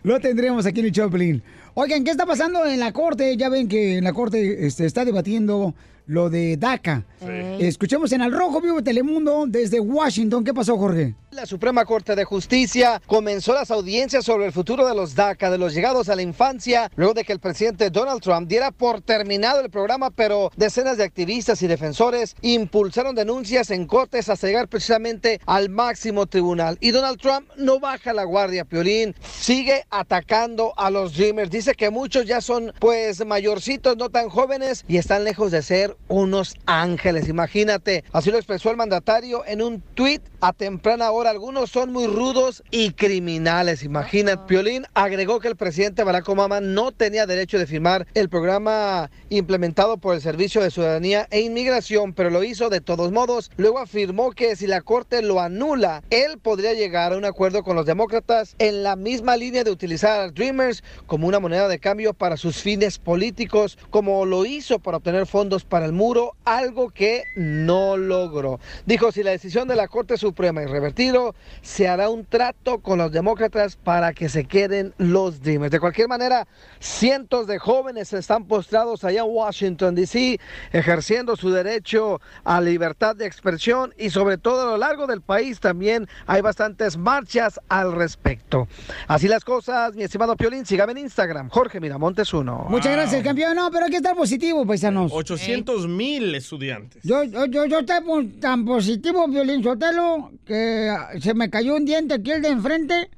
lo 0.03 0.19
tendremos 0.21 0.67
aquí 0.67 0.81
en 0.81 0.87
el 0.87 0.93
Choplin. 0.93 1.43
Oigan, 1.75 2.03
¿qué 2.05 2.11
está 2.11 2.27
pasando 2.27 2.65
en 2.67 2.81
la 2.81 2.93
corte? 2.93 3.37
Ya 3.37 3.49
ven 3.49 3.69
que 3.69 3.99
en 3.99 4.05
la 4.05 4.13
corte 4.13 4.67
este, 4.67 4.85
está 4.87 5.05
debatiendo 5.05 5.75
lo 6.09 6.31
de 6.31 6.57
DACA. 6.57 7.05
Ey. 7.21 7.67
Escuchemos 7.67 8.11
en 8.13 8.23
Al 8.23 8.33
Rojo 8.33 8.61
Vivo 8.61 8.83
Telemundo 8.83 9.45
desde 9.47 9.79
Washington. 9.79 10.43
¿Qué 10.43 10.55
pasó, 10.55 10.77
Jorge? 10.77 11.15
La 11.31 11.45
Suprema 11.45 11.85
Corte 11.85 12.17
de 12.17 12.25
Justicia 12.25 13.01
comenzó 13.07 13.53
las 13.53 13.71
audiencias 13.71 14.25
sobre 14.25 14.47
el 14.47 14.53
futuro 14.53 14.87
de 14.89 14.95
los 14.95 15.15
DACA, 15.15 15.51
de 15.51 15.59
los 15.59 15.75
llegados 15.75 16.09
a 16.09 16.17
la 16.17 16.23
infancia, 16.23 16.91
luego 16.97 17.13
de 17.13 17.23
que 17.23 17.35
el 17.35 17.39
presidente 17.39 17.91
Donald 17.91 18.23
Trump 18.23 18.49
diera 18.49 18.71
por 18.71 19.03
terminado 19.03 19.61
el 19.61 19.71
programa, 19.71 20.11
pero 20.11 20.51
decenas 20.57 20.97
de 20.97 21.05
activistas 21.05 21.61
y 21.61 21.67
defensores 21.67 22.35
impulsaron 22.41 23.15
denuncias 23.15 23.71
en 23.71 23.87
cortes 23.87 24.31
hasta 24.31 24.47
llegar 24.47 24.69
precisamente 24.69 25.41
al 25.45 25.69
máximo 25.69 26.27
tribunal. 26.27 26.79
Y 26.81 26.93
Donald 26.93 27.21
Trump 27.21 27.51
no 27.57 27.79
baja 27.79 28.15
la 28.15 28.25
guardia, 28.25 28.65
Piolín, 28.65 29.15
sigue 29.23 29.85
atacando 29.91 30.73
a 30.79 30.91
los 30.91 31.15
Dreamers. 31.15 31.51
Dice 31.51 31.75
que 31.75 31.91
muchos 31.91 32.25
ya 32.25 32.41
son 32.41 32.73
pues 32.81 33.25
mayorcitos, 33.25 33.99
no 33.99 34.09
tan 34.09 34.31
jóvenes, 34.31 34.85
y 34.89 34.97
están 34.97 35.25
lejos 35.25 35.53
de 35.53 35.61
ser 35.61 35.98
unos 36.09 36.55
ángeles, 36.67 37.29
imagínate. 37.29 38.05
Así 38.13 38.31
lo 38.31 38.39
expresó 38.39 38.71
el 38.71 38.77
mandatario 38.77 39.45
en 39.47 39.63
un 39.63 39.81
tuit 39.81 40.23
a 40.41 40.53
temprana 40.53 41.11
hora. 41.11 41.31
Algunos 41.31 41.71
son 41.71 41.93
muy 41.93 42.07
rudos 42.07 42.63
y 42.71 42.93
criminales, 42.93 43.83
imagínate. 43.83 44.43
Piolín 44.47 44.85
agregó 44.95 45.41
que 45.41 45.49
el 45.49 45.57
presidente 45.57 46.05
Barack 46.05 46.29
Obama 46.29 46.61
no 46.61 46.93
tenía 46.93 47.27
derecho 47.27 47.59
de 47.59 47.67
firmar 47.67 48.07
el 48.15 48.29
programa 48.29 49.11
implementado 49.29 49.99
por 49.99 50.15
el 50.15 50.23
Servicio 50.23 50.63
de 50.63 50.71
Ciudadanía 50.71 51.29
e 51.31 51.41
Inmigración, 51.41 52.15
pero 52.15 52.31
lo 52.31 52.43
hizo 52.43 52.71
de 52.71 52.81
todos 52.81 53.13
modos. 53.13 53.51
Luego 53.57 53.79
afirmó 53.79 54.33
que 54.33 54.57
si 54.57 54.67
la 54.67 54.81
Corte 54.81 55.23
lo 55.23 55.41
anula, 55.41 56.03
él 56.11 56.39
podría 56.39 56.73
llegar 56.73 57.13
a 57.13 57.17
un 57.17 57.25
acuerdo 57.25 57.63
con 57.63 57.77
los 57.77 57.87
demócratas 57.87 58.55
en 58.59 58.83
la 58.83 58.97
misma 58.97 59.37
línea 59.37 59.65
de 59.65 59.71
utilizar 59.71 60.21
a 60.21 60.31
Dreamers 60.31 60.83
como 61.07 61.27
una 61.27 61.41
moneda 61.41 61.69
de 61.69 61.79
cambio 61.79 62.15
para 62.15 62.37
sus 62.37 62.63
fines 62.63 62.99
políticos, 62.99 63.79
como 63.91 64.25
lo 64.25 64.47
hizo 64.47 64.79
para 64.79 64.99
obtener 64.99 65.27
fondos 65.27 65.65
para 65.65 65.87
el 65.89 65.95
muro, 65.95 66.35
algo 66.45 66.91
que 66.91 67.25
no 67.35 67.97
logró. 67.97 68.61
Dijo, 68.87 69.13
si 69.13 69.23
la 69.23 69.31
decisión 69.31 69.69
de 69.69 69.77
la 69.77 69.89
Corte 69.89 70.17
Suprema 70.17 70.63
es 70.63 70.71
revertido, 70.71 71.35
se 71.63 71.89
hará 71.89 72.09
un 72.11 72.25
trato 72.25 72.79
con 72.79 72.99
los 72.99 73.11
demócratas 73.13 73.77
para 73.77 74.13
que 74.13 74.29
se 74.29 74.45
queden 74.45 74.95
los 74.99 75.43
Dreamers. 75.43 75.73
De 75.73 75.81
cualquier 75.81 76.09
manera, 76.09 76.47
cientos 76.79 77.47
de 77.47 77.59
jóvenes 77.59 78.13
están 78.13 78.45
postrados 78.45 79.05
allá 79.05 79.23
en 79.23 79.29
Washington, 79.29 79.95
D.C., 79.95 80.39
ejerciendo 80.73 81.37
su 81.37 81.51
derecho 81.51 82.21
a 82.45 82.61
libertad 82.61 83.17
de 83.17 83.27
expresión 83.27 83.95
y 83.99 84.11
sobre 84.11 84.39
todo 84.39 84.63
a 84.63 84.71
lo 84.73 84.77
largo 84.77 85.07
del 85.07 85.21
país 85.21 85.61
también 85.61 86.09
hay 86.27 86.41
bastantes 86.41 86.97
marchas 86.97 87.61
al 87.69 87.93
respecto. 87.93 88.69
Así 89.07 89.29
las 89.29 89.45
cosas, 89.45 89.95
mi 89.95 90.03
estimado 90.03 90.37
Piolín, 90.37 90.67
sígame 90.67 90.93
en 90.93 90.99
Instagram, 90.99 91.49
Jorge 91.49 91.81
Miramontes 91.81 92.33
uno. 92.35 92.67
Muchas 92.69 92.93
gracias, 92.93 93.23
campeón. 93.23 93.57
No, 93.57 93.71
pero 93.71 93.87
hay 93.87 93.91
que 93.91 93.97
estar 93.99 94.17
positivo, 94.17 94.67
paisanos. 94.67 95.11
800 95.13 95.78
mil 95.87 96.35
estudiantes. 96.35 97.03
Yo, 97.05 97.23
yo, 97.25 97.47
yo, 97.47 97.67
yo 97.67 97.79
estoy 97.81 98.01
po- 98.05 98.25
tan 98.41 98.65
positivo, 98.65 99.29
Violín 99.29 99.63
Sotelo, 99.63 100.33
que 100.45 100.91
se 101.21 101.35
me 101.35 101.49
cayó 101.51 101.77
un 101.77 101.85
diente 101.85 102.15
aquí 102.15 102.33
el 102.33 102.43
de 102.43 102.49
enfrente. 102.49 103.11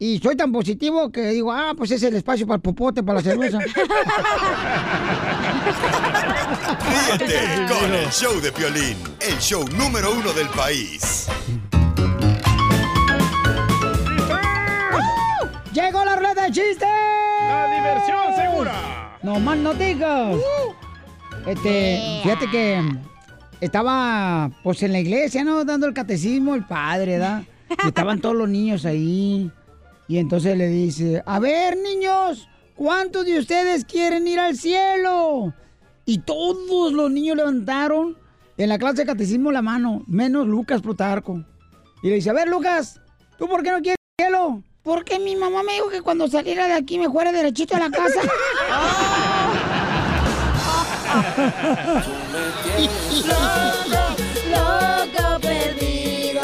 Y 0.00 0.18
soy 0.18 0.34
tan 0.36 0.50
positivo 0.50 1.12
que 1.12 1.28
digo, 1.28 1.52
ah, 1.52 1.74
pues 1.76 1.92
es 1.92 2.02
el 2.02 2.16
espacio 2.16 2.44
para 2.44 2.56
el 2.56 2.62
popote, 2.62 3.04
para 3.04 3.18
la 3.18 3.22
cerveza. 3.22 3.58
Ríete 7.18 7.66
con 7.68 7.92
el 7.94 8.08
show 8.10 8.40
de 8.40 8.50
Piolín, 8.50 8.96
el 9.20 9.38
show 9.38 9.64
número 9.76 10.12
uno 10.12 10.32
del 10.32 10.48
país. 10.48 11.28
¡Llegó 15.72 16.04
la 16.04 16.16
ruleta 16.16 16.42
de 16.46 16.50
chistes! 16.50 16.80
¡La 16.88 17.66
diversión 17.72 18.34
segura! 18.36 19.18
No 19.22 19.38
más 19.38 19.56
no 19.56 19.72
digas. 19.74 20.34
Este, 21.46 22.20
fíjate 22.22 22.50
que 22.50 22.82
estaba, 23.60 24.50
pues, 24.62 24.82
en 24.82 24.92
la 24.92 25.00
iglesia, 25.00 25.44
¿no? 25.44 25.64
Dando 25.64 25.86
el 25.86 25.94
catecismo 25.94 26.54
el 26.54 26.66
padre. 26.66 27.20
Y 27.84 27.88
estaban 27.88 28.20
todos 28.20 28.34
los 28.34 28.48
niños 28.48 28.84
ahí. 28.84 29.50
Y 30.08 30.18
entonces 30.18 30.56
le 30.56 30.68
dice, 30.68 31.22
a 31.24 31.38
ver, 31.38 31.76
niños, 31.76 32.48
¿cuántos 32.74 33.24
de 33.26 33.38
ustedes 33.38 33.84
quieren 33.84 34.26
ir 34.26 34.40
al 34.40 34.56
cielo? 34.56 35.54
Y 36.04 36.18
todos 36.18 36.92
los 36.92 37.10
niños 37.10 37.36
levantaron 37.36 38.16
en 38.56 38.68
la 38.68 38.78
clase 38.78 39.02
de 39.02 39.06
catecismo 39.06 39.52
la 39.52 39.62
mano, 39.62 40.02
menos 40.06 40.46
Lucas 40.46 40.82
Plutarco. 40.82 41.44
Y 42.02 42.08
le 42.08 42.16
dice, 42.16 42.30
a 42.30 42.32
ver, 42.32 42.48
Lucas, 42.48 43.00
¿tú 43.38 43.46
por 43.46 43.62
qué 43.62 43.70
no 43.70 43.80
quieres 43.80 43.98
ir 44.18 44.24
al 44.24 44.32
cielo? 44.32 44.62
Porque 44.82 45.18
mi 45.18 45.36
mamá 45.36 45.62
me 45.62 45.74
dijo 45.74 45.90
que 45.90 46.02
cuando 46.02 46.26
saliera 46.26 46.66
de 46.66 46.74
aquí 46.74 46.98
me 46.98 47.08
fuera 47.08 47.30
derechito 47.30 47.76
a 47.76 47.78
la 47.78 47.90
casa. 47.90 48.20
Loco 54.50 55.40
perdido. 55.40 56.42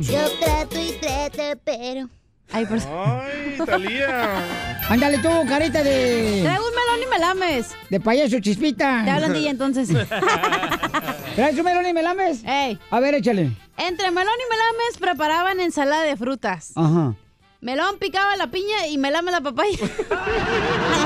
Yo 0.00 0.30
trato 0.40 0.78
y 0.78 0.92
trato, 1.00 1.60
pero. 1.64 2.08
Ay, 2.50 2.64
por 2.64 2.78
Ay, 2.78 3.58
Talía. 3.66 4.42
Ándale 4.88 5.18
tú, 5.18 5.28
carita 5.46 5.82
de... 5.82 6.40
Traigo 6.42 6.64
un 6.66 6.74
melón 6.74 7.02
y 7.06 7.10
me 7.10 7.18
lames. 7.18 7.76
De 7.90 8.00
payaso 8.00 8.40
chispita. 8.40 9.02
Te 9.04 9.10
hablan 9.10 9.32
de 9.34 9.38
ella 9.40 9.50
entonces. 9.50 9.88
¿Traes 11.36 11.58
un 11.58 11.64
melón 11.64 11.86
y 11.86 11.92
me 11.92 12.02
lames? 12.02 12.42
Ey. 12.46 12.78
A 12.90 13.00
ver, 13.00 13.14
échale. 13.14 13.52
Entre 13.76 14.10
melón 14.10 14.32
y 14.34 14.50
melames 14.50 14.98
preparaban 14.98 15.60
ensalada 15.60 16.04
de 16.04 16.16
frutas. 16.16 16.72
Ajá. 16.74 17.14
Melón 17.60 17.98
picaba 17.98 18.36
la 18.36 18.50
piña 18.50 18.86
y 18.88 18.96
melame 18.98 19.30
la 19.30 19.40
papaya. 19.40 19.78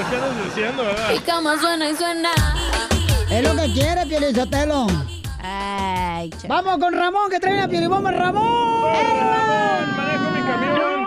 Es 0.00 0.06
lo 0.06 0.10
que 0.10 0.16
andas 0.16 0.44
diciendo, 0.44 0.82
¿verdad? 0.84 1.10
Y 1.14 1.18
como 1.30 1.56
suena 1.58 1.90
y 1.90 1.94
suena. 1.94 2.30
Es 3.30 3.42
lo 3.42 3.54
que 3.54 3.70
quiere, 3.72 4.06
Pielizotelo. 4.06 4.86
Ay, 5.42 6.30
Vamos 6.48 6.78
con 6.78 6.92
Ramón, 6.94 7.30
que 7.30 7.38
trae 7.38 7.54
una 7.54 7.68
pielibomba, 7.68 8.10
Ramón. 8.10 8.82
Ramón, 8.82 9.96
manejo 9.96 10.30
mi 10.30 10.40
camión. 10.42 11.06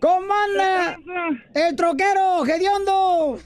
¿Cómo 0.00 0.32
anda? 0.34 0.96
El 1.54 1.74
troquero, 1.76 2.46
hediondo. 2.46 3.38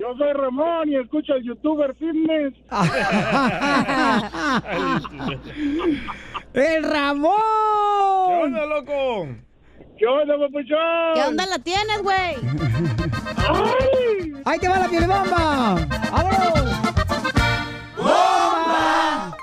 Yo 0.00 0.14
soy 0.16 0.32
Ramón 0.34 0.88
y 0.88 0.96
escucho 0.96 1.32
al 1.34 1.42
youtuber 1.42 1.94
fitness. 1.96 2.54
¡El 6.54 6.84
Ramón! 6.84 7.34
¿Qué 8.28 8.34
onda, 8.44 8.66
loco? 8.66 9.26
¿Qué 9.98 10.06
onda, 10.06 10.38
papuchón? 10.38 11.14
¿Qué 11.14 11.22
onda 11.22 11.46
la 11.46 11.58
tienes, 11.58 12.02
güey? 12.02 12.36
¡Ahí 14.44 14.58
te 14.58 14.68
va 14.68 14.78
la 14.78 14.88
pielibomba! 14.88 15.76
¡Vámonos! 16.12 16.80
¡Bomba! 17.96 19.36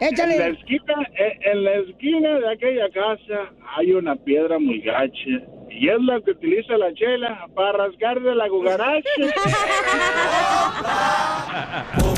Échale. 0.00 0.34
En 0.34 0.40
la, 0.40 0.46
esquina, 0.48 0.94
eh, 1.18 1.38
en 1.52 1.64
la 1.64 1.72
esquina 1.74 2.28
de 2.38 2.52
aquella 2.52 2.88
casa 2.90 3.50
hay 3.76 3.92
una 3.92 4.16
piedra 4.16 4.58
muy 4.58 4.80
gacha. 4.80 5.44
Y 5.68 5.88
es 5.90 6.00
la 6.00 6.20
que 6.22 6.30
utiliza 6.30 6.78
la 6.78 6.94
chela 6.94 7.46
para 7.54 7.72
rascar 7.72 8.18
de 8.20 8.34
la 8.34 8.48
gugaracha. 8.48 9.10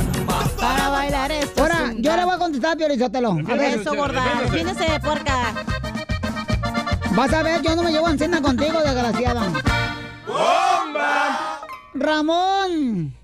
Para 0.61 0.88
bailar 0.90 1.30
esto. 1.30 1.62
Ahora, 1.62 1.92
yo 1.96 2.16
le 2.16 2.24
voy 2.24 2.34
a 2.34 2.38
contestar, 2.38 2.76
Pielizotelo. 2.76 3.30
A 3.30 3.55
ver, 3.55 3.78
Eso, 3.78 3.94
gorda. 3.94 4.22
Defiéndese, 4.42 4.99
puerca. 5.01 5.55
Vas 7.14 7.32
a 7.32 7.42
ver, 7.42 7.62
yo 7.62 7.74
no 7.74 7.82
me 7.82 7.90
llevo 7.90 8.09
en 8.09 8.18
cena 8.18 8.40
contigo, 8.40 8.80
desgraciada. 8.80 9.42
¡Bomba! 10.26 11.61
Ramón, 11.94 13.14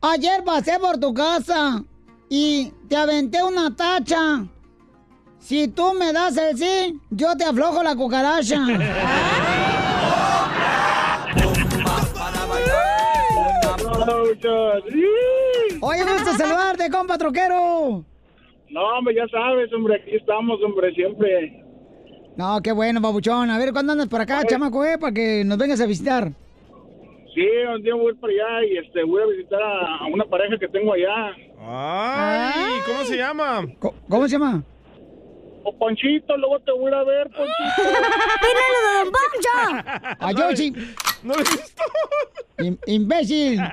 ayer 0.00 0.44
pasé 0.44 0.78
por 0.78 0.98
tu 0.98 1.12
casa 1.12 1.82
y 2.28 2.72
te 2.88 2.96
aventé 2.96 3.42
una 3.42 3.74
tacha. 3.74 4.46
Si 5.38 5.68
tú 5.68 5.92
me 5.94 6.12
das 6.12 6.36
el 6.36 6.56
sí, 6.56 7.00
yo 7.10 7.36
te 7.36 7.44
aflojo 7.44 7.82
la 7.82 7.96
cucaracha. 7.96 8.64
Oye, 15.80 16.02
gusto 16.04 16.32
saludarte, 16.36 16.90
compa 16.90 17.18
troquero. 17.18 18.04
No, 18.70 18.80
hombre, 18.98 19.14
ya 19.14 19.26
sabes, 19.28 19.72
hombre, 19.72 19.96
aquí 19.96 20.16
estamos, 20.16 20.60
hombre, 20.62 20.92
siempre. 20.94 21.65
No, 22.36 22.60
qué 22.62 22.72
bueno, 22.72 23.00
babuchón. 23.00 23.50
A 23.50 23.58
ver, 23.58 23.72
¿cuándo 23.72 23.92
andas 23.92 24.08
por 24.08 24.20
acá, 24.20 24.44
chamaco, 24.44 24.84
eh? 24.84 24.98
Para 24.98 25.12
que 25.12 25.42
nos 25.44 25.56
vengas 25.58 25.80
a 25.80 25.86
visitar. 25.86 26.30
Sí, 27.34 27.46
un 27.74 27.82
día 27.82 27.94
voy 27.94 28.14
para 28.14 28.32
allá 28.32 28.64
y 28.66 28.78
este, 28.78 29.02
voy 29.04 29.22
a 29.22 29.26
visitar 29.26 29.62
a, 29.62 29.96
a 29.98 30.06
una 30.06 30.24
pareja 30.24 30.56
que 30.58 30.68
tengo 30.68 30.92
allá. 30.92 31.32
Ay, 31.60 32.80
¿cómo 32.86 33.04
se 33.04 33.16
llama? 33.16 33.66
¿Cómo 34.08 34.26
se 34.28 34.32
llama? 34.38 34.62
O 35.64 35.76
Ponchito, 35.76 36.36
luego 36.36 36.60
te 36.60 36.70
voy 36.72 36.84
a 36.86 36.88
ir 36.88 36.94
a 36.94 37.04
ver, 37.04 37.28
Ponchito. 37.28 37.54
¡Pínalo 38.40 38.78
de 38.86 38.92
Don 39.04 39.12
Poncho! 39.12 39.56
¡A 40.26 40.32
Yoshi! 40.32 40.70
¡No 41.24 41.34
lo 41.34 41.40
he 41.40 41.42
visto! 41.42 41.82
Im- 42.58 42.78
¡Imbécil! 42.86 43.60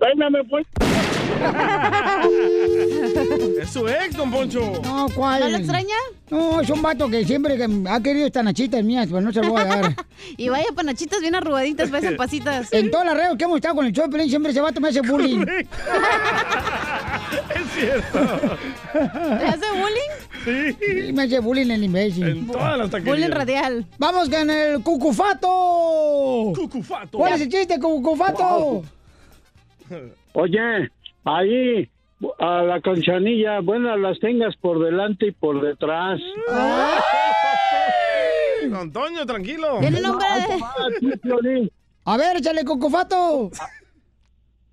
Péname, 0.00 0.44
pues. 0.44 0.66
Su 3.80 3.88
ex, 3.88 4.14
don 4.14 4.30
Poncho. 4.30 4.60
No, 4.84 5.06
¿cuál? 5.14 5.40
¿No 5.40 5.48
lo 5.48 5.56
extraña? 5.56 5.94
No, 6.28 6.60
es 6.60 6.68
un 6.68 6.82
vato 6.82 7.08
que 7.08 7.24
siempre 7.24 7.58
ha 7.88 8.00
querido 8.02 8.26
estas 8.26 8.44
nachitas 8.44 8.84
mías, 8.84 9.06
pero 9.08 9.22
no 9.22 9.32
se 9.32 9.40
lo 9.40 9.52
voy 9.52 9.62
a 9.62 9.64
dar. 9.64 9.96
Y 10.36 10.50
vaya 10.50 10.66
panachitas 10.76 11.20
bien 11.22 11.34
arrugaditas, 11.34 11.88
parecen 11.88 12.14
pasitas. 12.18 12.70
En 12.74 12.90
todas 12.90 13.06
las 13.06 13.16
redes 13.16 13.38
que 13.38 13.44
hemos 13.44 13.56
estado 13.56 13.76
con 13.76 13.86
el 13.86 13.92
show 13.92 14.04
de 14.04 14.10
Pelín, 14.12 14.28
siempre 14.28 14.52
ese 14.52 14.60
vato 14.60 14.82
me 14.82 14.88
hace 14.88 15.00
bullying. 15.00 15.46
Es 17.54 17.72
cierto. 17.72 18.18
¿Te 18.92 19.46
hace 19.46 19.66
bullying? 19.70 20.76
Sí, 20.76 21.12
me 21.14 21.22
hace 21.22 21.38
bullying 21.38 21.70
el 21.70 21.84
imbécil. 21.84 22.28
En 22.28 22.46
todas 22.46 22.76
las 22.76 22.90
taquerías. 22.90 23.16
Bullying 23.16 23.30
radial. 23.30 23.86
Vamos 23.98 24.28
con 24.28 24.50
el 24.50 24.82
cucufato. 24.82 26.52
Cucufato. 26.54 27.16
¿Cuál 27.16 27.32
es 27.32 27.40
el 27.40 27.48
chiste, 27.48 27.78
cucufato? 27.80 28.82
Oye, 30.34 30.90
ahí 31.24 31.88
a 32.38 32.62
la 32.62 32.80
canchanilla, 32.80 33.60
buenas 33.60 33.98
las 33.98 34.18
tengas 34.20 34.56
por 34.56 34.78
delante 34.78 35.28
y 35.28 35.32
por 35.32 35.60
detrás. 35.60 36.20
Don 38.70 38.92
Toño, 38.92 39.24
tranquilo. 39.26 39.78
Tiene 39.80 40.00
nombre. 40.00 40.26
A 42.04 42.16
ver, 42.16 42.36
échale 42.36 42.64
cucufato. 42.64 43.50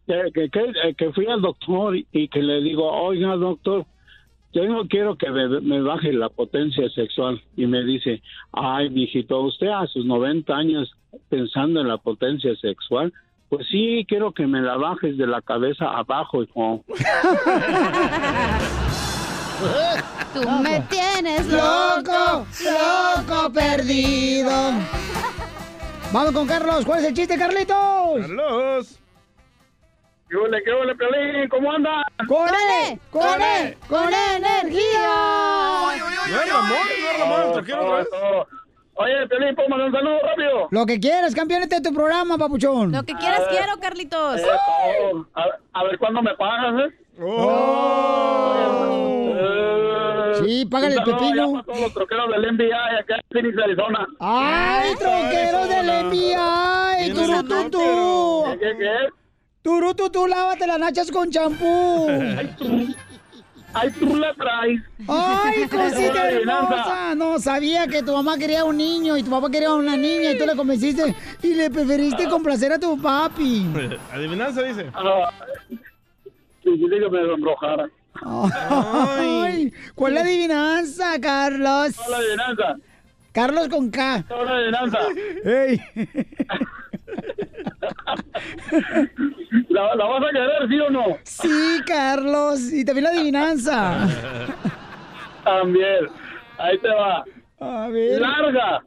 Que, 0.06 0.32
que, 0.34 0.50
que, 0.50 0.60
eh, 0.60 0.96
que 0.98 1.12
fui 1.12 1.28
al 1.28 1.42
doctor 1.42 1.96
y 1.96 2.28
que 2.30 2.42
le 2.42 2.62
digo, 2.62 2.90
oiga 2.90 3.36
doctor, 3.36 3.86
yo 4.54 4.66
no 4.66 4.88
quiero 4.88 5.18
que 5.18 5.30
me, 5.30 5.60
me 5.62 5.82
baje 5.82 6.14
la 6.14 6.30
potencia 6.30 6.90
sexual. 6.90 7.42
Y 7.56 7.68
me 7.68 7.84
dice, 7.84 8.22
ay, 8.52 8.90
mijito, 8.90 9.42
usted 9.42 9.68
a 9.68 9.86
sus 9.88 10.06
90 10.06 10.54
años 10.56 10.92
pensando 11.30 11.82
en 11.82 11.88
la 11.88 11.98
potencia 11.98 12.56
sexual, 12.56 13.14
pues 13.50 13.66
sí, 13.72 14.06
quiero 14.08 14.34
que 14.34 14.46
me 14.48 14.62
la 14.62 14.78
bajes 14.78 15.18
de 15.18 15.28
la 15.28 15.42
cabeza 15.42 15.86
abajo, 15.86 16.44
hijo. 16.44 16.84
Tú 20.34 20.50
me 20.62 20.82
tienes 20.82 21.48
Loco, 21.48 22.46
loco. 23.26 23.52
perdido. 23.54 24.52
Vamos 26.12 26.32
con 26.32 26.48
Carlos. 26.48 26.86
¿Cuál 26.86 27.00
es 27.00 27.06
el 27.06 27.14
chiste, 27.14 27.38
Carlitos? 27.38 28.22
Carlos. 28.22 29.00
¿Qué 30.30 30.36
ole, 30.36 30.62
qué 30.64 30.72
ole, 30.74 30.94
Piolín? 30.96 31.48
¿Cómo 31.50 31.72
andas? 31.72 32.04
¡Con 32.28 32.50
él! 32.50 33.00
¡Con 33.12 33.42
él! 33.42 33.78
¡Con 33.88 34.10
energía! 34.14 35.08
No 36.30 36.42
es 36.42 36.52
Ramón, 36.52 36.70
no 36.70 37.10
es 37.12 37.20
Ramón, 37.20 37.42
otra 37.50 37.62
vez. 37.98 38.08
Oye, 39.00 39.28
Piolín, 39.28 39.56
¿puedo 39.56 39.70
mandar 39.70 39.88
un 39.90 39.94
saludo 39.94 40.18
rápido? 40.24 40.68
Lo 40.72 40.86
que 40.86 41.00
quieras, 41.00 41.36
campeón, 41.36 41.62
este 41.62 41.76
es 41.76 41.82
tu 41.84 41.94
programa, 41.94 42.38
papuchón. 42.38 42.92
Lo 42.92 43.04
que 43.04 43.14
quieras 43.14 43.44
quiero, 43.50 43.80
Carlitos. 43.80 44.40
Eso. 44.40 44.50
A, 45.36 45.46
a 45.74 45.84
ver 45.84 45.98
cuándo 46.00 46.22
me 46.22 46.34
pagas, 46.36 46.88
¿eh? 46.88 46.94
Sí, 50.44 50.66
págale 50.66 50.94
el 50.96 51.00
Un 51.00 51.06
saludo 51.06 51.20
pepino. 51.20 51.64
todos 51.64 51.80
los 51.82 51.94
troqueros 51.94 52.30
del 52.32 52.56
NBA 52.56 53.00
acá 53.00 53.16
en 53.16 53.22
Phoenix, 53.32 53.58
Arizona. 53.64 54.08
¡Ay, 54.20 54.96
troqueros 54.96 55.70
del 55.70 55.90
FBI! 56.10 57.14
¡Turututú! 57.14 58.44
¿Qué, 58.52 58.60
qué, 58.60 58.78
qué? 58.78 58.98
¡Turututú, 59.64 60.28
lávate 60.28 60.68
las 60.68 60.80
nachas 60.80 61.12
con 61.12 61.30
champú! 61.32 62.08
Ay, 63.74 63.92
tú 63.92 64.16
la 64.16 64.34
traes. 64.34 64.82
¡Ay, 65.08 65.68
cosita 65.70 66.32
hermosa! 66.32 67.16
No, 67.16 67.40
sabía 67.40 67.88
que 67.88 68.02
tu 68.02 68.14
mamá 68.14 68.38
quería 68.38 68.64
un 68.64 68.78
niño 68.78 69.18
y 69.18 69.24
tu 69.24 69.30
papá 69.30 69.50
quería 69.50 69.74
una 69.74 69.96
niña 69.96 70.32
y 70.32 70.38
tú 70.38 70.46
le 70.46 70.56
convenciste 70.56 71.16
y 71.44 71.54
le 71.54 71.70
preferiste 71.70 72.28
complacer 72.30 72.72
a 72.72 72.80
tu 72.80 73.00
papi. 73.00 73.68
Adivinanza 74.14 74.64
dice. 74.64 74.90
Ah, 74.94 75.32
sí, 75.70 75.80
sí, 76.64 76.86
dígame, 76.90 77.20
don 77.22 77.42
Rojara. 77.44 77.90
Ay, 78.24 79.72
¿Cuál 79.94 80.14
es 80.14 80.20
la 80.20 80.26
adivinanza, 80.26 81.22
Carlos? 81.22 81.96
¿Cuál 81.96 82.06
es 82.06 82.10
la 82.10 82.18
adivinanza? 82.18 82.76
Carlos 83.32 83.68
con 83.68 83.92
K. 83.92 84.26
¿Cuál 84.28 84.42
es 84.42 84.48
la 84.48 84.56
adivinanza? 84.56 85.00
Ey. 85.46 85.82
¿La, 89.70 89.96
la 89.96 90.06
vas 90.06 90.24
a 90.24 90.32
querer, 90.32 90.68
sí 90.70 90.80
o 90.80 90.90
no? 90.90 91.06
Sí, 91.24 91.82
Carlos. 91.86 92.72
Y 92.74 92.84
también 92.86 93.04
la 93.06 93.10
adivinanza. 93.12 94.08
También. 95.44 96.08
Ahí 96.58 96.78
te 96.80 96.90
va. 96.90 97.24
A 97.60 97.88
ver. 97.90 98.22
Larga, 98.22 98.84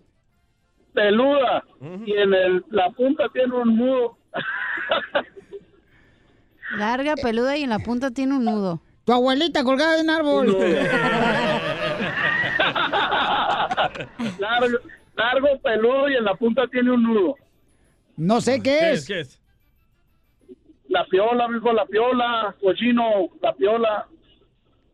peluda, 0.93 1.65
y 2.07 2.13
en 2.13 2.35
el, 2.35 2.65
la 2.71 2.91
punta 2.91 3.29
tiene 3.33 3.55
un 3.55 3.77
nudo. 3.77 4.19
Larga, 6.77 7.15
peluda 7.17 7.57
y 7.57 7.65
en 7.65 7.71
la 7.71 7.79
punta 7.81 8.11
tiene 8.11 8.37
un 8.37 8.45
nudo. 8.45 8.81
Tu 9.05 9.13
abuelita 9.13 9.65
colgada 9.65 9.97
de 9.97 10.03
un 10.03 10.11
árbol. 10.11 10.47
largo, 14.39 14.67
largo, 15.17 15.59
peludo, 15.63 16.09
y 16.11 16.17
en 16.17 16.25
la 16.25 16.35
punta 16.35 16.67
tiene 16.69 16.93
un 16.93 17.03
nudo. 17.03 17.37
No 18.21 18.43
sé 18.43 18.61
qué 18.61 18.79
¿Qué 18.79 18.93
es. 18.93 19.01
es? 19.01 19.07
¿Qué 19.07 19.21
es? 19.21 19.41
La 20.89 21.07
piola, 21.07 21.49
mijo, 21.49 21.73
la 21.73 21.87
piola, 21.87 22.55
cochino, 22.61 23.31
la 23.41 23.55
piola. 23.55 24.07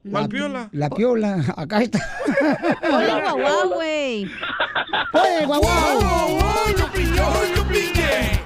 ¿Cuál 0.08 0.28
piola? 0.28 0.68
La 0.70 0.88
piola. 0.88 1.42
Acá 1.56 1.82
está. 1.82 1.98
Hola, 2.88 3.32
guagua, 3.32 3.74
güey. 3.74 4.30
¡Oye, 5.12 5.46
guau, 5.46 5.60
guau! 5.60 6.00
¡Guau, 6.00 6.30
guau, 6.30 6.36
guau! 6.36 6.76
¡Yo 6.78 6.92
pillé, 6.92 7.16
yo 7.56 7.68
pillé! 7.68 8.36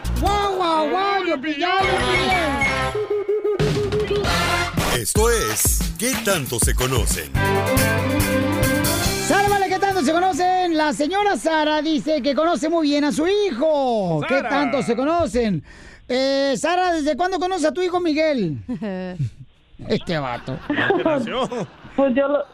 Esto 4.99 5.31
es 5.31 5.95
¿Qué 5.99 6.15
tanto 6.25 6.59
se 6.59 6.75
conocen? 6.75 7.31
¡Sálvale, 9.31 9.69
qué 9.69 9.79
tanto 9.79 10.01
se 10.01 10.13
conocen! 10.13 10.77
La 10.77 10.93
señora 10.93 11.37
Sara 11.37 11.81
dice 11.83 12.21
que 12.21 12.35
conoce 12.35 12.69
muy 12.69 12.89
bien 12.89 13.05
a 13.05 13.13
su 13.13 13.29
hijo. 13.29 14.23
¿Qué 14.27 14.43
tanto 14.43 14.83
se 14.83 14.97
conocen? 14.97 15.63
Eh, 16.09 16.55
Sara, 16.57 16.95
¿desde 16.95 17.17
cuándo 17.17 17.39
conoces 17.39 17.67
a 17.67 17.73
tu 17.73 17.81
hijo 17.81 18.01
Miguel? 18.01 18.59
Este 19.89 20.19
vato. 20.19 20.59
¿Qué 20.67 21.05
nació? 21.05 21.49
Pues 21.95 22.13
yo 22.17 22.27
lo, 22.27 22.45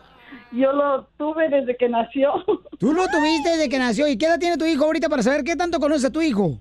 yo 0.53 0.73
lo 0.75 1.05
tuve 1.17 1.49
desde 1.49 1.79
que 1.79 1.89
nació. 1.89 2.45
Tú 2.79 2.93
lo 2.93 3.09
tuviste 3.09 3.49
desde 3.53 3.71
que 3.71 3.79
nació. 3.79 4.07
¿Y 4.07 4.19
qué 4.19 4.27
edad 4.27 4.39
tiene 4.39 4.59
tu 4.59 4.67
hijo 4.67 4.85
ahorita 4.85 5.09
para 5.09 5.23
saber 5.23 5.45
qué 5.45 5.57
tanto 5.57 5.81
conoce 5.81 6.09
a 6.09 6.13
tu 6.13 6.21
hijo? 6.21 6.59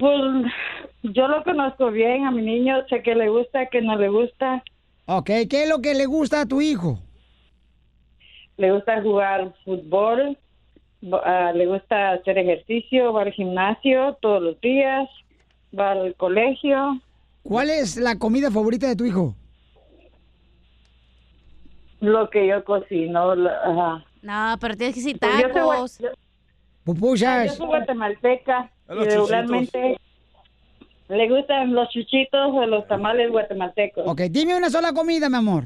Pues 0.00 0.14
yo 1.02 1.28
lo 1.28 1.44
conozco 1.44 1.90
bien 1.90 2.24
a 2.24 2.30
mi 2.30 2.40
niño, 2.40 2.76
sé 2.88 3.02
que 3.02 3.14
le 3.14 3.28
gusta, 3.28 3.66
que 3.66 3.82
no 3.82 3.94
le 3.96 4.08
gusta. 4.08 4.64
Ok, 5.04 5.26
¿qué 5.50 5.64
es 5.64 5.68
lo 5.68 5.82
que 5.82 5.92
le 5.92 6.06
gusta 6.06 6.40
a 6.40 6.46
tu 6.46 6.62
hijo? 6.62 6.98
Le 8.58 8.72
gusta 8.72 9.00
jugar 9.02 9.54
fútbol, 9.64 10.36
ah, 11.24 11.52
le 11.54 11.66
gusta 11.66 12.10
hacer 12.12 12.38
ejercicio, 12.38 13.12
va 13.12 13.22
al 13.22 13.32
gimnasio 13.32 14.18
todos 14.20 14.42
los 14.42 14.60
días, 14.60 15.08
va 15.78 15.92
al 15.92 16.14
colegio. 16.16 17.00
¿Cuál 17.44 17.70
es 17.70 17.96
la 17.96 18.18
comida 18.18 18.50
favorita 18.50 18.86
de 18.88 18.96
tu 18.96 19.04
hijo? 19.06 19.34
Lo 22.00 22.28
que 22.30 22.46
yo 22.46 22.64
cocino. 22.64 23.34
la- 23.34 23.58
ajá. 23.64 24.04
No, 24.22 24.56
pero 24.60 24.76
tienes 24.76 24.94
que 24.94 25.00
decir 25.00 25.18
Pues 25.18 25.32
yo 25.40 25.48
tacos. 25.52 25.98
yo- 25.98 26.08
Yo 26.08 26.14
Pupusas. 26.84 27.54
soy 27.56 27.66
guatemalteca 27.66 28.70
y 28.88 28.92
regularmente 29.04 29.96
le 31.08 31.28
gustan 31.28 31.74
los 31.74 31.88
chuchitos 31.90 32.50
o 32.54 32.66
los 32.66 32.86
tamales 32.88 33.30
guatemaltecos. 33.30 34.04
Ok, 34.06 34.22
dime 34.30 34.56
una 34.56 34.70
sola 34.70 34.92
comida, 34.92 35.28
mi 35.28 35.36
amor. 35.36 35.64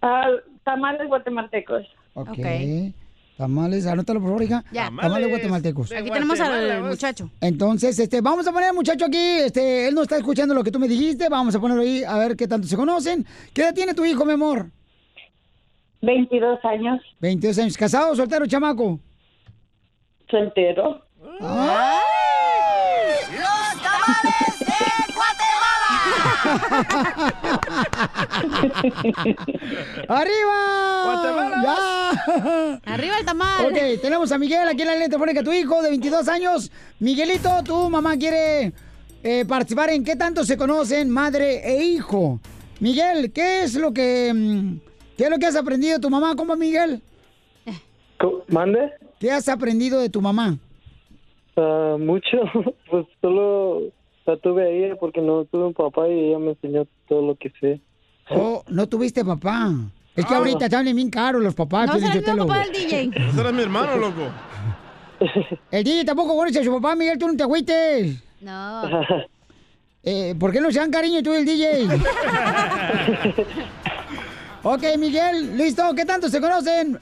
Ah, 0.00 0.28
tamales 0.64 1.08
guatemaltecos. 1.08 1.84
Ok. 2.14 2.28
Ok. 2.30 2.94
Tamales, 3.36 3.84
anótalo 3.86 4.20
por 4.20 4.28
favor, 4.28 4.42
hija. 4.44 4.64
Ya. 4.70 4.90
Tamales 5.00 5.28
guatemaltecos. 5.28 5.92
Aquí 5.92 6.10
tenemos 6.10 6.38
al 6.38 6.84
muchacho. 6.84 7.30
Entonces, 7.40 7.98
este, 7.98 8.20
vamos 8.20 8.46
a 8.46 8.52
poner 8.52 8.68
al 8.68 8.76
muchacho 8.76 9.06
aquí, 9.06 9.18
este, 9.18 9.88
él 9.88 9.94
no 9.94 10.02
está 10.02 10.16
escuchando 10.16 10.54
lo 10.54 10.62
que 10.62 10.70
tú 10.70 10.78
me 10.78 10.86
dijiste, 10.86 11.28
vamos 11.28 11.54
a 11.54 11.60
ponerlo 11.60 11.82
ahí 11.82 12.04
a 12.04 12.16
ver 12.16 12.36
qué 12.36 12.46
tanto 12.46 12.68
se 12.68 12.76
conocen. 12.76 13.26
¿Qué 13.52 13.62
edad 13.62 13.74
tiene 13.74 13.92
tu 13.92 14.04
hijo, 14.04 14.24
mi 14.24 14.34
amor? 14.34 14.70
22 16.02 16.64
años, 16.64 17.00
22 17.20 17.58
años. 17.58 17.76
¿Casado, 17.76 18.14
soltero, 18.14 18.46
chamaco? 18.46 19.00
soltero. 20.30 21.02
¡Arriba! 30.08 31.62
¡Ya! 31.62 32.10
Arriba 32.84 33.18
el 33.18 33.24
tamal. 33.24 33.66
Ok, 33.66 33.78
tenemos 34.00 34.32
a 34.32 34.38
Miguel 34.38 34.68
aquí 34.68 34.82
en 34.82 34.86
la 34.88 34.94
línea 34.94 35.08
telefónica, 35.08 35.42
tu 35.42 35.52
hijo 35.52 35.82
de 35.82 35.90
22 35.90 36.28
años. 36.28 36.70
Miguelito, 37.00 37.50
tu 37.64 37.90
mamá 37.90 38.16
quiere 38.16 38.72
eh, 39.22 39.44
participar 39.46 39.90
en 39.90 40.04
qué 40.04 40.16
tanto 40.16 40.44
se 40.44 40.56
conocen 40.56 41.10
madre 41.10 41.60
e 41.64 41.84
hijo. 41.84 42.40
Miguel, 42.80 43.32
¿qué 43.32 43.62
es 43.62 43.74
lo 43.74 43.92
que 43.92 44.32
mm, 44.34 44.76
qué 45.16 45.24
es 45.24 45.30
lo 45.30 45.38
que 45.38 45.46
has 45.46 45.56
aprendido 45.56 45.94
de 45.94 46.00
tu 46.00 46.10
mamá, 46.10 46.34
compa 46.36 46.56
Miguel? 46.56 47.02
¿Mande? 48.48 48.92
¿Qué 49.18 49.30
has 49.30 49.48
aprendido 49.48 50.00
de 50.00 50.08
tu 50.08 50.20
mamá? 50.20 50.58
Ah, 51.56 51.96
mucho, 51.98 52.38
pues 52.90 53.06
solo 53.20 53.82
la 54.26 54.36
tuve 54.38 54.62
a 54.64 54.68
ella 54.68 54.96
porque 54.98 55.20
no 55.20 55.44
tuve 55.44 55.66
un 55.66 55.74
papá 55.74 56.08
y 56.08 56.12
ella 56.28 56.38
me 56.38 56.50
enseñó 56.50 56.86
todo 57.08 57.22
lo 57.26 57.34
que 57.36 57.52
sé. 57.60 57.80
Oh, 58.30 58.62
no 58.68 58.88
tuviste 58.88 59.24
papá. 59.24 59.70
Es 60.16 60.24
que 60.24 60.34
Ah. 60.34 60.38
ahorita 60.38 60.68
salen 60.70 60.94
bien 60.96 61.10
caros 61.10 61.42
los 61.42 61.54
papás. 61.54 61.86
No 61.88 61.98
será 61.98 62.14
el 62.14 62.20
mismo 62.22 62.46
papá 62.46 62.60
del 62.64 62.72
DJ. 62.72 63.10
Ese 63.28 63.40
era 63.40 63.52
mi 63.52 63.62
hermano, 63.62 63.96
loco. 63.96 64.22
El 65.70 65.84
DJ 65.84 66.04
tampoco 66.04 66.36
conoce 66.36 66.60
a 66.60 66.64
su 66.64 66.72
papá, 66.72 66.94
Miguel, 66.96 67.18
tú 67.18 67.26
no 67.28 67.36
te 67.36 67.42
agüites. 67.42 68.22
No. 68.40 68.82
Eh, 70.06 70.34
¿Por 70.38 70.52
qué 70.52 70.60
no 70.60 70.70
se 70.70 70.80
dan 70.80 70.90
cariño 70.90 71.22
tú 71.22 71.32
y 71.32 71.36
el 71.36 71.46
DJ? 71.46 71.88
ok, 74.62 74.82
Miguel, 74.98 75.56
listo. 75.56 75.82
¿Qué 75.94 76.04
tanto 76.04 76.28
se 76.28 76.40
conocen? 76.42 76.98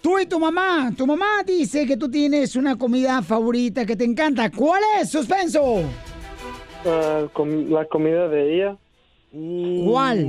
Tú 0.00 0.16
y 0.18 0.26
tu 0.26 0.38
mamá. 0.38 0.92
Tu 0.96 1.04
mamá 1.04 1.42
dice 1.44 1.84
que 1.84 1.96
tú 1.96 2.08
tienes 2.08 2.54
una 2.54 2.76
comida 2.76 3.22
favorita 3.22 3.84
que 3.84 3.96
te 3.96 4.04
encanta. 4.04 4.50
¿Cuál 4.52 4.82
es? 5.00 5.10
Suspenso. 5.10 5.82
Com- 7.32 7.70
la 7.70 7.84
comida 7.86 8.28
de 8.28 8.54
ella. 8.54 8.76
¿Cuál? 9.32 10.26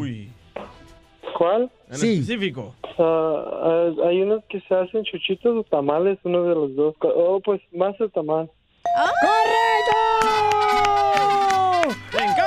¿Cuál? 1.37 1.69
En 1.89 1.95
Sí. 1.95 2.13
específico. 2.19 2.73
Hay 2.97 4.21
unos 4.21 4.43
que 4.45 4.59
se 4.61 4.73
hacen 4.73 5.03
chuchitos 5.03 5.55
o 5.57 5.63
tamales, 5.63 6.17
uno 6.23 6.43
de 6.43 6.55
los 6.55 6.75
dos. 6.75 6.95
Oh, 7.01 7.39
pues 7.43 7.61
más 7.73 7.99
el 8.01 8.11
tamal. 8.11 8.49
¡Correcto! 8.83 10.56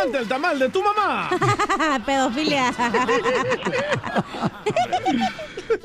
¡Me 0.00 0.06
encanta 0.06 0.18
el 0.20 0.28
tamal 0.28 0.58
de 0.58 0.70
tu 0.70 0.82
mamá! 0.82 1.28
Pedofilia. 2.06 2.72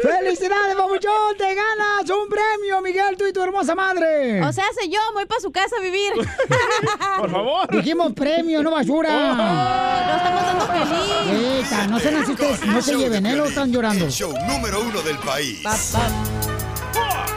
¡Felicidades, 0.02 0.76
papuchón! 0.78 1.36
¡Te 1.38 1.54
ganas 1.54 2.10
un 2.10 2.30
premio, 2.30 2.82
Miguel, 2.82 3.18
tú 3.18 3.28
y 3.28 3.34
tu 3.34 3.42
hermosa 3.42 3.76
madre! 3.76 4.42
O 4.42 4.54
sea, 4.54 4.64
sé 4.80 4.88
yo, 4.88 5.02
me 5.10 5.16
voy 5.16 5.26
para 5.26 5.42
su 5.42 5.52
casa 5.52 5.76
a 5.78 5.82
vivir. 5.82 6.14
Por 7.20 7.30
favor. 7.30 7.70
Dijimos 7.76 8.14
premio, 8.14 8.64
no 8.64 8.72
basura. 8.72 9.34
No 9.34 10.16
estamos 10.16 10.44
dando 10.44 10.66
feliz. 10.66 11.66
Eita, 11.66 11.88
no 11.88 12.00
sean 12.00 12.16
así 12.16 12.32
ustedes, 12.32 12.66
no 12.66 12.82
se 12.82 12.96
lleven, 12.96 13.26
¿eh? 13.26 13.36
Lo 13.36 13.46
están 13.46 13.70
llorando. 13.70 14.06
El 14.06 14.12
show 14.12 14.34
número 14.48 14.80
uno 14.82 15.02
del 15.02 15.18
país. 15.18 15.62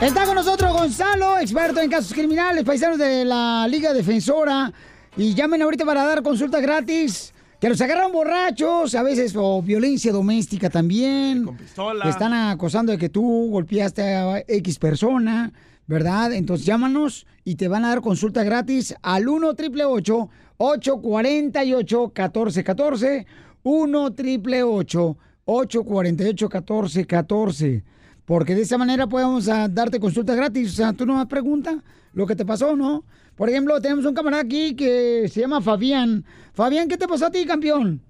Está 0.01 0.25
con 0.27 0.37
nosotros 0.37 0.73
Gonzalo, 0.73 1.39
experto 1.39 1.81
en 1.81 1.91
casos 1.91 2.13
criminales, 2.13 2.63
paisanos 2.63 2.99
de 2.99 3.25
la 3.25 3.67
Liga 3.69 3.93
Defensora. 3.93 4.73
Y 5.17 5.35
llamen 5.35 5.63
ahorita 5.63 5.85
para 5.85 6.05
dar 6.05 6.23
consulta 6.23 6.61
gratis. 6.61 7.33
Que 7.61 7.69
los 7.69 7.81
agarran 7.81 8.13
borrachos, 8.13 8.95
a 8.95 9.03
veces, 9.03 9.35
o 9.37 9.61
violencia 9.61 10.13
doméstica 10.13 10.71
también. 10.71 11.45
Con 11.45 11.57
pistola. 11.57 12.05
Que 12.05 12.11
están 12.11 12.33
acosando 12.33 12.93
de 12.93 12.99
que 12.99 13.09
tú 13.09 13.49
golpeaste 13.51 14.03
a 14.03 14.45
X 14.47 14.79
persona, 14.79 15.53
¿verdad? 15.89 16.33
Entonces 16.33 16.65
llámanos 16.65 17.27
y 17.45 17.57
te 17.57 17.67
van 17.67 17.85
a 17.85 17.89
dar 17.89 18.01
consulta 18.01 18.45
gratis 18.45 18.95
al 19.03 19.29
1 19.29 19.49
888 19.49 20.29
848 20.59 22.13
1414 22.15 23.27
1 23.65 24.05
888 24.05 25.17
848 25.47 26.49
1414 26.49 27.98
porque 28.29 28.55
de 28.55 28.61
esa 28.61 28.77
manera 28.77 29.07
podemos 29.07 29.49
ah, 29.49 29.69
darte 29.71 29.99
consulta 29.99 30.35
gratis. 30.35 30.75
O 30.75 30.77
sea, 30.77 30.93
tú 30.93 31.07
nomás 31.07 31.27
pregunta 31.27 31.83
lo 32.13 32.27
que 32.27 32.37
te 32.37 32.45
pasó, 32.45 32.77
¿no? 32.77 33.05
Por 33.35 33.49
ejemplo, 33.49 33.81
tenemos 33.81 34.05
un 34.05 34.15
camarada 34.15 34.43
aquí 34.43 34.77
que 34.77 35.27
se 35.29 35.41
llama 35.41 35.63
Fabián. 35.63 36.27
Fabián, 36.53 36.89
¿qué 36.89 36.99
te 36.99 37.09
pasó 37.09 37.27
a 37.27 37.31
ti, 37.31 37.47
campeón? 37.47 38.03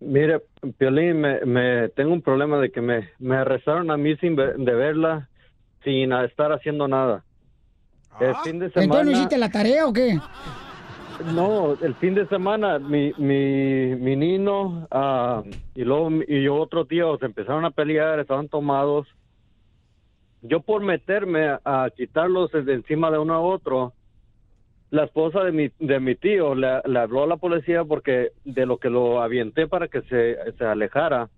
Mire, 0.00 0.42
Piolín, 0.76 1.18
me, 1.18 1.40
me 1.46 1.88
tengo 1.88 2.12
un 2.12 2.20
problema 2.20 2.58
de 2.58 2.70
que 2.70 2.82
me, 2.82 3.08
me 3.18 3.36
arrestaron 3.36 3.90
a 3.90 3.96
mí 3.96 4.16
sin 4.16 4.36
de 4.36 4.74
verla, 4.74 5.30
sin 5.82 6.12
estar 6.12 6.52
haciendo 6.52 6.86
nada. 6.86 7.24
El 8.20 8.34
fin 8.44 8.58
de 8.58 8.68
semana... 8.68 8.84
¿Entonces 8.84 9.06
no 9.06 9.12
hiciste 9.12 9.38
la 9.38 9.50
tarea 9.50 9.86
o 9.86 9.94
qué? 9.94 10.18
No, 11.26 11.76
el 11.82 11.94
fin 11.96 12.14
de 12.14 12.26
semana 12.28 12.78
mi, 12.78 13.12
mi, 13.18 13.94
mi 13.96 14.16
nino 14.16 14.86
ah, 14.90 15.42
y 15.74 15.84
luego 15.84 16.10
y 16.26 16.48
otro 16.48 16.86
tío 16.86 17.18
se 17.18 17.26
empezaron 17.26 17.64
a 17.64 17.70
pelear, 17.70 18.20
estaban 18.20 18.48
tomados. 18.48 19.06
Yo 20.42 20.60
por 20.60 20.82
meterme 20.82 21.46
a, 21.46 21.60
a 21.64 21.90
quitarlos 21.90 22.50
de 22.52 22.72
encima 22.72 23.10
de 23.10 23.18
uno 23.18 23.34
a 23.34 23.40
otro, 23.40 23.92
la 24.90 25.04
esposa 25.04 25.44
de 25.44 25.52
mi, 25.52 25.70
de 25.78 26.00
mi 26.00 26.14
tío 26.16 26.54
le, 26.54 26.80
le 26.84 26.98
habló 26.98 27.22
a 27.22 27.26
la 27.26 27.36
policía 27.36 27.84
porque 27.84 28.32
de 28.44 28.66
lo 28.66 28.78
que 28.78 28.90
lo 28.90 29.22
avienté 29.22 29.68
para 29.68 29.88
que 29.88 30.02
se, 30.02 30.36
se 30.56 30.64
alejara, 30.64 31.28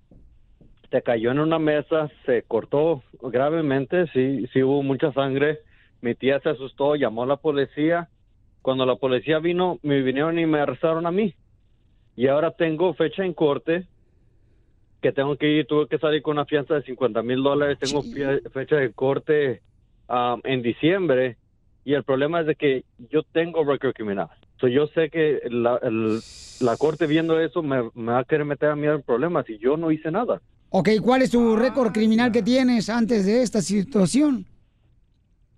se 0.91 1.03
cayó 1.03 1.31
en 1.31 1.39
una 1.39 1.59
mesa, 1.59 2.11
se 2.27 2.43
cortó 2.43 3.03
gravemente, 3.21 4.07
sí, 4.13 4.47
sí 4.53 4.63
hubo 4.63 4.83
mucha 4.83 5.13
sangre. 5.13 5.61
Mi 6.01 6.15
tía 6.15 6.41
se 6.41 6.51
asustó, 6.51 6.97
llamó 6.97 7.23
a 7.23 7.27
la 7.27 7.37
policía. 7.37 8.09
Cuando 8.63 8.87
la 8.87 8.97
policía 8.97 9.39
vino, 9.41 9.79
me 9.83 10.01
vinieron 10.03 10.39
y 10.39 10.47
me 10.47 10.61
arrestaron 10.61 11.05
a 11.07 11.11
mí. 11.11 11.35
Y 12.17 12.29
ahora 12.29 12.53
tengo 12.53 12.95
fecha 12.95 13.25
en 13.25 13.35
corte 13.35 13.87
que 15.01 15.13
tengo 15.13 15.37
que 15.37 15.49
ir, 15.49 15.67
tuve 15.67 15.89
que 15.89 15.99
salir 15.99 16.23
con 16.23 16.33
una 16.37 16.47
fianza 16.47 16.75
de 16.75 16.83
50 16.83 17.23
mil 17.23 17.43
dólares, 17.43 17.77
tengo 17.81 18.05
fecha 18.53 18.77
de 18.77 18.93
corte 18.93 19.61
um, 20.09 20.41
en 20.45 20.63
diciembre 20.63 21.37
y 21.85 21.95
el 21.95 22.05
problema 22.05 22.41
es 22.43 22.47
de 22.47 22.55
que 22.55 22.85
yo 23.11 23.25
tengo 23.33 23.65
récord 23.65 23.95
criminal. 23.95 24.29
So, 24.61 24.69
yo 24.69 24.87
sé 24.89 25.11
que 25.11 25.41
la, 25.51 25.79
el- 25.83 26.21
la 26.61 26.77
corte 26.77 27.09
viendo 27.09 27.41
eso 27.41 27.61
me, 27.65 27.91
me 27.95 28.13
va 28.13 28.21
a 28.21 28.25
querer 28.25 28.45
meter 28.47 28.69
a 28.69 28.77
mí 28.77 28.87
en 28.87 29.03
problemas 29.03 29.51
y 29.51 29.59
yo 29.59 29.77
no 29.77 29.91
hice 29.91 30.13
nada. 30.13 30.41
Ok, 30.71 30.89
¿cuál 31.03 31.23
es 31.23 31.33
tu 31.33 31.57
récord 31.57 31.91
criminal 31.91 32.31
que 32.31 32.43
tienes 32.43 32.89
antes 32.89 33.27
de 33.27 33.43
esta 33.43 33.61
situación? 33.61 34.47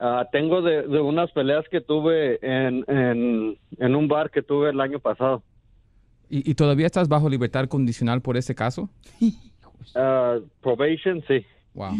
Ah, 0.01 0.29
tengo 0.33 0.61
de, 0.61 0.83
de 0.83 1.01
unas 1.01 1.31
peleas 1.33 1.65
que 1.71 1.81
tuve 1.81 2.39
en, 2.43 2.85
en, 2.89 3.59
en 3.79 3.95
un 3.95 4.09
bar 4.09 4.31
que 4.31 4.43
tuve 4.43 4.71
el 4.71 4.81
año 4.81 4.99
pasado. 4.99 5.43
¿Y, 6.29 6.51
y 6.51 6.55
todavía 6.55 6.87
estás 6.87 7.09
bajo 7.09 7.29
libertad 7.29 7.69
condicional 7.69 8.21
por 8.21 8.37
ese 8.37 8.55
caso? 8.55 8.89
Ah, 9.95 10.39
probation, 10.63 11.23
sí. 11.29 11.45
Wow. 11.75 11.93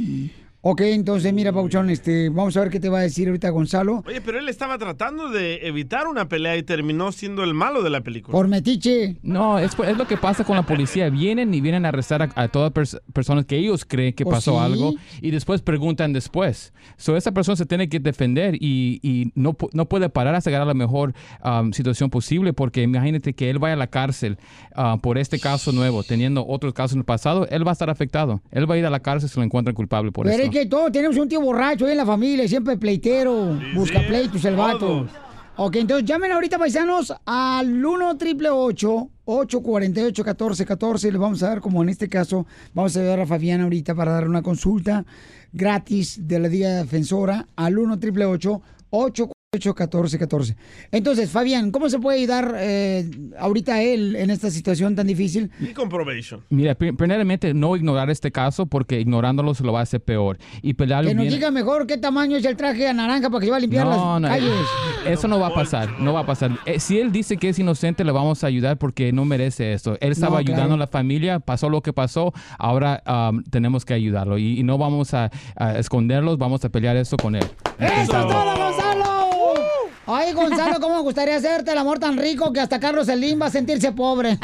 Ok, 0.67 0.81
entonces 0.81 1.31
mira, 1.35 1.53
Pauchón, 1.53 1.91
este, 1.91 2.31
vamos 2.31 2.57
a 2.57 2.61
ver 2.61 2.71
qué 2.71 2.81
te 2.81 2.89
va 2.89 3.01
a 3.01 3.03
decir 3.03 3.29
ahorita 3.29 3.51
Gonzalo. 3.51 4.03
Oye, 4.07 4.23
pero 4.23 4.39
él 4.39 4.49
estaba 4.49 4.79
tratando 4.79 5.29
de 5.29 5.67
evitar 5.67 6.07
una 6.07 6.27
pelea 6.27 6.57
y 6.57 6.63
terminó 6.63 7.13
siendo 7.13 7.45
el 7.45 7.53
malo 7.53 7.83
de 7.83 7.91
la 7.91 8.01
película. 8.01 8.33
Por 8.33 8.49
metiche. 8.49 9.17
No, 9.23 9.59
es, 9.59 9.73
es 9.87 9.99
lo 9.99 10.07
que 10.07 10.17
pasa 10.17 10.43
con 10.43 10.57
la 10.57 10.63
policía. 10.63 11.11
Vienen 11.11 11.53
y 11.53 11.61
vienen 11.61 11.85
a 11.85 11.89
arrestar 11.91 12.23
a, 12.23 12.31
a 12.35 12.49
todas 12.49 12.73
pers- 12.73 12.99
personas 13.13 13.45
que 13.45 13.59
ellos 13.59 13.85
creen 13.85 14.15
que 14.15 14.25
Pues 14.25 14.37
pasó 14.37 14.53
sí. 14.53 14.65
algo 14.65 14.95
y 15.21 15.33
después 15.33 15.61
preguntan 15.61 16.15
después. 16.15 16.73
So, 16.97 17.15
esa 17.19 17.33
persona 17.33 17.57
se 17.57 17.67
tiene 17.67 17.91
que 17.91 18.01
defender 18.01 18.55
y, 18.55 19.01
y 19.03 19.33
no, 19.35 19.53
pu- 19.53 19.69
no 19.75 19.85
puede 19.87 20.09
parar 20.09 20.35
hasta 20.35 20.49
llegar 20.49 20.63
a 20.63 20.65
la 20.65 20.73
mejor 20.73 21.13
um, 21.45 21.73
situación 21.75 22.09
posible 22.09 22.55
porque 22.55 22.81
imagínate 22.81 23.35
que 23.35 23.51
él 23.51 23.59
vaya 23.59 23.75
a 23.75 23.77
la 23.77 23.89
cárcel 23.89 24.39
ah, 24.75 24.97
por 25.03 25.19
este 25.19 25.39
caso 25.39 25.73
nuevo, 25.73 26.05
teniendo 26.05 26.47
otros 26.47 26.73
casos 26.73 26.95
en 26.95 27.01
el 27.01 27.05
pasado, 27.05 27.47
él 27.51 27.67
va 27.67 27.73
a 27.73 27.75
estar 27.75 27.91
afectado. 27.91 28.41
Él 28.51 28.71
va 28.71 28.77
a 28.77 28.79
ir 28.79 28.87
a 28.87 28.91
la 28.91 29.01
cárcel 29.01 29.29
si 29.29 29.39
lo 29.39 29.45
encuentran 29.45 29.75
culpable 29.75 30.11
por 30.11 30.27
eso. 30.27 30.54
Que 30.55 30.67
todos 30.67 30.93
tenemos 30.93 31.17
un 31.17 31.29
tío 31.29 31.41
borracho 31.41 31.85
ahí 31.85 31.91
en 31.91 31.97
la 31.97 32.07
familia, 32.07 32.47
siempre 32.47 32.77
pleitero, 32.77 33.59
busca 33.75 33.99
sí, 33.99 34.07
pleitos 34.07 34.45
el 34.45 34.55
vato. 34.55 34.79
todos. 34.79 35.11
Ok, 35.57 35.77
entonces 35.77 36.07
llamen 36.07 36.31
ahorita, 36.31 36.59
paisanos, 36.59 37.13
al 37.27 37.85
1 37.85 38.11
888 38.11 39.11
848 39.25 40.23
1414 40.23 41.11
Les 41.11 41.21
vamos 41.21 41.43
a 41.43 41.49
dar, 41.49 41.61
como 41.61 41.83
en 41.83 41.89
este 41.89 42.09
caso, 42.09 42.47
vamos 42.73 42.97
a 42.97 43.01
ayudar 43.01 43.21
a 43.21 43.27
Fabián 43.27 43.63
ahorita 43.63 43.97
para 43.97 44.13
darle 44.13 44.29
una 44.29 44.43
consulta 44.43 45.05
gratis 45.53 46.21
de 46.23 46.39
la 46.39 46.47
Liga 46.47 46.71
Defensora 46.71 47.49
al 47.57 47.77
1 47.77 47.95
888 47.95 48.63
848 48.91 49.34
1414 49.59 50.57
Entonces, 50.93 51.31
Fabián, 51.31 51.71
¿cómo 51.71 51.89
se 51.89 51.99
puede 51.99 52.19
ayudar 52.19 52.55
eh, 52.59 53.09
ahorita 53.39 53.75
a 53.75 53.83
él 53.83 54.17
en 54.17 54.31
esta 54.31 54.51
situación 54.51 54.95
tan 54.95 55.07
difícil? 55.07 55.51
Y 55.61 55.69
con 55.73 55.89
probation. 55.89 56.41
Mira, 56.51 56.75
pri- 56.75 56.93
primeramente 56.93 57.55
no 57.55 57.77
ignorar 57.77 58.11
este 58.11 58.31
caso 58.33 58.67
porque 58.67 59.01
ignorándolo 59.01 59.55
se 59.55 59.65
lo 59.65 59.73
va 59.73 59.81
a 59.81 59.83
hacer 59.83 60.01
peor. 60.01 60.39
Y 60.63 60.75
pelearlo 60.75 61.09
Que 61.09 61.15
nos 61.15 61.23
bien- 61.25 61.35
diga 61.35 61.51
mejor 61.51 61.87
qué 61.87 61.97
tamaño 61.99 62.37
es 62.37 62.45
el 62.45 62.57
traje 62.57 62.89
a 62.89 62.93
naranja 62.93 63.29
para 63.31 63.41
que 63.41 63.47
se 63.47 63.51
va 63.51 63.57
a 63.57 63.61
limpiar 63.61 63.87
No, 63.87 64.21
no, 64.21 64.29
las 64.29 64.39
calles. 64.39 64.53
eso 65.07 65.29
no 65.29 65.39
va 65.39 65.49
a 65.49 65.55
pasar, 65.55 66.01
no 66.01 66.13
va 66.13 66.21
a 66.21 66.27
pasar. 66.27 66.53
Eh, 66.67 66.79
si 66.81 66.99
él 66.99 67.13
dice 67.13 67.37
que 67.37 67.49
es 67.49 67.59
inocente, 67.59 68.05
le 68.05 68.13
vamos 68.13 68.45
a 68.45 68.47
ayudar 68.47 68.79
porque 68.79 69.13
no 69.13 69.25
merece 69.25 69.73
esto. 69.73 69.97
Él 70.01 70.13
estaba 70.13 70.33
No, 70.33 70.39
ayudando 70.39 70.63
claro. 70.63 70.75
a 70.75 70.79
la 70.79 70.87
familia, 70.87 71.41
pasó 71.41 71.69
lo 71.69 71.81
que 71.83 71.93
pasó, 71.93 72.33
ahora 72.59 73.03
um, 73.31 73.43
tenemos 73.45 73.85
que 73.85 73.95
ayudarlo 73.95 74.39
y, 74.39 74.59
y 74.59 74.63
no 74.63 74.79
vamos 74.79 75.15
a, 75.15 75.31
a 75.57 75.79
esconderlos, 75.79 76.39
vamos 76.39 76.65
a 76.65 76.69
pelear 76.69 76.97
eso 76.97 77.17
con 77.17 77.35
él. 77.37 77.45
¡Eso 77.79 78.03
es 78.03 78.09
todo! 78.09 78.84
Ay, 80.07 80.33
Gonzalo, 80.33 80.81
¿cómo 80.81 80.97
me 80.97 81.03
gustaría 81.03 81.37
hacerte 81.37 81.73
el 81.73 81.79
amor 81.79 81.99
tan 81.99 82.19
rico 82.19 82.53
que 82.53 82.61
hasta 82.61 82.79
Carlos 82.79 83.07
Slim 83.07 83.41
va 83.41 83.47
a 83.47 83.51
sentirse 83.51 83.93
pobre? 83.93 84.39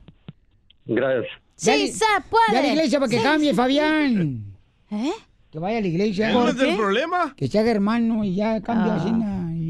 Gracias. 0.84 1.32
Sí, 1.54 1.88
se 1.88 2.04
puede. 2.28 2.52
Ya 2.52 2.58
a 2.58 2.62
la 2.62 2.68
iglesia 2.68 2.98
para 3.00 3.08
que 3.10 3.16
Sí, 3.16 3.22
cambie, 3.22 3.50
sí. 3.52 3.56
Fabián. 3.56 4.44
¿Eh? 4.90 5.12
Que 5.50 5.58
vaya 5.58 5.78
a 5.78 5.80
la 5.80 5.86
iglesia. 5.86 6.30
¿Cuál 6.34 6.50
es 6.50 6.60
el 6.60 6.76
problema? 6.76 7.32
Que 7.34 7.48
se 7.48 7.58
haga 7.58 7.70
hermano 7.70 8.22
y 8.22 8.34
ya 8.34 8.60
cambia 8.60 8.96
Ah. 8.96 8.96
así. 9.00 9.10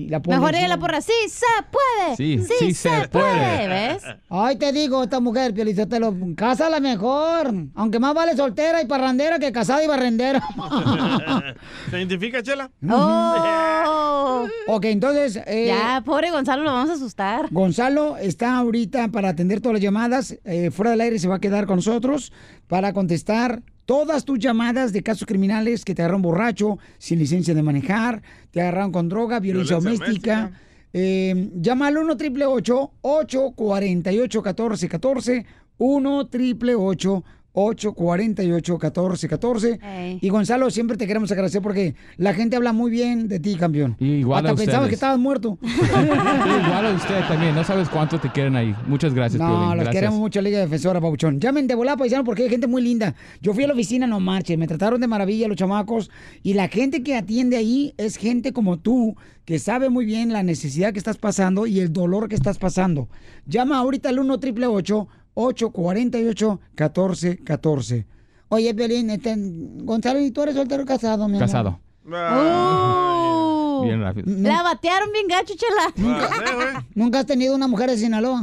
Y 0.07 0.09
la 0.09 0.23
pone 0.23 0.37
Mejor 0.37 0.51
así. 0.51 0.57
diga 0.59 0.69
la 0.69 0.79
porra. 0.81 1.01
Sí, 1.01 1.13
se 1.29 1.45
puede. 1.71 2.17
Sí, 2.17 2.39
sí, 2.47 2.55
sí 2.61 2.75
se, 2.75 2.89
se 3.03 3.09
puede. 3.09 3.35
puede. 3.35 3.69
¿Ves? 3.69 4.03
Ay, 4.31 4.57
te 4.57 4.73
digo, 4.73 5.03
esta 5.03 5.19
mujer, 5.21 5.53
Piolizotelo, 5.53 6.15
cásala 6.37 6.79
mejor. 6.81 7.53
Aunque 7.75 7.99
más 7.99 8.15
vale 8.15 8.37
soltera 8.37 8.81
y 8.81 8.87
parrandera 8.87 9.39
que 9.39 9.51
casada 9.51 9.83
y 9.83 9.89
barrendera. 9.89 10.41
¿Se 11.91 11.99
identifica, 11.99 12.43
Chela? 12.43 12.71
Oh. 12.89 14.47
ok, 14.69 14.85
entonces... 14.87 15.41
eh, 15.47 15.67
Ya, 15.69 16.03
pobre 16.05 16.31
Gonzalo, 16.31 16.63
lo 16.63 16.73
vamos 16.73 16.91
a 16.91 16.95
asustar. 16.95 17.49
Gonzalo 17.51 18.17
está 18.17 18.57
ahorita 18.57 19.09
para 19.09 19.31
atender 19.31 19.61
todas 19.61 19.75
las 19.75 19.83
llamadas. 19.83 20.37
eh, 20.45 20.71
fuera 20.71 20.93
del 20.93 21.01
aire 21.01 21.19
se 21.19 21.29
va 21.29 21.37
a 21.37 21.41
quedar 21.41 21.67
con 21.67 21.77
nosotros 21.77 22.33
para 22.69 22.93
contestar 22.93 23.63
todas 23.87 24.25
tus 24.25 24.39
llamadas 24.39 24.93
de 24.93 25.03
casos 25.03 25.27
criminales 25.27 25.85
que 25.85 25.95
te 25.95 26.03
agarraron 26.03 26.23
borracho, 26.23 26.79
sin 26.99 27.19
licencia 27.19 27.55
de 27.55 27.63
manejar, 27.63 28.23
te 28.51 28.61
agarraron 28.61 28.93
con 28.93 29.09
droga, 29.09 29.41
violencia, 29.41 29.79
Violencia 29.79 30.07
doméstica. 30.07 30.61
Eh, 30.93 31.51
llama 31.55 31.89
al 31.89 31.99
1 31.99 32.17
triple 32.17 32.47
848 32.47 34.43
1414 34.43 35.47
1 35.79 36.27
triple 36.29 36.75
848 36.75 37.25
1414 37.57 39.81
Ey. 39.83 40.19
Y 40.21 40.29
Gonzalo, 40.29 40.71
siempre 40.71 40.97
te 40.97 41.07
queremos 41.07 41.31
agradecer 41.33 41.63
porque 41.63 41.95
la 42.17 42.35
gente 42.35 42.57
habla 42.57 42.73
muy 42.73 42.91
bien 42.91 43.29
de 43.29 43.41
ti, 43.41 43.57
campeón. 43.57 43.97
Igual 43.99 44.47
Hasta 44.47 44.53
a 44.53 44.57
pensaba 44.57 44.79
ustedes. 44.85 44.89
que 44.91 44.95
estabas 44.95 45.19
muerto. 45.19 45.59
Igual 45.63 46.87
a 46.87 46.93
usted 46.95 47.21
también. 47.29 47.55
No 47.55 47.65
sabes 47.65 47.89
cuánto 47.89 48.19
te 48.19 48.31
quieren 48.31 48.57
ahí. 48.57 48.75
Muchas 48.87 49.15
gracias, 49.15 49.41
No, 49.41 49.49
Piolín. 49.49 49.67
los 49.69 49.75
Gracias. 49.77 49.95
queremos 49.95 50.19
mucho, 50.19 50.41
Liga 50.41 50.59
Defensora, 50.61 51.01
Pabuchón. 51.01 51.41
Llamen 51.41 51.67
de 51.67 51.75
volada, 51.75 51.97
paisano, 51.97 52.25
porque 52.25 52.45
hay 52.45 52.51
gente 52.51 52.67
muy 52.67 52.83
linda. 52.83 53.15
Yo 53.41 53.53
fui 53.55 53.65
a 53.65 53.67
la 53.67 53.73
oficina, 53.73 54.07
no 54.07 54.21
marches, 54.21 54.59
me 54.59 54.67
trataron 54.67 55.01
de 55.01 55.07
maravilla 55.07 55.49
los 55.49 55.57
chamacos. 55.57 56.11
Y 56.43 56.55
la 56.55 56.69
gente 56.69 57.03
que 57.03 57.17
atiende 57.17 57.57
ahí 57.57 57.95
es 57.97 58.17
gente 58.17 58.53
como 58.53 58.79
tú, 58.79 59.17
que 59.45 59.59
sabe 59.59 59.89
muy 59.91 60.05
bien 60.05 60.33
la 60.33 60.43
necesidad 60.43 60.93
que 60.93 60.99
estás 60.99 61.19
pasando 61.19 61.67
y 61.67 61.81
el 61.81 61.93
dolor 61.93 62.29
que 62.29 62.35
estás 62.35 62.59
pasando. 62.59 63.09
Llama 63.47 63.79
ahorita 63.79 64.09
al 64.09 64.19
1 64.19 64.35
888 64.35 65.09
848 65.37 66.61
1414 66.75 68.07
Oye, 68.49 68.75
Pelín, 68.75 69.11
este, 69.11 69.35
Gonzalo, 69.37 70.21
¿y 70.21 70.31
tú 70.31 70.43
eres 70.43 70.55
soltero 70.55 70.85
o 70.85 70.87
casado, 70.87 71.27
mi 71.29 71.37
amor? 71.37 71.47
Casado. 71.47 71.81
Oh. 72.09 73.83
Bien 73.85 74.01
rápido. 74.01 74.27
La 74.29 74.63
batearon 74.63 75.11
bien 75.13 75.27
gacho, 75.27 75.55
chela. 75.57 75.93
¿Nunca, 75.97 76.87
¿Nunca 76.95 77.19
has 77.21 77.27
tenido 77.27 77.55
una 77.57 77.67
mujer 77.67 77.91
de 77.91 77.99
Sinaloa? 77.99 78.43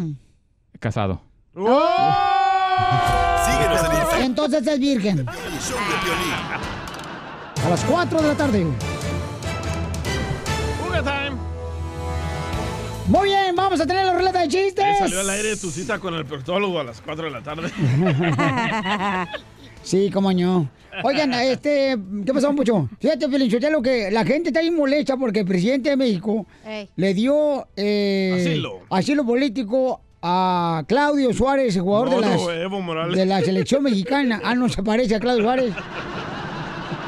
Casado. 0.79 1.21
Síguenos 1.53 1.71
en 3.79 3.91
Instagram. 3.91 4.23
Entonces 4.23 4.67
es 4.67 4.79
virgen. 4.79 5.25
A 7.65 7.69
las 7.69 7.83
4 7.85 8.21
de 8.21 8.27
la 8.27 8.35
tarde. 8.35 8.67
Fuga 10.81 11.01
time. 11.01 11.42
Muy 13.07 13.27
bien, 13.27 13.55
vamos 13.55 13.79
a 13.81 13.85
tener 13.85 14.05
la 14.05 14.13
ruleta 14.13 14.41
de 14.41 14.47
chistes. 14.47 14.85
Salió 14.97 15.19
al 15.19 15.29
aire 15.29 15.55
tu 15.57 15.69
cita 15.69 15.99
con 15.99 16.13
el 16.15 16.25
proctólogo 16.25 16.79
a 16.79 16.83
las 16.83 17.01
4 17.01 17.25
de 17.25 17.31
la 17.31 17.41
tarde. 17.41 17.69
Sí, 19.83 20.09
cómo 20.13 20.31
no. 20.31 20.69
Oigan, 21.03 21.33
este, 21.33 21.97
¿qué 22.25 22.33
pasó, 22.33 22.53
mucho? 22.53 22.87
Fíjate, 23.01 23.27
lo 23.69 23.81
que 23.81 24.09
la 24.11 24.23
gente 24.23 24.47
está 24.47 24.61
bien 24.61 24.77
molesta 24.77 25.17
porque 25.17 25.41
el 25.41 25.45
presidente 25.45 25.89
de 25.89 25.97
México 25.97 26.47
Ey. 26.65 26.89
le 26.95 27.13
dio 27.13 27.67
eh, 27.75 28.31
Asilo. 28.39 28.79
asilo 28.89 29.25
político 29.25 29.99
a 30.21 30.85
Claudio 30.87 31.33
Suárez, 31.33 31.75
el 31.75 31.81
jugador 31.81 32.11
No, 32.11 32.15
de, 32.15 32.21
las- 32.21 32.41
no, 32.41 32.51
Evo 32.51 32.79
Morales. 32.79 33.17
de 33.17 33.25
la 33.25 33.41
selección 33.41 33.83
mexicana. 33.83 34.39
Ah, 34.41 34.55
no 34.55 34.69
se 34.69 34.81
parece 34.83 35.15
a 35.15 35.19
Claudio 35.19 35.43
Suárez. 35.43 35.73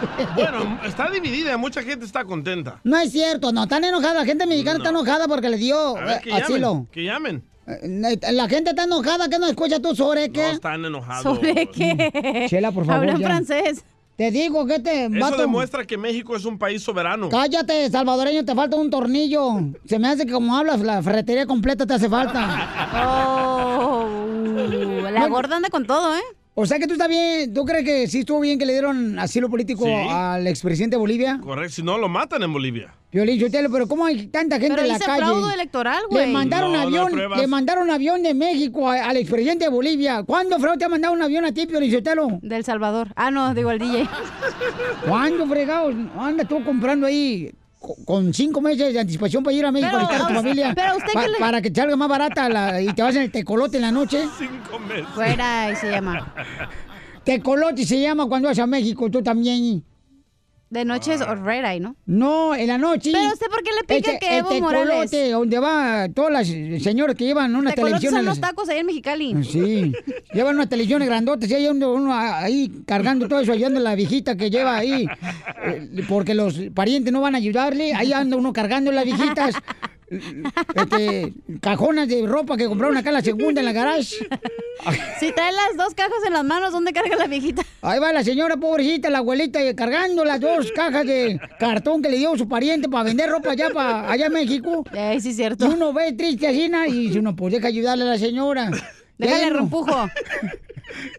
Bueno, 0.35 0.79
está 0.85 1.09
dividida, 1.09 1.57
mucha 1.57 1.81
gente 1.83 2.05
está 2.05 2.23
contenta. 2.25 2.79
No 2.83 2.97
es 2.97 3.11
cierto, 3.11 3.51
no, 3.51 3.63
están 3.63 3.83
enojada. 3.83 4.15
La 4.15 4.25
gente 4.25 4.45
mexicana 4.45 4.77
está 4.77 4.89
enojada 4.89 5.27
porque 5.27 5.49
le 5.49 5.57
dio 5.57 5.97
A 5.97 6.01
ver, 6.01 6.17
eh, 6.17 6.21
que 6.23 6.33
asilo. 6.33 6.57
llamen. 6.73 6.87
Que 6.91 7.03
llamen. 7.03 7.43
Eh, 7.67 8.31
La 8.31 8.47
gente 8.47 8.69
está 8.71 8.83
enojada, 8.83 9.27
¿qué 9.29 9.39
no 9.39 9.47
escucha 9.47 9.79
tú 9.79 9.95
sobre 9.95 10.27
No 10.27 10.33
qué? 10.33 10.51
están 10.51 10.85
enojados. 10.85 11.23
¿Sobre 11.23 11.67
qué? 11.67 12.45
Chela, 12.49 12.71
por 12.71 12.85
favor. 12.85 13.01
Hablan 13.03 13.19
ya. 13.19 13.27
francés. 13.27 13.83
Te 14.17 14.31
digo 14.31 14.65
que 14.65 14.79
te 14.79 15.05
Eso 15.07 15.19
vato. 15.19 15.37
demuestra 15.41 15.83
que 15.85 15.97
México 15.97 16.37
es 16.37 16.45
un 16.45 16.57
país 16.57 16.81
soberano. 16.81 17.27
Cállate, 17.27 17.89
salvadoreño, 17.89 18.45
te 18.45 18.55
falta 18.55 18.77
un 18.77 18.89
tornillo. 18.89 19.55
Se 19.85 19.99
me 19.99 20.07
hace 20.07 20.25
que 20.25 20.31
como 20.31 20.55
hablas, 20.55 20.79
la 20.79 21.03
ferretería 21.03 21.45
completa 21.45 21.85
te 21.85 21.93
hace 21.95 22.07
falta. 22.09 22.69
Oh, 23.87 24.07
la 25.11 25.27
gorda 25.27 25.57
anda 25.57 25.69
con 25.69 25.85
todo, 25.85 26.15
¿eh? 26.15 26.21
O 26.57 26.65
sea 26.65 26.79
que 26.79 26.87
tú 26.87 26.93
estás 26.93 27.09
bien, 27.09 27.53
¿tú 27.53 27.65
crees 27.65 27.83
que 27.83 28.07
sí 28.07 28.19
estuvo 28.19 28.39
bien 28.39 28.57
que 28.57 28.65
le 28.65 28.71
dieron 28.71 29.19
asilo 29.19 29.49
político 29.49 29.83
Sí. 29.83 29.91
al 29.91 30.47
expresidente 30.47 30.95
de 30.95 30.99
Bolivia? 31.01 31.37
Correcto, 31.43 31.73
si 31.73 31.83
no 31.83 31.97
lo 31.97 32.07
matan 32.07 32.43
en 32.43 32.53
Bolivia. 32.53 32.93
Violín 33.11 33.37
Sotelo, 33.41 33.69
pero 33.69 33.87
¿cómo 33.89 34.05
hay 34.05 34.27
tanta 34.27 34.55
gente 34.57 34.75
Pero 34.75 34.83
en 34.83 34.87
la 34.93 34.99
calle? 34.99 35.17
fraude 35.21 35.53
electoral, 35.53 36.03
Le 36.09 36.15
güey. 36.15 36.31
mandaron 36.31 36.71
No, 36.71 36.79
avión, 36.79 37.11
le 37.37 37.47
mandaron 37.47 37.91
avión 37.91 38.23
de 38.23 38.33
México 38.33 38.89
a- 38.89 39.03
al 39.05 39.17
expresidente 39.17 39.65
de 39.65 39.69
Bolivia. 39.69 40.23
¿Cuándo, 40.23 40.57
Fraude, 40.57 40.77
te 40.77 40.85
ha 40.85 40.89
mandado 40.89 41.13
un 41.13 41.21
avión 41.21 41.43
a 41.43 41.51
ti, 41.53 41.65
Piolín 41.65 41.91
Sotelo? 41.91 42.39
Del 42.41 42.63
Salvador. 42.63 43.09
Ah, 43.17 43.31
no, 43.31 43.53
digo 43.53 43.71
el 43.71 43.79
DJ. 43.79 44.07
¿Cuándo, 45.07 45.45
fregados? 45.47 45.93
Anda 46.17 46.45
tú 46.45 46.63
comprando 46.63 47.05
ahí 47.07 47.51
con 48.05 48.33
cinco 48.33 48.61
meses 48.61 48.93
de 48.93 48.99
anticipación 48.99 49.43
para 49.43 49.55
ir 49.55 49.65
a 49.65 49.71
México 49.71 49.89
Pero, 49.91 50.05
a 50.05 50.07
visitar 50.07 50.25
a 50.25 50.27
tu 50.27 50.33
familia. 50.35 50.73
pero 50.75 50.97
usted 50.97 51.13
Pa- 51.13 51.23
que 51.23 51.29
le- 51.29 51.37
Para 51.39 51.61
que 51.61 51.71
te 51.71 51.81
salga 51.81 51.95
más 51.95 52.09
barata 52.09 52.49
la- 52.49 52.81
y 52.81 52.87
te 52.93 53.01
vas 53.03 53.15
en 53.15 53.23
el 53.23 53.31
tecolote 53.31 53.77
en 53.77 53.81
la 53.83 53.91
noche. 53.91 54.23
Cinco 54.37 54.79
meses. 54.79 55.05
Fuera, 55.13 55.71
y 55.71 55.75
se 55.75 55.91
llama. 55.91 56.33
Tecolote 57.23 57.85
se 57.85 57.99
llama 57.99 58.27
cuando 58.27 58.47
vas 58.49 58.59
a 58.59 58.67
México, 58.67 59.09
tú 59.09 59.21
también. 59.23 59.83
De 60.75 60.83
noche 60.83 61.13
es 61.13 61.21
Red 61.25 61.63
Eye, 61.63 61.79
¿no? 61.79 61.95
No, 62.05 62.53
en 62.53 62.67
la 62.67 62.77
noche. 62.77 63.11
Pero 63.13 63.31
usted, 63.31 63.47
¿por 63.47 63.63
qué 63.63 63.69
le 63.71 63.81
pica 63.99 64.11
Este- 64.11 64.19
que 64.19 64.37
Evo 64.39 64.59
Morales? 64.59 65.09
tecolote, 65.09 65.31
donde 65.31 65.59
va 65.59 66.09
todas 66.13 66.33
las 66.33 66.47
señoras 66.83 67.15
que 67.15 67.23
llevan 67.23 67.55
una 67.55 67.71
televisión. 67.71 68.13
son 68.13 68.25
los 68.25 68.41
tacos 68.41 68.67
ahí 68.67 68.79
en 68.79 68.85
Mexicali. 68.85 69.41
Sí, 69.45 69.93
llevan 70.33 70.55
unas 70.55 70.67
televisiones 70.67 71.07
grandotas 71.07 71.49
y 71.49 71.53
hay 71.53 71.67
uno, 71.67 71.93
uno 71.93 72.13
ahí 72.13 72.69
cargando 72.85 73.29
todo 73.29 73.39
eso, 73.39 73.53
ayudando 73.53 73.79
a 73.79 73.83
la 73.83 73.95
viejita 73.95 74.35
que 74.35 74.49
lleva 74.49 74.75
ahí, 74.75 75.07
eh, 75.65 76.03
porque 76.09 76.33
los 76.33 76.59
parientes 76.73 77.13
no 77.13 77.21
van 77.21 77.35
a 77.35 77.37
ayudarle, 77.37 77.93
ahí 77.93 78.11
anda 78.11 78.35
uno 78.35 78.51
cargando 78.51 78.91
las 78.91 79.05
viejitas, 79.05 79.55
este, 80.09 81.33
cajonas 81.61 82.07
de 82.07 82.25
ropa 82.27 82.57
que 82.57 82.67
compraron 82.67 82.97
acá 82.97 83.09
en 83.09 83.15
la 83.15 83.21
segunda 83.21 83.61
en 83.61 83.65
la 83.65 83.73
garage. 83.73 84.15
Si 85.19 85.31
trae 85.31 85.51
las 85.51 85.77
dos 85.77 85.93
cajas 85.95 86.19
en 86.27 86.33
las 86.33 86.43
manos, 86.43 86.71
¿dónde 86.71 86.93
carga 86.93 87.15
la 87.15 87.27
viejita? 87.27 87.63
Ahí 87.81 87.99
va 87.99 88.13
la 88.13 88.23
señora 88.23 88.57
pobrecita, 88.57 89.09
la 89.09 89.19
abuelita, 89.19 89.61
eh, 89.61 89.73
cargando 89.73 90.25
las 90.25 90.39
dos 90.39 90.71
cajas 90.73 91.05
de 91.05 91.39
cartón 91.59 92.01
que 92.01 92.09
le 92.09 92.17
dio 92.17 92.37
su 92.37 92.47
pariente 92.47 92.89
para 92.89 93.03
vender 93.03 93.29
ropa 93.29 93.51
allá, 93.51 93.69
para, 93.73 94.11
allá 94.11 94.27
en 94.27 94.33
México. 94.33 94.83
Ay, 94.91 95.21
sí, 95.21 95.33
cierto. 95.33 95.65
Y 95.65 95.69
uno 95.69 95.93
ve 95.93 96.13
triste 96.13 96.47
así, 96.47 96.69
y 96.87 97.07
dice 97.07 97.19
uno, 97.19 97.35
pues 97.35 97.53
deja 97.53 97.67
ayudarle 97.67 98.03
a 98.03 98.07
la 98.07 98.17
señora. 98.17 98.69
Déjale 99.17 99.49
reempujo. 99.49 100.09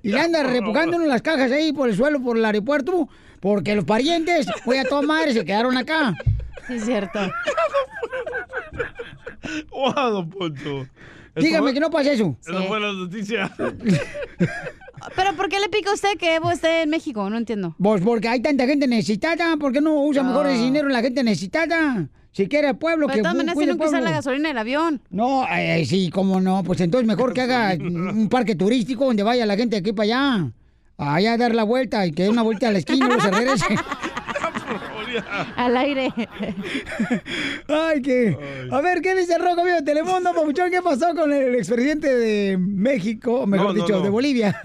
Y 0.02 0.10
le 0.10 0.20
anda 0.20 0.42
repujando 0.42 0.98
las 0.98 1.22
cajas 1.22 1.50
ahí 1.50 1.72
por 1.72 1.88
el 1.88 1.96
suelo, 1.96 2.20
por 2.20 2.36
el 2.36 2.44
aeropuerto, 2.44 3.08
porque 3.40 3.74
los 3.74 3.84
parientes, 3.84 4.46
pues 4.64 4.84
a 4.84 4.88
toda 4.88 5.02
madre, 5.02 5.32
se 5.32 5.44
quedaron 5.44 5.76
acá. 5.76 6.14
Sí, 6.66 6.74
es 6.74 6.84
cierto. 6.84 7.18
Wow, 9.70 10.10
don 10.10 10.30
Poncho. 10.30 10.86
Dígame 11.36 11.66
fue- 11.66 11.74
que 11.74 11.80
no 11.80 11.90
pasa 11.90 12.12
eso. 12.12 12.36
Eso 12.46 12.62
fue 12.64 12.80
la 12.80 12.92
noticia. 12.92 13.52
Pero 15.14 15.34
¿por 15.36 15.48
qué 15.48 15.60
le 15.60 15.68
pica 15.68 15.90
a 15.90 15.94
usted 15.94 16.16
que 16.18 16.34
Evo 16.36 16.50
esté 16.50 16.82
en 16.82 16.90
México? 16.90 17.28
No 17.30 17.36
entiendo. 17.36 17.76
Pues 17.78 18.02
porque 18.02 18.28
hay 18.28 18.40
tanta 18.40 18.66
gente 18.66 18.88
necesitada, 18.88 19.56
¿por 19.56 19.72
qué 19.72 19.80
no 19.80 20.02
usa 20.02 20.22
mejor 20.22 20.46
ese 20.46 20.62
dinero 20.64 20.88
en 20.88 20.94
la 20.94 21.00
gente 21.00 21.22
necesitada? 21.22 22.08
Si 22.32 22.48
quiere 22.48 22.68
el 22.70 22.76
pueblo, 22.76 23.06
Pero 23.06 23.14
que 23.14 23.18
de 23.18 23.22
todas 23.22 23.36
maneras 23.36 23.56
el 23.58 23.78
que 23.78 23.84
usar 23.86 24.02
la 24.02 24.10
gasolina 24.10 24.48
del 24.48 24.58
avión. 24.58 25.00
No, 25.10 25.46
eh, 25.48 25.84
sí, 25.86 26.10
cómo 26.10 26.40
no, 26.40 26.62
pues 26.64 26.80
entonces 26.80 27.06
mejor 27.06 27.32
que 27.32 27.42
haga 27.42 27.74
un 27.80 28.28
parque 28.28 28.56
turístico 28.56 29.04
donde 29.04 29.22
vaya 29.22 29.46
la 29.46 29.56
gente 29.56 29.76
de 29.76 29.80
aquí 29.80 29.92
para 29.92 30.04
allá. 30.04 30.52
Allá 30.98 31.34
a 31.34 31.36
dar 31.36 31.54
la 31.54 31.62
vuelta 31.62 32.04
y 32.06 32.12
que 32.12 32.24
dé 32.24 32.28
una 32.30 32.42
vuelta 32.42 32.68
a 32.68 32.72
la 32.72 32.78
esquina 32.78 33.04
y 33.04 33.08
luego 33.08 33.22
se 33.22 33.30
regrese. 33.30 33.66
Al 35.56 35.76
aire. 35.76 36.12
Ay, 37.68 38.02
qué. 38.02 38.68
A 38.70 38.80
ver, 38.80 39.00
¿qué 39.00 39.14
dice 39.14 39.34
el 39.34 39.42
Rojo 39.42 39.64
Vivo 39.64 39.76
de 39.76 39.82
Telemundo, 39.82 40.32
Papuchón? 40.34 40.70
¿Qué 40.70 40.82
pasó 40.82 41.14
con 41.14 41.32
el 41.32 41.54
expresidente 41.54 42.14
de 42.14 42.56
México, 42.58 43.40
o 43.40 43.46
mejor 43.46 43.68
No, 43.68 43.72
no, 43.74 43.82
dicho, 43.82 43.98
no. 43.98 44.02
de 44.02 44.10
Bolivia? 44.10 44.60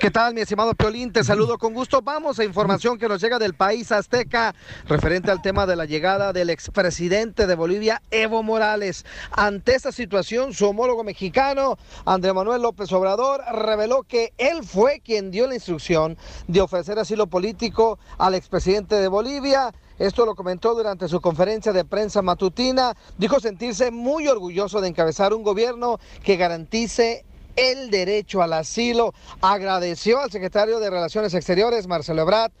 ¿Qué 0.00 0.10
tal, 0.10 0.34
mi 0.34 0.40
estimado 0.40 0.74
Piolín? 0.74 1.12
Te 1.12 1.24
saludo 1.24 1.58
con 1.58 1.74
gusto. 1.74 2.02
Vamos 2.02 2.38
a 2.38 2.44
información 2.44 2.98
que 2.98 3.08
nos 3.08 3.20
llega 3.20 3.38
del 3.38 3.54
país 3.54 3.90
azteca 3.92 4.54
referente 4.86 5.30
al 5.30 5.42
tema 5.42 5.66
de 5.66 5.76
la 5.76 5.84
llegada 5.84 6.32
del 6.32 6.50
expresidente 6.50 7.46
de 7.46 7.54
Bolivia, 7.54 8.02
Evo 8.10 8.42
Morales. 8.42 9.04
Ante 9.32 9.74
esta 9.74 9.92
situación, 9.92 10.52
su 10.52 10.66
homólogo 10.66 11.04
mexicano, 11.04 11.76
Andrés 12.04 12.34
Manuel 12.34 12.62
López 12.62 12.92
Obrador, 12.92 13.40
reveló 13.52 14.02
que 14.02 14.32
él 14.38 14.62
fue 14.62 15.00
quien 15.04 15.30
dio 15.30 15.46
la 15.46 15.54
instrucción 15.54 16.16
de 16.46 16.60
ofrecer 16.60 16.98
asilo 16.98 17.26
político 17.26 17.98
al 18.18 18.34
expresidente 18.34 18.96
de 18.96 19.08
Bolivia. 19.08 19.72
Esto 19.98 20.24
lo 20.24 20.34
comentó 20.34 20.74
durante 20.74 21.08
su 21.08 21.20
conferencia 21.20 21.72
de 21.72 21.84
prensa 21.84 22.22
matutina. 22.22 22.96
Dijo 23.16 23.40
sentirse 23.40 23.90
muy 23.90 24.28
orgulloso 24.28 24.80
de 24.80 24.88
encabezar 24.88 25.34
un 25.34 25.42
gobierno 25.42 25.98
que 26.22 26.36
garantice 26.36 27.24
el 27.58 27.90
derecho 27.90 28.40
al 28.40 28.52
asilo. 28.52 29.12
Agradeció 29.40 30.20
al 30.20 30.30
secretario 30.30 30.78
de 30.78 30.90
Relaciones 30.90 31.34
Exteriores, 31.34 31.88
Marcelo 31.88 32.22
Ebrard, 32.22 32.52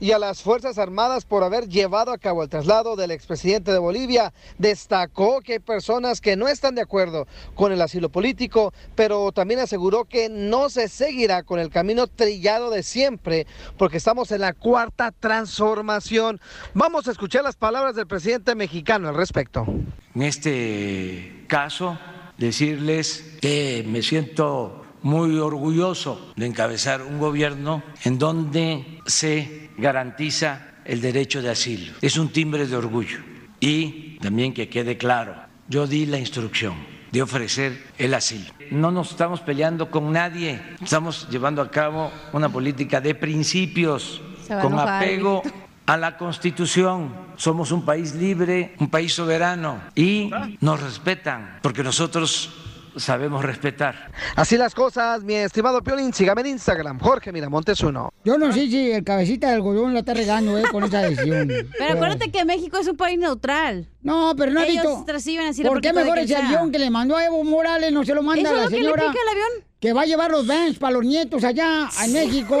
y 0.00 0.12
a 0.12 0.18
las 0.18 0.42
Fuerzas 0.42 0.78
Armadas 0.78 1.24
por 1.24 1.42
haber 1.42 1.68
llevado 1.68 2.12
a 2.12 2.18
cabo 2.18 2.42
el 2.42 2.48
traslado 2.48 2.96
del 2.96 3.10
expresidente 3.10 3.72
de 3.72 3.78
Bolivia. 3.78 4.32
Destacó 4.58 5.40
que 5.40 5.54
hay 5.54 5.58
personas 5.58 6.20
que 6.20 6.36
no 6.36 6.48
están 6.48 6.74
de 6.74 6.82
acuerdo 6.82 7.26
con 7.54 7.72
el 7.72 7.80
asilo 7.80 8.08
político, 8.08 8.72
pero 8.94 9.32
también 9.32 9.60
aseguró 9.60 10.04
que 10.04 10.28
no 10.28 10.68
se 10.68 10.88
seguirá 10.88 11.42
con 11.42 11.60
el 11.60 11.70
camino 11.70 12.06
trillado 12.06 12.70
de 12.70 12.82
siempre, 12.82 13.46
porque 13.78 13.96
estamos 13.98 14.32
en 14.32 14.40
la 14.42 14.52
cuarta 14.52 15.12
transformación. 15.12 16.40
Vamos 16.74 17.08
a 17.08 17.12
escuchar 17.12 17.44
las 17.44 17.56
palabras 17.56 17.94
del 17.94 18.06
presidente 18.06 18.54
mexicano 18.54 19.08
al 19.08 19.14
respecto. 19.14 19.66
En 20.14 20.22
este 20.22 21.44
caso, 21.46 21.98
decirles 22.38 23.36
que 23.40 23.84
me 23.86 24.02
siento 24.02 24.84
muy 25.02 25.38
orgulloso 25.38 26.32
de 26.36 26.46
encabezar 26.46 27.02
un 27.02 27.18
gobierno 27.18 27.82
en 28.04 28.18
donde 28.18 29.00
se 29.06 29.70
garantiza 29.78 30.72
el 30.84 31.00
derecho 31.00 31.42
de 31.42 31.50
asilo. 31.50 31.92
Es 32.00 32.16
un 32.16 32.30
timbre 32.30 32.66
de 32.66 32.76
orgullo. 32.76 33.18
Y 33.60 34.18
también 34.18 34.52
que 34.52 34.68
quede 34.68 34.96
claro, 34.96 35.34
yo 35.68 35.86
di 35.86 36.06
la 36.06 36.18
instrucción 36.18 36.74
de 37.10 37.22
ofrecer 37.22 37.84
el 37.98 38.14
asilo. 38.14 38.52
No 38.70 38.90
nos 38.90 39.10
estamos 39.10 39.40
peleando 39.40 39.90
con 39.90 40.12
nadie, 40.12 40.60
estamos 40.82 41.28
llevando 41.30 41.62
a 41.62 41.70
cabo 41.70 42.10
una 42.32 42.48
política 42.48 43.00
de 43.00 43.14
principios, 43.14 44.20
con 44.48 44.78
apego 44.78 45.42
a 45.86 45.96
la 45.96 46.16
Constitución. 46.16 47.14
Somos 47.36 47.70
un 47.72 47.84
país 47.84 48.14
libre, 48.14 48.74
un 48.80 48.88
país 48.90 49.12
soberano 49.14 49.80
y 49.94 50.30
nos 50.60 50.82
respetan 50.82 51.58
porque 51.62 51.82
nosotros 51.82 52.50
sabemos 52.96 53.44
respetar. 53.44 54.10
Así 54.36 54.56
las 54.56 54.74
cosas, 54.74 55.22
mi 55.22 55.34
estimado 55.34 55.82
Piolín, 55.82 56.14
sígame 56.14 56.40
en 56.40 56.46
Instagram, 56.48 56.98
Jorge 56.98 57.30
Miramontes 57.30 57.78
uno. 57.82 58.10
Yo 58.24 58.38
no 58.38 58.50
sé 58.52 58.68
si 58.68 58.90
el 58.90 59.04
cabecita 59.04 59.48
del 59.48 59.56
algodón 59.56 59.92
la 59.92 59.98
está 60.00 60.14
regando, 60.14 60.56
¿eh? 60.56 60.62
Con 60.72 60.82
esa 60.84 61.02
decisión. 61.02 61.46
Pero 61.78 61.92
acuérdate 61.92 62.30
que 62.30 62.42
México 62.46 62.78
es 62.78 62.88
un 62.88 62.96
país 62.96 63.18
neutral. 63.18 63.86
No, 64.02 64.34
pero 64.34 64.50
no 64.52 64.60
ha 64.60 64.64
Ellos 64.66 64.82
visto. 64.82 65.12
reciben 65.12 65.46
así 65.48 65.62
la 65.62 65.68
¿Por 65.68 65.82
qué 65.82 65.92
mejor 65.92 66.18
ese 66.18 66.36
avión 66.36 66.72
que 66.72 66.78
le 66.78 66.88
mandó 66.88 67.16
a 67.16 67.24
Evo 67.26 67.44
Morales 67.44 67.92
no 67.92 68.02
se 68.02 68.14
lo 68.14 68.22
manda 68.22 68.42
¿Eso 68.48 68.54
a 68.54 68.56
la 68.56 68.64
lo 68.64 68.70
que 68.70 68.76
le 68.76 68.82
señora? 68.82 69.02
pica 69.08 69.18
el 69.22 69.28
avión? 69.28 69.66
Que 69.78 69.92
va 69.92 70.02
a 70.02 70.06
llevar 70.06 70.30
los 70.30 70.46
vans 70.46 70.78
para 70.78 70.92
los 70.94 71.04
nietos 71.04 71.44
allá 71.44 71.90
en 72.02 72.12
México. 72.14 72.56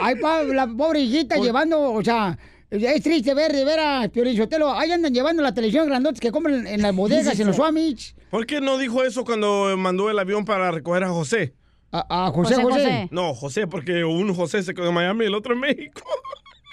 Ahí 0.00 0.16
pa, 0.16 0.42
la 0.42 0.66
pobre 0.66 1.00
hijita 1.00 1.36
llevando, 1.36 1.80
o 1.94 2.04
sea, 2.04 2.36
es 2.70 3.02
triste 3.02 3.34
ver 3.34 3.52
de 3.52 3.64
veras, 3.64 4.08
Piorichotelo. 4.10 4.72
Ahí 4.72 4.90
andan 4.90 5.12
llevando 5.12 5.42
la 5.42 5.54
televisión 5.54 5.86
grandotes 5.86 6.20
que 6.20 6.30
compran 6.30 6.66
en 6.66 6.82
las 6.82 6.94
bodegas, 6.94 7.38
en 7.38 7.46
los 7.46 7.56
Swamich. 7.56 8.14
¿Por 8.30 8.46
qué 8.46 8.60
no 8.60 8.76
dijo 8.78 9.02
eso 9.04 9.24
cuando 9.24 9.74
mandó 9.76 10.10
el 10.10 10.18
avión 10.18 10.44
para 10.44 10.70
recoger 10.70 11.04
a 11.04 11.08
José? 11.08 11.54
A, 11.90 12.26
a 12.26 12.30
José, 12.30 12.56
José, 12.56 12.64
José. 12.64 13.08
No, 13.10 13.34
José, 13.34 13.66
porque 13.66 14.04
un 14.04 14.34
José 14.34 14.62
se 14.62 14.74
quedó 14.74 14.88
en 14.88 14.94
Miami 14.94 15.24
y 15.24 15.28
el 15.28 15.34
otro 15.34 15.54
en 15.54 15.60
México. 15.60 16.02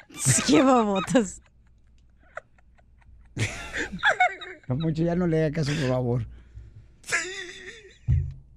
Qué 0.47 0.61
babotas. 0.61 1.41
No, 4.67 4.75
Moncho, 4.77 5.03
ya 5.03 5.15
no 5.15 5.27
le 5.27 5.43
haga 5.43 5.51
caso, 5.51 5.71
por 5.79 5.89
favor. 5.89 6.25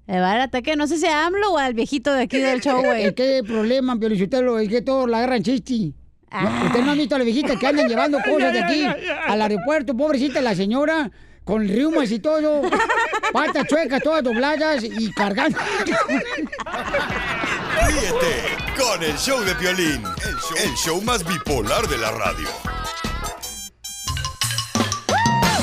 Le 0.07 0.21
va 0.21 0.33
a 0.33 0.43
ataque, 0.45 0.75
no 0.75 0.87
sé 0.87 0.97
si 0.97 1.05
a 1.05 1.27
AMLO 1.27 1.53
o 1.53 1.59
al 1.59 1.75
viejito 1.75 2.15
de 2.15 2.23
aquí 2.23 2.39
del 2.39 2.63
show, 2.63 2.83
güey. 2.85 3.05
El 3.05 3.45
problema, 3.45 3.99
Piorichotelo, 3.99 4.59
es 4.59 4.71
que 4.71 4.81
todos 4.81 5.09
la 5.09 5.19
agarran 5.19 5.43
chisti. 5.43 5.95
Usted 6.31 6.83
no 6.83 6.91
ha 6.91 6.95
visto 6.95 7.15
a 7.15 7.19
la 7.19 7.25
viejita 7.25 7.57
que 7.59 7.67
andan 7.67 7.89
llevando 7.89 8.19
cosas 8.25 8.53
de 8.53 8.63
aquí 8.63 8.87
al 9.27 9.43
aeropuerto, 9.43 9.97
pobrecita 9.97 10.41
la 10.41 10.55
señora, 10.55 11.11
con 11.45 11.67
riumas 11.67 12.11
y 12.11 12.19
todo, 12.19 12.63
patas 13.33 13.67
chuecas, 13.67 14.03
todas 14.03 14.23
dobladas 14.23 14.85
y 14.85 15.11
cargando. 15.13 15.59
Ríete 17.87 18.43
con 18.77 19.03
el 19.03 19.17
show 19.17 19.41
de 19.41 19.55
Piolín, 19.55 20.03
el 20.05 20.37
show, 20.37 20.57
el 20.63 20.75
show 20.75 21.03
más 21.03 21.25
bipolar 21.27 21.87
de 21.89 21.97
la 21.97 22.11
radio. 22.11 22.49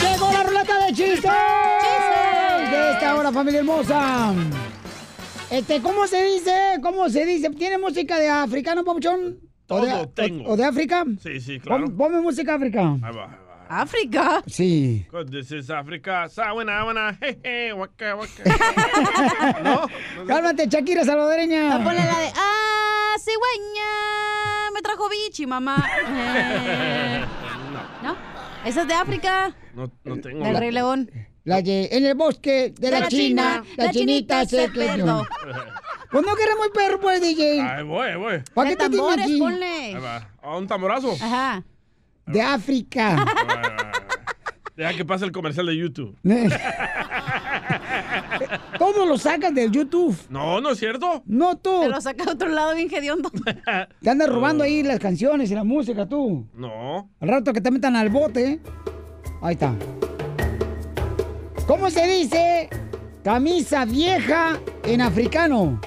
¡Llegó 0.02 0.32
la 0.32 0.44
ruleta 0.44 0.86
de 0.86 0.94
chistes! 0.94 1.32
De 2.72 2.92
esta 2.94 3.16
hora, 3.16 3.32
familia 3.32 3.60
hermosa. 3.60 4.34
Este, 5.52 5.82
¿cómo 5.82 6.08
se 6.08 6.24
dice? 6.24 6.80
¿Cómo 6.82 7.08
se 7.10 7.24
dice? 7.26 7.52
¿Tiene 7.52 7.78
música 7.78 8.18
de 8.18 8.30
africano, 8.30 8.84
papuchón? 8.84 9.40
¿O 9.68 9.82
de, 9.82 9.92
Todo 9.92 10.08
tengo. 10.10 10.44
o- 10.50 10.54
o 10.54 10.58
de 10.58 10.64
África? 10.66 11.04
Sí, 11.22 11.40
sí, 11.42 11.60
claro. 11.60 11.86
Pon- 11.86 11.98
Ponme 11.98 12.22
música 12.22 12.56
África. 12.56 12.82
Ahí 13.02 13.16
va. 13.16 13.40
¿África? 13.68 14.44
Sí. 14.46 15.08
This 15.32 15.52
is 15.52 15.70
Africa. 15.72 16.30
Sawana, 16.30 16.86
wana, 16.86 17.16
jeje, 17.20 17.74
waka, 17.74 18.16
waka. 18.16 18.44
Cálmate, 20.28 20.68
Shakira 20.70 21.04
salvadoreña. 21.04 21.76
Ah, 21.76 21.84
ponle 21.84 22.00
la 22.06 22.20
de 22.20 22.32
Ah, 22.36 23.16
cigüeña, 23.20 24.72
me 24.74 24.82
trajo 24.84 25.10
bichi, 25.10 25.48
mamá. 25.48 25.78
Eh, 26.08 27.26
¿No? 28.04 28.16
Esa 28.66 28.82
es 28.84 28.88
de 28.88 28.94
África, 28.94 29.56
No, 29.74 29.92
no 30.04 30.22
tengo. 30.22 30.44
del 30.46 30.58
Rey 30.58 30.72
León. 30.72 31.10
La 31.44 31.62
de 31.62 31.90
En 31.92 32.06
el 32.06 32.14
bosque 32.16 32.74
de, 32.80 32.92
la, 32.92 33.08
China, 33.08 33.64
la, 33.78 33.92
chinita, 33.92 34.46
se 34.46 34.70
perdió. 34.70 35.26
Pues 36.16 36.26
no 36.26 36.34
queremos 36.38 36.70
perro, 36.70 37.02
pues, 37.02 37.20
DJ. 37.20 37.60
Ahí 37.60 37.84
voy, 37.84 38.16
voy. 38.16 38.42
¿Para 38.54 38.70
qué 38.70 38.78
te 38.78 38.90
tambores, 38.90 39.26
aquí? 39.26 39.38
ponle. 39.38 39.66
Ahí 39.66 39.96
va. 39.96 40.30
A 40.42 40.56
un 40.56 40.66
tamborazo. 40.66 41.12
Ajá. 41.12 41.62
De 42.26 42.42
África. 42.42 43.26
Deja 44.78 44.94
que 44.94 45.04
pase 45.04 45.26
el 45.26 45.34
comercial 45.34 45.66
de 45.66 45.76
YouTube. 45.76 46.18
Todo 48.80 49.06
lo 49.06 49.18
sacas 49.18 49.54
del 49.54 49.74
YouTube. 49.74 50.18
No, 50.30 50.62
no 50.62 50.70
es 50.70 50.80
cierto. 50.80 51.22
No 51.26 51.58
tú. 51.58 51.82
Te 51.82 51.90
lo 51.90 52.00
saca 52.00 52.24
a 52.24 52.32
otro 52.32 52.48
lado 52.48 52.76
bien 52.76 52.88
hediondo. 52.94 53.30
Te 54.02 54.10
andas 54.10 54.30
robando 54.30 54.64
ahí 54.64 54.84
las 54.84 55.00
canciones 55.00 55.52
y 55.52 55.56
la 55.56 55.66
música, 55.66 56.08
tú. 56.08 56.48
No. 56.54 57.10
Al 57.20 57.28
rato 57.28 57.52
que 57.52 57.60
te 57.60 57.72
metan 57.72 57.98
al 57.98 58.08
bote. 58.08 58.62
Ahí 59.42 59.56
está. 59.56 59.76
¿Cómo 61.68 61.90
se 61.90 62.08
dice 62.08 62.70
camisa 63.22 63.84
vieja 63.84 64.58
en 64.86 65.02
africano? 65.02 65.82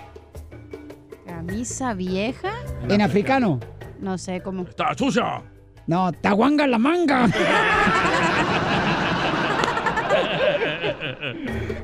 ¿Camisa 1.53 1.95
vieja? 1.95 2.53
En 2.91 3.01
africano. 3.01 3.59
No 4.01 4.19
sé 4.19 4.43
cómo. 4.43 4.65
Está 4.65 4.93
sucia. 4.95 5.43
No, 5.87 6.13
taguanga 6.13 6.67
la 6.67 6.77
manga. 6.79 7.25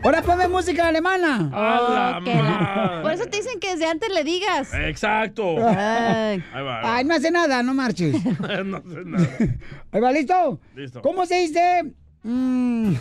Ahora 0.02 0.20
ponme 0.20 0.48
música 0.48 0.88
alemana. 0.88 1.48
A 1.50 1.80
Oh, 1.80 1.94
la-. 1.94 3.00
Por 3.02 3.10
eso 3.12 3.24
te 3.24 3.38
dicen 3.38 3.58
que 3.58 3.70
desde 3.72 3.86
antes 3.86 4.12
le 4.12 4.22
digas. 4.22 4.68
Exacto. 4.74 5.56
Ay. 5.66 6.44
Ahí 6.52 6.62
va. 6.62 6.80
ahí 6.80 6.84
Ay, 6.98 7.04
no 7.06 7.14
hace 7.14 7.30
nada, 7.30 7.62
no 7.62 7.72
marches. 7.72 8.22
no 8.64 8.82
sé 8.82 9.04
nada. 9.06 9.26
Ahí 9.92 10.00
va, 10.02 10.12
¿listo? 10.12 10.60
Listo. 10.74 11.00
¿Cómo 11.00 11.24
se 11.24 11.36
dice? 11.36 11.90
Mm. 12.22 12.92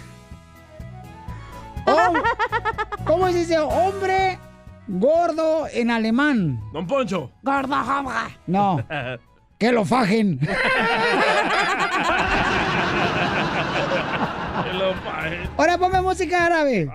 Hom- 1.88 2.24
¿Cómo 3.06 3.28
se 3.32 3.40
dice 3.40 3.60
hombre 3.60 4.40
gordo 4.94 5.68
en 5.72 5.92
alemán? 5.92 6.60
Don 6.72 6.86
Poncho. 6.86 7.32
Jabra. 7.44 8.30
No, 8.48 8.84
que 9.60 9.72
lo 9.72 9.86
fajen. 9.86 10.40
Que 14.64 14.74
lo 14.74 14.94
pague. 15.04 15.50
Ahora 15.58 15.78
ponme 15.80 16.02
música 16.02 16.46
árabe. 16.46 16.88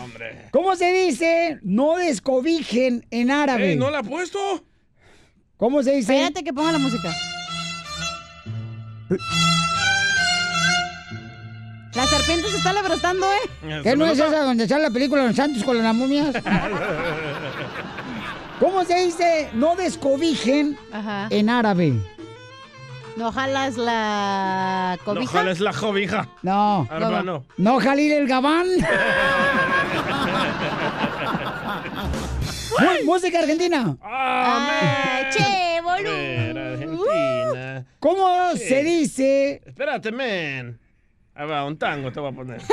Hombre. 0.00 0.48
¿Cómo 0.52 0.76
se 0.76 0.92
dice 0.92 1.58
no 1.62 1.96
descobijen 1.96 3.04
en 3.10 3.30
árabe? 3.32 3.72
Ey, 3.72 3.76
¿no 3.76 3.90
la 3.90 3.98
ha 3.98 4.02
puesto? 4.02 4.38
¿Cómo 5.56 5.82
se 5.82 5.96
dice? 5.96 6.14
Espérate 6.14 6.44
que 6.44 6.52
ponga 6.52 6.72
la 6.72 6.78
música. 6.78 7.12
La 11.94 12.06
serpiente 12.06 12.48
se 12.50 12.56
está 12.56 12.72
lebrostando, 12.72 13.26
¿eh? 13.26 13.80
¿Qué 13.82 13.94
no 13.96 14.06
es 14.06 14.18
esa 14.18 14.44
donde 14.44 14.66
sale 14.66 14.84
la 14.84 14.90
película 14.90 15.26
Los 15.26 15.36
Santos 15.36 15.62
con 15.62 15.76
las 15.82 15.94
momias? 15.94 16.34
¿Cómo 18.58 18.82
se 18.84 18.96
dice 19.04 19.50
no 19.52 19.76
descobijen 19.76 20.78
Ajá. 20.92 21.26
en 21.30 21.50
árabe? 21.50 21.92
¿No 23.16 23.30
jalas 23.30 23.76
la 23.76 24.96
No 25.00 25.04
cobija? 25.14 25.32
jales 25.32 25.60
la 25.60 25.72
cobija. 25.74 26.28
No. 26.42 26.88
Hermano. 26.90 27.44
No, 27.58 27.78
Jalil 27.78 28.10
el 28.12 28.26
Gabán. 28.26 28.66
Música 33.04 33.40
argentina. 33.40 33.96
Ay, 34.00 35.24
che, 35.30 35.80
boludo. 35.82 36.60
Argentina. 36.60 37.84
¿Cómo 38.00 38.56
se 38.56 38.82
dice? 38.82 39.60
Espérate, 39.66 40.10
men. 40.10 40.78
Ahí 41.34 41.48
va, 41.48 41.64
un 41.64 41.78
tango 41.78 42.12
te 42.12 42.20
voy 42.20 42.30
a 42.30 42.34
poner. 42.34 42.60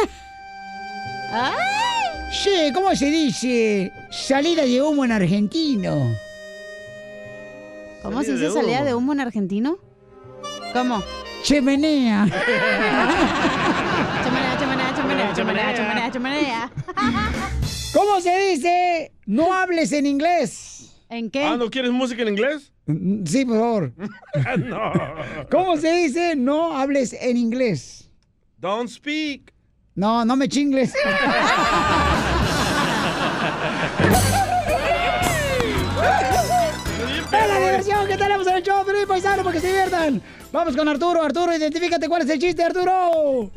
Sí, 2.31 2.71
¿cómo 2.73 2.95
se 2.95 3.07
dice 3.07 3.91
salida 4.11 4.63
de 4.63 4.81
humo 4.81 5.03
en 5.03 5.11
argentino? 5.11 6.15
¿Cómo 8.03 8.23
se 8.23 8.33
dice 8.33 8.51
salida 8.51 8.83
de 8.83 8.93
humo 8.93 9.13
en 9.13 9.19
argentino? 9.19 9.77
¿Cómo? 10.73 11.03
Chimenea. 11.43 12.25
Chimenea, 14.23 14.57
chimenea, 14.59 14.93
chimenea, 14.95 15.33
chimenea, 15.33 15.73
chimenea, 15.75 16.11
chimenea. 16.11 16.71
¿Cómo 17.93 18.21
se 18.21 18.37
dice 18.51 19.11
no 19.25 19.51
hables 19.53 19.91
en 19.91 20.05
inglés? 20.05 20.95
¿En 21.09 21.31
qué? 21.31 21.43
Ah, 21.43 21.57
¿no 21.57 21.69
quieres 21.71 21.91
música 21.91 22.21
en 22.21 22.27
inglés? 22.29 22.71
Sí, 23.25 23.45
por 23.45 23.57
favor. 23.59 23.93
no. 24.59 24.91
¿Cómo 25.49 25.77
se 25.77 25.91
dice 25.93 26.35
no 26.35 26.77
hables 26.77 27.13
en 27.13 27.37
inglés? 27.37 28.08
Don't 28.59 28.89
speak. 28.89 29.53
No, 29.95 30.23
no 30.25 30.35
me 30.35 30.47
chingles. 30.47 30.93
¡Es 37.31 37.47
la 37.47 37.59
diversión 37.59 38.07
que 38.07 38.17
tenemos 38.17 38.47
en 38.47 38.55
el 38.57 38.63
show, 38.63 38.83
Felipe 38.83 39.07
Paisano, 39.07 39.43
para 39.43 39.53
que 39.53 39.59
se 39.59 39.67
diviertan! 39.67 40.21
Vamos 40.51 40.75
con 40.75 40.87
Arturo. 40.87 41.21
Arturo, 41.21 41.53
identifícate 41.55 42.07
cuál 42.07 42.23
es 42.23 42.29
el 42.29 42.39
chiste, 42.39 42.63
Arturo. 42.63 43.51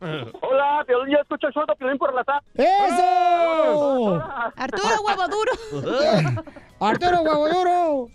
Hola, 0.00 0.82
Piolín, 0.86 1.14
yo 1.14 1.20
escucho 1.22 1.46
el 1.46 1.52
show 1.52 1.64
de 1.66 1.76
Piolín 1.76 1.98
por 1.98 2.12
la 2.12 2.24
tarde. 2.24 2.44
¡Eso! 2.54 4.20
Arturo, 4.56 4.94
huevo 5.06 5.28
duro. 5.28 6.42
Arturo, 6.80 7.22
huevo 7.22 7.48
duro. 7.48 8.08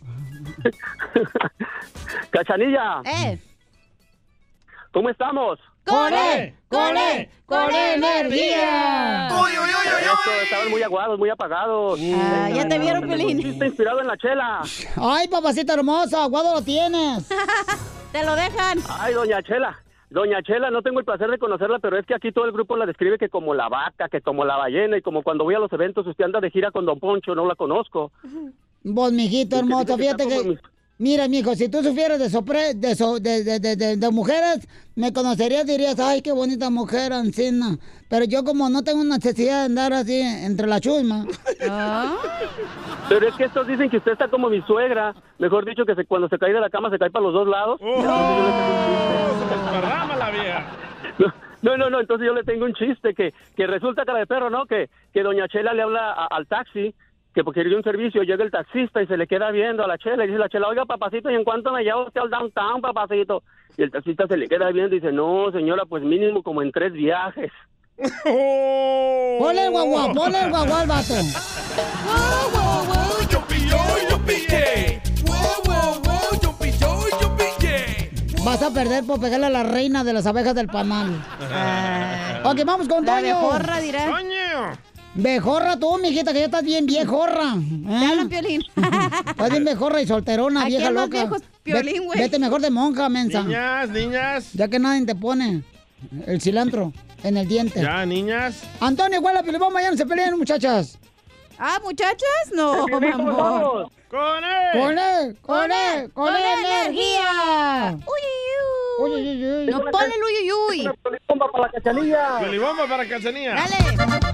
Cachanilla, 2.32 3.02
Eh, 3.06 3.40
¿cómo 4.92 5.10
estamos? 5.10 5.60
¡Con 5.88 6.14
él! 6.14 6.54
¡Con 6.68 6.98
él! 6.98 7.30
¡Con 7.46 7.74
energía! 7.74 9.28
Eso, 9.28 10.32
estaban 10.44 10.70
muy 10.70 10.84
aguados, 10.84 11.18
muy 11.18 11.30
apagados. 11.30 12.00
Ah, 12.14 12.50
ya 12.54 12.68
te 12.68 12.78
vieron, 12.78 13.08
Piolín. 13.08 13.40
chiste 13.42 13.68
inspirado 13.68 14.02
en 14.02 14.08
la 14.08 14.18
chela. 14.18 14.62
¡Ay, 14.98 15.28
papacito 15.28 15.74
hermoso! 15.74 16.18
¡Aguado 16.18 16.56
lo 16.56 16.62
tienes! 16.62 17.28
te 18.12 18.24
lo 18.26 18.36
dejan. 18.36 18.80
Ay, 19.00 19.14
doña 19.14 19.42
Chela. 19.44 19.78
Doña 20.10 20.42
Chela, 20.42 20.72
no 20.72 20.82
tengo 20.82 21.00
el 21.00 21.06
placer 21.06 21.30
de 21.30 21.38
conocerla, 21.38 21.80
pero 21.80 21.98
es 21.98 22.06
que 22.06 22.16
aquí 22.16 22.32
todo 22.32 22.46
el 22.46 22.54
grupo 22.54 22.78
la 22.78 22.86
describe 22.86 23.18
que 23.18 23.28
como 23.30 23.54
la 23.54 23.68
vaca, 23.68 24.08
que 24.08 24.22
como 24.22 24.46
la 24.46 24.56
ballena 24.56 24.98
y 24.98 25.02
como 25.02 25.22
cuando 25.22 25.44
voy 25.44 25.56
a 25.56 25.60
los 25.60 25.72
eventos 25.74 26.08
usted 26.08 26.24
anda 26.24 26.40
de 26.40 26.50
gira 26.50 26.72
con 26.72 26.86
Don 26.86 27.00
Poncho, 27.00 27.36
no 27.36 27.46
la 27.46 27.56
conozco. 27.56 28.12
Vos, 28.84 29.12
mijito 29.12 29.58
hermoso, 29.58 29.98
fíjate 29.98 30.28
que... 30.28 30.58
Mira, 31.00 31.28
mijo, 31.28 31.54
si 31.54 31.70
tú 31.70 31.84
supieras 31.84 32.18
de, 32.18 32.28
sopre, 32.30 32.74
de, 32.74 32.96
so- 32.96 33.20
de, 33.20 33.44
de, 33.44 33.60
de, 33.60 33.76
de- 33.76 33.98
de 33.98 34.10
mujeres, 34.10 34.68
me 34.96 35.14
conocerías, 35.14 35.64
dirías, 35.68 36.00
ay, 36.00 36.24
qué 36.24 36.32
bonita 36.32 36.72
mujer, 36.72 37.14
Ancina. 37.14 37.78
Pero 38.10 38.26
yo 38.26 38.44
como 38.44 38.68
no 38.70 38.84
tengo 38.84 39.04
necesidad 39.04 39.60
de 39.60 39.66
andar 39.66 39.94
así 39.94 40.20
entre 40.20 40.66
la 40.66 40.80
chusma. 40.80 41.26
Pero 43.10 43.28
es 43.28 43.36
que 43.36 43.44
estos 43.44 43.68
dicen 43.68 43.90
que 43.92 43.98
usted 43.98 44.14
está 44.14 44.28
como 44.28 44.50
mi 44.50 44.62
suegra. 44.64 45.14
Mejor 45.38 45.66
dicho, 45.66 45.86
que 45.86 45.94
se- 45.94 46.06
cuando 46.06 46.30
se 46.30 46.40
cae 46.40 46.52
de 46.54 46.62
la 46.62 46.70
cama 46.72 46.90
se 46.90 46.98
cae 46.98 47.12
para 47.12 47.24
los 47.26 47.34
dos 47.34 47.48
lados. 47.48 47.80
Desparrama 49.50 50.16
la 50.16 50.30
vieja. 50.32 50.66
No, 51.62 51.76
no, 51.76 51.90
no, 51.90 52.00
entonces 52.00 52.26
yo 52.26 52.34
le 52.34 52.44
tengo 52.44 52.66
un 52.66 52.74
chiste 52.74 53.14
que, 53.16 53.34
que 53.56 53.68
resulta 53.68 54.06
cara 54.06 54.20
de 54.20 54.28
perro, 54.28 54.50
¿no? 54.50 54.66
Que, 54.68 54.90
que 55.14 55.24
doña 55.24 55.48
Chela 55.48 55.74
le 55.74 55.82
habla 55.82 56.12
a- 56.14 56.28
al 56.28 56.46
taxi, 56.48 56.94
que 57.38 57.44
porque 57.44 57.62
quería 57.62 57.78
un 57.78 57.84
servicio, 57.84 58.24
llega 58.24 58.44
el 58.44 58.50
taxista 58.50 59.00
y 59.00 59.06
se 59.06 59.16
le 59.16 59.28
queda 59.28 59.52
viendo 59.52 59.84
a 59.84 59.88
la 59.88 60.00
Chela 60.00 60.24
y 60.24 60.28
dice 60.28 60.40
la 60.40 60.50
Chela, 60.50 60.70
oiga, 60.70 60.86
papacito, 60.86 61.30
¿y 61.30 61.36
en 61.36 61.44
cuánto 61.44 61.72
me 61.72 61.84
lleva 61.84 62.04
usted 62.08 62.20
al 62.20 62.32
downtown, 62.32 62.82
papacito? 62.82 63.44
Y 63.78 63.84
el 63.84 63.92
taxista 63.92 64.26
se 64.26 64.38
le 64.38 64.50
queda 64.50 64.72
viendo 64.72 64.96
y 64.96 65.00
dice, 65.00 65.12
no, 65.12 65.52
señora, 65.52 65.86
pues 65.86 66.02
mínimo 66.02 66.42
como 66.42 66.64
en 66.64 66.72
tres 66.72 66.94
viajes. 66.94 67.52
Ponle 68.24 69.66
el 69.66 69.70
guagua, 69.70 70.14
ponle 70.14 70.46
el 70.46 70.50
guagua 70.50 70.82
al 70.82 70.88
vato. 70.88 71.14
Vas 78.44 78.64
a 78.64 78.72
perder 78.74 79.06
por 79.06 79.22
pegarle 79.22 79.46
a 79.46 79.50
la 79.52 79.64
reina 79.64 80.04
de 80.04 80.14
las 80.14 80.26
abejas 80.26 80.56
del 80.56 80.70
panal. 80.70 81.12
Ok, 82.44 82.62
vamos 82.66 82.88
con 82.88 83.06
La 83.06 83.20
Toño. 83.20 83.36
abejorra, 83.36 83.80
dirá. 83.80 84.06
¡Toño! 84.08 84.87
Bejorra 85.18 85.78
tú, 85.78 85.98
mijita, 85.98 86.32
que 86.32 86.40
ya 86.40 86.46
estás 86.46 86.64
bien 86.64 86.86
viejorra. 86.86 87.56
¿eh? 87.56 88.06
hablan, 88.08 88.30
Piolín. 88.30 88.62
Estás 89.28 89.50
bien 89.50 89.66
bejorra 89.66 90.00
y 90.00 90.06
solterona, 90.06 90.62
Aquí 90.62 90.70
vieja 90.76 90.92
loca. 90.92 91.08
viejo 91.18 91.36
es 91.38 91.44
Piolín, 91.64 92.06
güey. 92.06 92.20
Vete 92.20 92.38
mejor 92.38 92.62
de 92.62 92.70
monja, 92.70 93.10
mensa. 93.10 93.42
Niñas, 93.42 93.90
niñas. 93.90 94.50
Ya 94.54 94.68
que 94.68 94.78
nadie 94.78 95.06
te 95.08 95.16
pone 95.16 95.64
el 96.28 96.40
cilantro 96.40 96.94
en 97.24 97.38
el 97.38 97.48
diente. 97.48 97.82
Ya, 97.82 98.06
niñas. 98.06 98.62
Antonio, 98.80 99.18
igual 99.18 99.34
la 99.34 99.82
ya 99.82 99.92
no 99.92 99.98
se 99.98 100.06
peleen, 100.06 100.38
muchachas. 100.38 101.00
Ah, 101.58 101.80
muchachas, 101.84 102.52
no, 102.54 102.86
mi 102.86 103.08
amor. 103.08 103.90
¡Con 104.10 104.44
él! 104.44 104.72
¡Con 104.74 105.00
él! 105.00 105.38
¡Con 105.42 105.72
él! 105.72 106.12
¡Con 106.14 106.36
él 106.36 106.44
energía! 106.64 107.98
Uy, 108.06 108.22
Uy, 109.00 109.12
uy, 109.12 109.46
uy. 109.46 109.66
No 109.68 109.80
ponle 109.92 110.16
el 110.16 110.24
uy, 110.24 110.52
uy, 110.52 110.52
uy. 110.70 110.90
Bomba 111.28 111.52
para 111.52 111.66
la 111.66 111.72
cachanilla. 111.72 112.40
Pelibomba 112.40 112.88
para 112.88 113.08
Cachanilla. 113.08 113.56
Dale. 113.56 114.27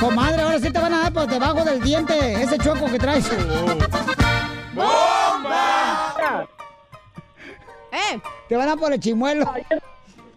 Comadre, 0.00 0.42
ahora 0.42 0.58
sí 0.58 0.70
te 0.70 0.78
van 0.78 0.94
a 0.94 1.02
dar 1.02 1.12
por 1.12 1.26
debajo 1.26 1.64
del 1.64 1.80
diente 1.80 2.14
ese 2.42 2.58
choco 2.58 2.86
que 2.90 2.98
traes. 2.98 3.30
¡Bomba! 4.74 6.46
Eh, 7.92 8.20
Te 8.48 8.56
van 8.56 8.68
a 8.68 8.76
por 8.76 8.92
el 8.92 9.00
chimuelo. 9.00 9.50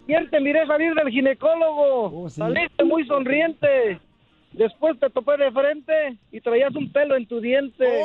Ayer 0.08 0.30
te 0.30 0.40
miré 0.40 0.66
salir 0.66 0.94
del 0.94 1.08
ginecólogo. 1.08 2.28
Saliste 2.30 2.84
muy 2.84 3.06
sonriente. 3.06 4.00
Después 4.52 4.98
te 4.98 5.08
topé 5.10 5.36
de 5.36 5.52
frente 5.52 6.18
y 6.32 6.40
traías 6.40 6.74
un 6.74 6.90
pelo 6.92 7.14
en 7.16 7.26
tu 7.28 7.40
diente. 7.40 8.02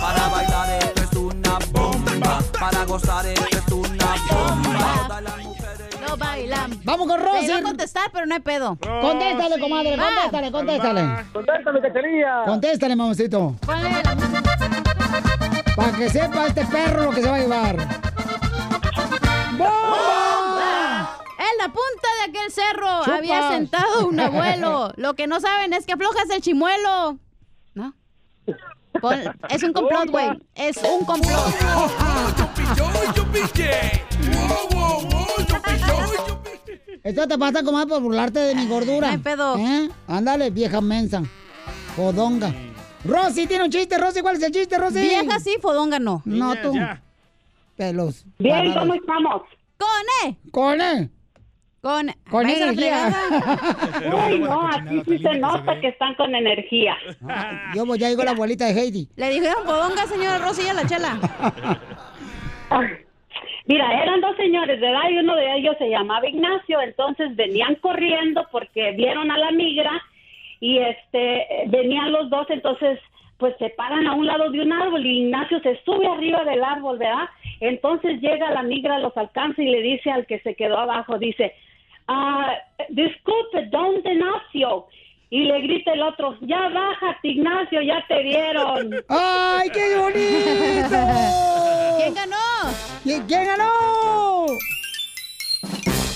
Para 0.00 0.28
bailar 0.28 0.68
esto 0.82 1.02
es 1.02 1.16
una 1.16 1.58
bomba. 1.72 2.38
Para 2.60 2.84
gozar 2.84 3.24
esto 3.26 3.46
es 3.56 3.72
una 3.72 4.14
bomba. 4.30 5.47
Bailan. 6.16 6.80
Vamos 6.84 7.06
con 7.06 7.18
Te 7.18 7.24
Rosy. 7.24 7.46
iba 7.46 7.56
a 7.58 7.62
contestar, 7.62 8.10
pero 8.12 8.26
no 8.26 8.34
hay 8.34 8.40
pedo. 8.40 8.76
Contéstale, 8.76 9.58
comadre, 9.60 9.96
Va. 9.96 10.04
contéstale, 10.06 10.52
contéstale. 10.52 11.02
Contéstale, 12.46 12.96
mamacito. 12.96 13.54
Ponle 13.66 13.90
la 14.02 14.14
música. 14.14 14.42
Para 15.76 15.92
que 15.92 16.10
sepa 16.10 16.46
este 16.46 16.64
perro 16.66 17.04
lo 17.04 17.10
que 17.12 17.22
se 17.22 17.30
va 17.30 17.36
a 17.36 17.38
llevar. 17.40 17.76
¡Bomba! 19.56 21.16
En 21.38 21.58
la 21.58 21.66
punta 21.68 22.08
de 22.18 22.30
aquel 22.30 22.50
cerro 22.50 22.98
Chupas. 23.04 23.18
había 23.18 23.48
sentado 23.50 24.06
un 24.08 24.18
abuelo. 24.18 24.92
Lo 24.96 25.14
que 25.14 25.26
no 25.26 25.40
saben 25.40 25.72
es 25.72 25.86
que 25.86 25.92
aflojas 25.92 26.28
el 26.30 26.40
chimuelo. 26.42 27.18
¿No? 27.74 27.94
Es 29.48 29.62
un 29.62 29.72
complot, 29.72 30.10
güey. 30.10 30.30
Es 30.56 30.76
un 30.78 31.04
complot. 31.04 31.54
Esto 37.02 37.26
te 37.26 37.38
pasa, 37.38 37.62
comadre, 37.62 37.88
por 37.88 38.02
burlarte 38.02 38.38
de 38.40 38.54
mi 38.54 38.66
gordura. 38.66 39.10
Hay 39.10 39.18
pedo. 39.18 39.56
¿Eh? 39.56 39.88
Ándale, 40.06 40.50
vieja 40.50 40.80
mensa. 40.80 41.22
Fodonga. 41.96 42.52
Rosy 43.04 43.46
tiene 43.46 43.64
un 43.64 43.70
chiste, 43.70 43.96
Rosy. 43.96 44.20
¿Cuál 44.20 44.36
es 44.36 44.42
el 44.42 44.52
chiste, 44.52 44.76
Rosy? 44.76 45.00
Vieja 45.00 45.38
sí, 45.40 45.56
fodonga 45.60 45.98
no. 45.98 46.22
No, 46.24 46.56
tú. 46.56 46.74
ya. 46.74 47.00
Pelos. 47.76 48.24
Bien, 48.38 48.56
parados. 48.56 48.78
¿cómo 48.78 48.94
estamos? 48.94 49.42
Con 49.78 50.28
E. 50.28 50.36
Con 50.50 50.80
él. 50.80 51.10
Con, 51.80 52.10
a 52.10 52.42
la 52.42 52.52
energía. 52.52 53.08
Uy, 54.28 54.40
no, 54.40 54.68
aquí 54.68 55.00
sí 55.06 55.18
se 55.18 55.38
nota 55.38 55.80
que 55.80 55.88
están 55.88 56.14
con 56.16 56.34
energía. 56.34 56.96
Yo 57.74 57.86
voy, 57.86 57.98
ya 57.98 58.08
llegó 58.08 58.24
la 58.24 58.32
abuelita 58.32 58.66
de 58.66 58.72
Heidi. 58.72 59.08
Le 59.14 59.30
dijeron 59.30 59.64
fodonga, 59.64 60.06
señora 60.06 60.38
Rosy, 60.38 60.62
y 60.62 60.68
a 60.68 60.74
la 60.74 60.86
chela. 60.86 61.18
Mira, 63.68 64.02
eran 64.02 64.22
dos 64.22 64.34
señores, 64.36 64.80
¿verdad? 64.80 65.10
Y 65.10 65.18
uno 65.18 65.36
de 65.36 65.56
ellos 65.56 65.76
se 65.78 65.90
llamaba 65.90 66.26
Ignacio, 66.26 66.80
entonces 66.80 67.36
venían 67.36 67.74
corriendo 67.74 68.46
porque 68.50 68.92
vieron 68.92 69.30
a 69.30 69.36
la 69.36 69.50
migra 69.50 69.92
y 70.58 70.78
este 70.78 71.46
venían 71.66 72.10
los 72.10 72.30
dos, 72.30 72.46
entonces 72.48 72.98
pues 73.36 73.54
se 73.58 73.68
paran 73.68 74.06
a 74.06 74.14
un 74.14 74.26
lado 74.26 74.50
de 74.50 74.62
un 74.62 74.72
árbol 74.72 75.04
y 75.04 75.20
Ignacio 75.24 75.60
se 75.60 75.78
sube 75.84 76.06
arriba 76.08 76.44
del 76.44 76.64
árbol, 76.64 76.96
¿verdad? 76.96 77.28
Entonces 77.60 78.22
llega 78.22 78.50
la 78.50 78.62
migra, 78.62 78.98
los 79.00 79.14
alcanza 79.18 79.62
y 79.62 79.66
le 79.66 79.82
dice 79.82 80.10
al 80.10 80.24
que 80.24 80.40
se 80.40 80.54
quedó 80.54 80.78
abajo, 80.78 81.18
dice, 81.18 81.54
ah, 82.06 82.56
disculpe, 82.88 83.66
don 83.66 83.96
Ignacio. 83.96 84.86
y 85.28 85.44
le 85.44 85.60
grita 85.60 85.92
el 85.92 86.02
otro, 86.02 86.38
ya 86.40 86.70
bájate 86.70 87.28
Ignacio, 87.28 87.82
ya 87.82 88.02
te 88.08 88.22
dieron. 88.22 88.94
¡Ay, 89.10 89.68
qué 89.74 89.98
bonito! 89.98 90.96
¿Quién 91.98 92.14
ganó? 92.14 92.57
¿Quién, 93.08 93.22
quién 93.22 93.46
ganó? 93.46 94.46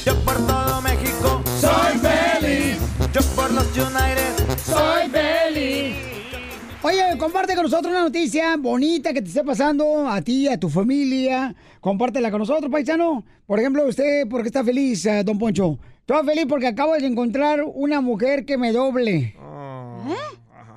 Yo 0.04 0.14
por 0.26 0.36
todo 0.46 0.82
México 0.82 1.42
soy 1.58 1.98
feliz. 1.98 2.76
Yo 3.14 3.22
por 3.34 3.50
los 3.50 3.64
United 3.74 4.58
soy 4.58 5.08
feliz. 5.08 5.96
Oye, 6.82 7.16
comparte 7.16 7.54
con 7.54 7.62
nosotros 7.62 7.90
una 7.90 8.02
noticia 8.02 8.58
bonita 8.58 9.14
que 9.14 9.22
te 9.22 9.28
esté 9.28 9.42
pasando 9.42 10.06
a 10.06 10.20
ti, 10.20 10.48
a 10.48 10.60
tu 10.60 10.68
familia. 10.68 11.54
Compártela 11.80 12.30
con 12.30 12.40
nosotros, 12.40 12.70
paisano. 12.70 13.24
Por 13.46 13.58
ejemplo, 13.58 13.86
usted, 13.86 14.28
¿por 14.28 14.42
qué 14.42 14.48
está 14.48 14.62
feliz, 14.62 15.06
eh, 15.06 15.24
don 15.24 15.38
Poncho? 15.38 15.78
Estoy 16.00 16.26
feliz 16.26 16.44
porque 16.46 16.66
acabo 16.66 16.92
de 16.92 17.06
encontrar 17.06 17.62
una 17.72 18.02
mujer 18.02 18.44
que 18.44 18.58
me 18.58 18.70
doble. 18.70 19.34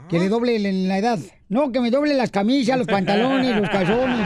Que 0.08 0.20
le 0.20 0.30
doble 0.30 0.56
en 0.56 0.88
la 0.88 0.98
edad. 0.98 1.20
No, 1.50 1.74
que 1.74 1.82
me 1.82 1.92
doble 1.92 2.14
las 2.14 2.32
camisas, 2.32 2.78
los 2.78 2.88
pantalones, 2.88 3.58
los 3.60 3.70
calzones. 3.70 4.26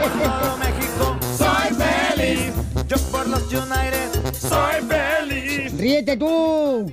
Todo 0.00 0.56
México 0.58 1.16
soy 1.36 1.74
feliz. 1.74 2.52
Yo 2.88 2.96
por 3.10 3.26
los 3.28 3.42
United 3.52 4.34
soy 4.34 4.82
feliz. 4.88 5.72
Ríete 5.78 6.16
tú, 6.16 6.92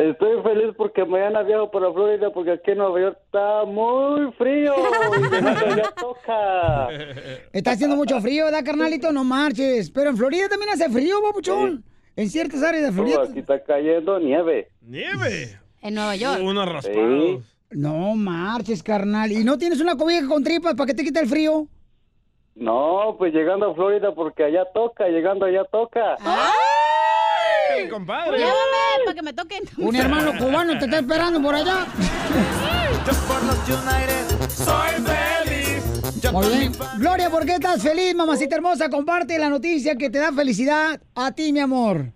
Estoy 0.00 0.42
feliz 0.42 0.74
porque 0.76 1.04
mañana 1.04 1.42
viajo 1.42 1.70
para 1.70 1.92
Florida 1.92 2.30
porque 2.32 2.52
aquí 2.52 2.70
en 2.70 2.78
Nueva 2.78 3.00
York 3.00 3.18
está 3.24 3.64
muy 3.66 4.32
frío 4.32 4.74
y 5.18 5.22
llegando 5.28 5.76
ya 5.76 5.90
toca. 6.00 6.88
Está 7.52 7.72
haciendo 7.72 7.96
mucho 7.96 8.18
frío, 8.20 8.46
¿verdad, 8.46 8.64
carnalito? 8.64 9.12
No 9.12 9.24
marches. 9.24 9.90
Pero 9.90 10.10
en 10.10 10.16
Florida 10.16 10.48
también 10.48 10.70
hace 10.72 10.88
frío, 10.88 11.16
papuchón. 11.22 11.84
En 12.16 12.30
ciertas 12.30 12.62
áreas 12.62 12.84
de 12.84 12.92
Florida. 12.92 13.22
aquí 13.28 13.40
está 13.40 13.62
cayendo 13.62 14.18
nieve. 14.18 14.68
¡Nieve! 14.80 15.58
En 15.82 15.94
Nueva 15.94 16.16
York. 16.16 16.40
Unos 16.42 16.72
raspados. 16.72 17.44
No 17.70 18.14
marches, 18.16 18.82
carnal. 18.82 19.30
¿Y 19.32 19.44
no 19.44 19.58
tienes 19.58 19.80
una 19.80 19.96
cobija 19.96 20.26
con 20.26 20.42
tripas 20.42 20.74
para 20.74 20.86
que 20.86 20.94
te 20.94 21.04
quite 21.04 21.20
el 21.20 21.28
frío? 21.28 21.66
No, 22.54 23.16
pues 23.18 23.32
llegando 23.32 23.70
a 23.70 23.74
Florida 23.74 24.14
porque 24.14 24.44
allá 24.44 24.64
toca, 24.74 25.08
llegando 25.08 25.46
allá 25.46 25.64
toca. 25.64 26.16
¡Ay, 27.82 27.88
compadre! 27.88 28.38
Llévame 28.38 29.04
para 29.04 29.14
que 29.14 29.22
me 29.22 29.32
toquen. 29.32 29.62
Un 29.78 29.96
hermano 29.96 30.32
cubano 30.38 30.78
te 30.78 30.84
está 30.84 30.98
esperando 30.98 31.40
por 31.42 31.54
allá. 31.54 31.86
Yo 33.06 33.12
por 33.26 33.42
los 33.44 33.58
United 33.68 34.48
soy 34.50 34.90
feliz. 35.04 36.20
Yo 36.22 36.32
Muy 36.32 36.46
bien. 36.48 36.72
Gloria, 36.98 37.30
¿por 37.30 37.46
qué 37.46 37.52
estás 37.54 37.82
feliz, 37.82 38.14
mamacita 38.14 38.56
hermosa? 38.56 38.88
Comparte 38.90 39.38
la 39.38 39.48
noticia 39.48 39.96
que 39.96 40.10
te 40.10 40.18
da 40.18 40.32
felicidad 40.32 41.00
a 41.14 41.32
ti, 41.32 41.52
mi 41.52 41.60
amor. 41.60 42.06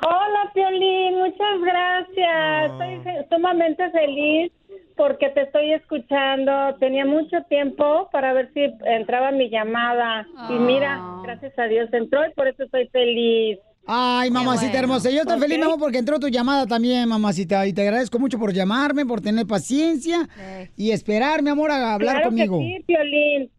Hola, 0.00 0.50
Piolín, 0.54 1.18
muchas 1.18 1.60
gracias. 1.60 2.70
Estoy 2.70 3.00
fe- 3.02 3.26
sumamente 3.30 3.90
feliz 3.90 4.52
porque 4.96 5.28
te 5.30 5.42
estoy 5.42 5.72
escuchando. 5.72 6.52
Tenía 6.78 7.04
mucho 7.04 7.38
tiempo 7.48 8.08
para 8.12 8.32
ver 8.32 8.50
si 8.54 8.72
entraba 8.86 9.32
mi 9.32 9.50
llamada. 9.50 10.26
Y 10.50 10.52
mira, 10.54 11.00
gracias 11.24 11.58
a 11.58 11.64
Dios 11.64 11.88
entró 11.92 12.24
y 12.26 12.32
por 12.34 12.46
eso 12.46 12.62
estoy 12.64 12.86
feliz. 12.88 13.58
Ay, 13.90 14.30
mamacita 14.30 14.72
bueno. 14.72 14.78
hermosa. 14.80 15.10
Yo 15.10 15.22
estoy 15.22 15.40
feliz, 15.40 15.56
mi 15.56 15.64
amor, 15.64 15.78
porque 15.78 15.96
entró 15.96 16.20
tu 16.20 16.28
llamada 16.28 16.66
también, 16.66 17.08
mamacita. 17.08 17.66
Y 17.66 17.72
te 17.72 17.80
agradezco 17.80 18.18
mucho 18.18 18.38
por 18.38 18.52
llamarme, 18.52 19.06
por 19.06 19.22
tener 19.22 19.46
paciencia 19.46 20.28
y 20.76 20.90
esperar, 20.90 21.42
mi 21.42 21.48
amor, 21.48 21.70
a 21.70 21.94
hablar 21.94 22.16
claro 22.16 22.28
conmigo. 22.28 22.58
Que 22.58 22.64
sí, 22.64 22.84
Piolín. 22.86 23.50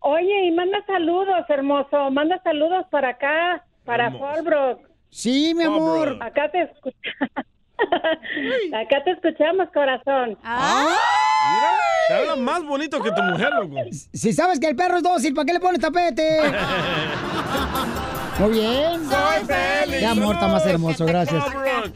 Oye, 0.00 0.48
y 0.48 0.52
manda 0.52 0.84
saludos, 0.86 1.46
hermoso. 1.48 2.10
Manda 2.10 2.38
saludos 2.44 2.84
para 2.90 3.08
acá, 3.08 3.64
para 3.86 4.10
Fallbrook. 4.10 4.80
Sí, 5.08 5.54
mi 5.56 5.64
amor. 5.64 6.18
Acá 6.20 6.50
te 6.50 6.60
escuchamos. 6.60 7.46
acá 8.74 9.02
te 9.02 9.12
escuchamos, 9.12 9.68
corazón. 9.72 10.36
Mira, 10.42 11.78
te 12.08 12.14
habla 12.14 12.36
más 12.36 12.62
bonito 12.64 13.02
que 13.02 13.10
tu 13.12 13.22
mujer, 13.22 13.48
loco. 13.54 13.76
Si 14.12 14.34
sabes 14.34 14.60
que 14.60 14.66
el 14.66 14.76
perro 14.76 14.98
es 14.98 15.02
dócil, 15.02 15.32
¿para 15.32 15.46
qué 15.46 15.52
le 15.54 15.60
pones 15.60 15.80
tapete? 15.80 16.40
Muy 18.38 18.50
bien. 18.52 19.08
Soy 19.08 19.44
feliz. 19.46 19.98
Qué 20.00 20.06
amor 20.06 20.34
está 20.34 20.48
más 20.48 20.66
hermoso, 20.66 21.06
gracias. 21.06 21.44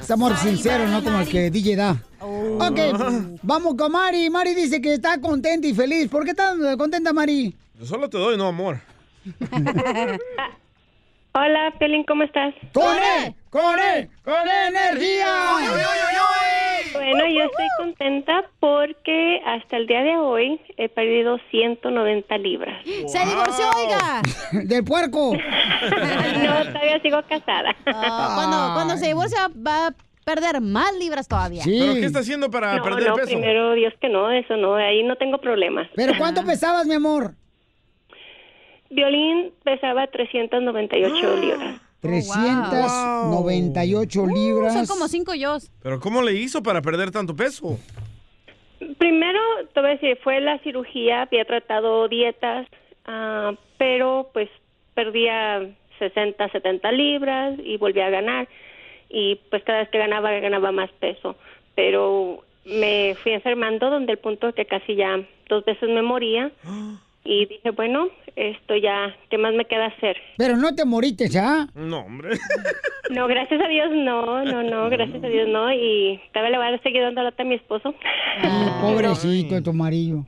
Es 0.00 0.10
amor 0.10 0.36
sincero, 0.36 0.86
no 0.86 1.02
como 1.02 1.20
el 1.20 1.28
que 1.28 1.50
DJ 1.50 1.76
da. 1.76 1.96
Ok, 2.20 2.78
vamos 3.42 3.74
con 3.76 3.92
Mari. 3.92 4.30
Mari 4.30 4.54
dice 4.54 4.80
que 4.80 4.94
está 4.94 5.20
contenta 5.20 5.66
y 5.66 5.74
feliz. 5.74 6.08
¿Por 6.08 6.24
qué 6.24 6.30
está 6.30 6.54
contenta, 6.76 7.12
Mari? 7.12 7.54
Yo 7.78 7.86
solo 7.86 8.08
te 8.08 8.18
doy, 8.18 8.36
no 8.36 8.46
amor. 8.46 8.80
Hola, 11.32 11.74
Pelín, 11.78 12.04
¿cómo 12.04 12.24
estás? 12.24 12.54
¡Con 12.72 12.96
él! 12.96 13.34
¡Con 13.50 13.78
él! 13.78 14.08
¡Con 14.24 14.48
energía! 14.48 15.26
Bueno, 16.92 17.26
yo 17.26 17.44
estoy 17.44 17.66
contenta 17.78 18.44
porque 18.60 19.40
hasta 19.44 19.76
el 19.76 19.86
día 19.86 20.02
de 20.02 20.16
hoy 20.16 20.60
he 20.76 20.88
perdido 20.88 21.38
190 21.50 22.38
libras. 22.38 22.84
¡Se 22.84 23.18
divorció, 23.26 23.64
oiga! 23.76 24.22
¡Del 24.64 24.84
puerco! 24.84 25.34
no, 25.82 26.72
todavía 26.72 27.00
sigo 27.02 27.22
casada. 27.28 27.74
Ah, 27.86 28.32
cuando, 28.34 28.74
cuando 28.74 28.96
se 28.96 29.06
divorcia 29.06 29.48
va 29.48 29.88
a 29.88 29.94
perder 30.24 30.60
más 30.60 30.94
libras 30.98 31.26
todavía. 31.26 31.62
¿Pero 31.64 31.94
qué 31.94 32.04
está 32.04 32.18
haciendo 32.18 32.50
para 32.50 32.76
no, 32.76 32.82
perder 32.82 33.08
no, 33.08 33.14
peso? 33.14 33.28
primero 33.28 33.72
Dios 33.72 33.94
que 34.00 34.08
no, 34.08 34.30
eso 34.30 34.56
no, 34.56 34.76
ahí 34.76 35.02
no 35.02 35.16
tengo 35.16 35.38
problemas. 35.38 35.88
¿Pero 35.94 36.12
cuánto 36.18 36.44
pesabas, 36.44 36.86
mi 36.86 36.94
amor? 36.94 37.34
Violín 38.90 39.52
pesaba 39.64 40.06
398 40.06 41.36
libras. 41.36 41.87
398 42.00 44.26
libras. 44.26 44.74
Son 44.74 44.86
como 44.86 45.08
cinco 45.08 45.34
yo. 45.34 45.58
¿Pero 45.82 45.98
cómo 46.00 46.22
le 46.22 46.34
hizo 46.34 46.62
para 46.62 46.80
perder 46.80 47.10
tanto 47.10 47.34
peso? 47.34 47.80
Primero, 48.98 49.40
te 49.74 49.80
voy 49.80 49.90
a 49.90 49.94
decir, 49.94 50.16
fue 50.22 50.40
la 50.40 50.60
cirugía, 50.60 51.22
había 51.22 51.44
tratado 51.44 52.06
dietas, 52.08 52.68
ah, 53.06 53.54
pero 53.76 54.30
pues 54.32 54.48
perdía 54.94 55.68
60, 55.98 56.48
70 56.48 56.92
libras 56.92 57.58
y 57.62 57.76
volvía 57.76 58.06
a 58.06 58.10
ganar. 58.10 58.48
Y 59.08 59.40
pues 59.50 59.64
cada 59.64 59.80
vez 59.80 59.88
que 59.88 59.98
ganaba, 59.98 60.30
ganaba 60.38 60.70
más 60.70 60.90
peso. 61.00 61.34
Pero 61.74 62.44
me 62.64 63.16
fui 63.22 63.32
enfermando 63.32 63.90
donde 63.90 64.12
el 64.12 64.18
punto 64.18 64.52
que 64.52 64.66
casi 64.66 64.94
ya 64.94 65.20
dos 65.48 65.64
veces 65.64 65.88
me 65.88 66.02
moría. 66.02 66.52
Y 67.30 67.44
dije, 67.44 67.72
bueno, 67.72 68.08
esto 68.36 68.74
ya, 68.74 69.14
¿qué 69.28 69.36
más 69.36 69.52
me 69.52 69.66
queda 69.66 69.88
hacer? 69.88 70.16
Pero 70.38 70.56
no 70.56 70.74
te 70.74 70.86
moriste, 70.86 71.28
¿ah? 71.38 71.68
No, 71.74 72.00
hombre. 72.00 72.30
No, 73.10 73.26
gracias 73.26 73.58
a 73.58 73.68
Dios 73.68 73.88
no, 73.90 74.44
no, 74.44 74.62
no, 74.62 74.90
gracias 74.90 75.24
a 75.24 75.28
Dios 75.28 75.48
no. 75.48 75.72
Y 75.72 76.20
todavía 76.30 76.50
le 76.50 76.58
voy 76.58 76.74
a 76.74 76.82
seguir 76.82 77.00
dando 77.00 77.22
lata 77.22 77.42
a 77.42 77.46
mi 77.46 77.54
esposo. 77.54 77.94
Pobrecito 78.82 79.54
de 79.54 79.62
tu 79.62 79.72
marido. 79.72 80.26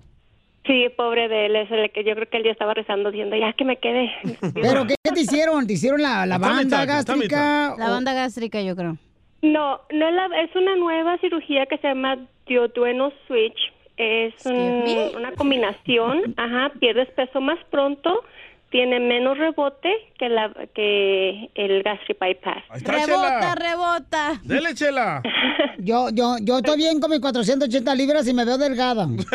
Sí, 0.66 0.86
pobre 0.96 1.28
de 1.28 1.44
él, 1.44 1.56
es 1.56 1.70
el 1.70 1.90
que 1.90 2.04
yo 2.04 2.14
creo 2.14 2.30
que 2.30 2.38
él 2.38 2.44
ya 2.44 2.52
estaba 2.52 2.72
rezando 2.72 3.10
diciendo, 3.10 3.36
ya 3.36 3.52
que 3.52 3.66
me 3.66 3.76
quede. 3.76 4.10
¿Pero 4.54 4.86
qué, 4.86 4.94
te 5.02 5.20
hicieron? 5.20 5.66
¿Te 5.66 5.74
hicieron 5.74 6.00
la, 6.00 6.38
banda 6.38 6.86
gástrica? 6.86 7.74
La 7.76 7.90
banda 7.90 8.14
gástrica, 8.14 8.62
yo 8.62 8.74
creo. 8.74 8.96
No, 9.42 9.80
no 9.92 10.08
es, 10.08 10.14
la, 10.14 10.42
es 10.42 10.56
una 10.56 10.74
nueva 10.76 11.18
cirugía 11.18 11.66
que 11.66 11.76
se 11.78 11.88
llama 11.88 12.16
duodueno 12.46 13.12
switch. 13.26 13.58
Es 14.02 14.46
un- 14.46 15.16
una 15.16 15.32
combinación, 15.32 16.32
ajá, 16.38 16.72
pierdes 16.80 17.10
peso 17.10 17.40
más 17.42 17.58
pronto, 17.70 18.24
tiene 18.70 18.98
menos 19.00 19.36
rebote 19.36 19.90
que 20.16 20.28
la 20.30 20.50
que 20.74 21.50
el 21.54 21.82
gastric 21.82 22.18
bypass. 22.18 22.62
Rebota, 22.84 23.54
rebota. 23.56 24.40
Dele, 24.44 24.74
chela. 24.74 25.20
Yo, 25.78 26.08
yo, 26.12 26.36
yo 26.42 26.58
estoy 26.58 26.76
bien 26.76 27.00
con 27.00 27.10
mis 27.10 27.20
480 27.20 27.94
libras 27.94 28.28
y 28.28 28.34
me 28.34 28.44
veo 28.44 28.58
delgada. 28.58 29.06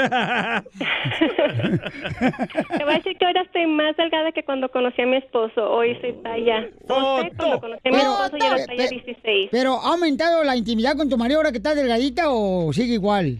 Te 2.77 2.83
voy 2.83 2.93
a 2.93 2.97
decir 2.97 3.17
que 3.17 3.25
ahora 3.25 3.41
estoy 3.41 3.65
más 3.67 3.95
delgada 3.97 4.31
que 4.31 4.43
cuando 4.43 4.69
conocí 4.69 5.01
a 5.01 5.05
mi 5.07 5.17
esposo. 5.17 5.69
Hoy 5.71 5.97
soy 6.01 6.13
talla 6.23 6.67
11, 6.87 7.31
cuando 7.37 7.59
conocí 7.61 7.81
a 7.87 7.91
mi 7.91 7.97
Pero- 7.97 8.11
esposo 8.11 8.37
ya 8.37 8.47
era 8.55 8.65
talla 8.65 8.83
pe- 8.89 8.89
16. 9.05 9.47
¿Pero 9.51 9.79
ha 9.81 9.91
aumentado 9.93 10.43
la 10.43 10.55
intimidad 10.55 10.95
con 10.95 11.09
tu 11.09 11.17
marido 11.17 11.39
ahora 11.39 11.51
que 11.51 11.57
estás 11.57 11.75
delgadita 11.75 12.25
o 12.29 12.71
sigue 12.73 12.93
igual? 12.93 13.39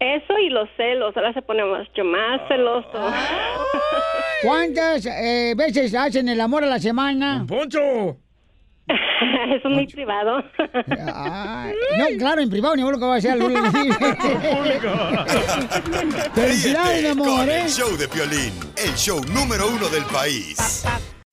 Eso 0.00 0.38
y 0.38 0.50
los 0.50 0.68
celos, 0.76 1.16
ahora 1.16 1.32
se 1.32 1.40
pone 1.42 1.64
mucho 1.64 2.04
más 2.04 2.40
celoso. 2.48 2.90
¿Cuántas 4.42 5.06
eh, 5.06 5.54
veces 5.56 5.94
hacen 5.94 6.28
el 6.28 6.40
amor 6.40 6.64
a 6.64 6.66
la 6.66 6.78
semana? 6.78 7.44
¡Poncho! 7.48 8.18
Eso 8.86 9.68
es 9.68 9.74
muy 9.74 9.86
privado. 9.86 10.44
Ay, 11.14 11.72
no, 11.96 12.04
claro, 12.18 12.42
en 12.42 12.50
privado, 12.50 12.76
ni 12.76 12.82
modo 12.82 12.98
que 12.98 13.04
va 13.06 13.14
a 13.16 13.20
ser 13.20 13.32
al 13.32 13.40
Felicidades, 16.34 17.02
mi 17.02 17.08
amor, 17.08 17.26
Con 17.26 17.48
¿eh? 17.48 17.62
el 17.62 17.70
show 17.70 17.96
de 17.96 18.06
Piolín, 18.08 18.52
el 18.76 18.94
show 18.94 19.22
número 19.32 19.68
uno 19.68 19.88
del 19.88 20.04
país. 20.04 20.84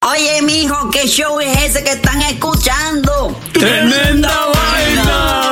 Oye, 0.04 0.42
mijo, 0.44 0.90
¿qué 0.92 1.06
show 1.08 1.40
es 1.40 1.56
ese 1.64 1.84
que 1.84 1.92
están 1.92 2.20
escuchando? 2.22 3.36
¡Tremenda 3.54 4.48
vaina! 4.54 5.52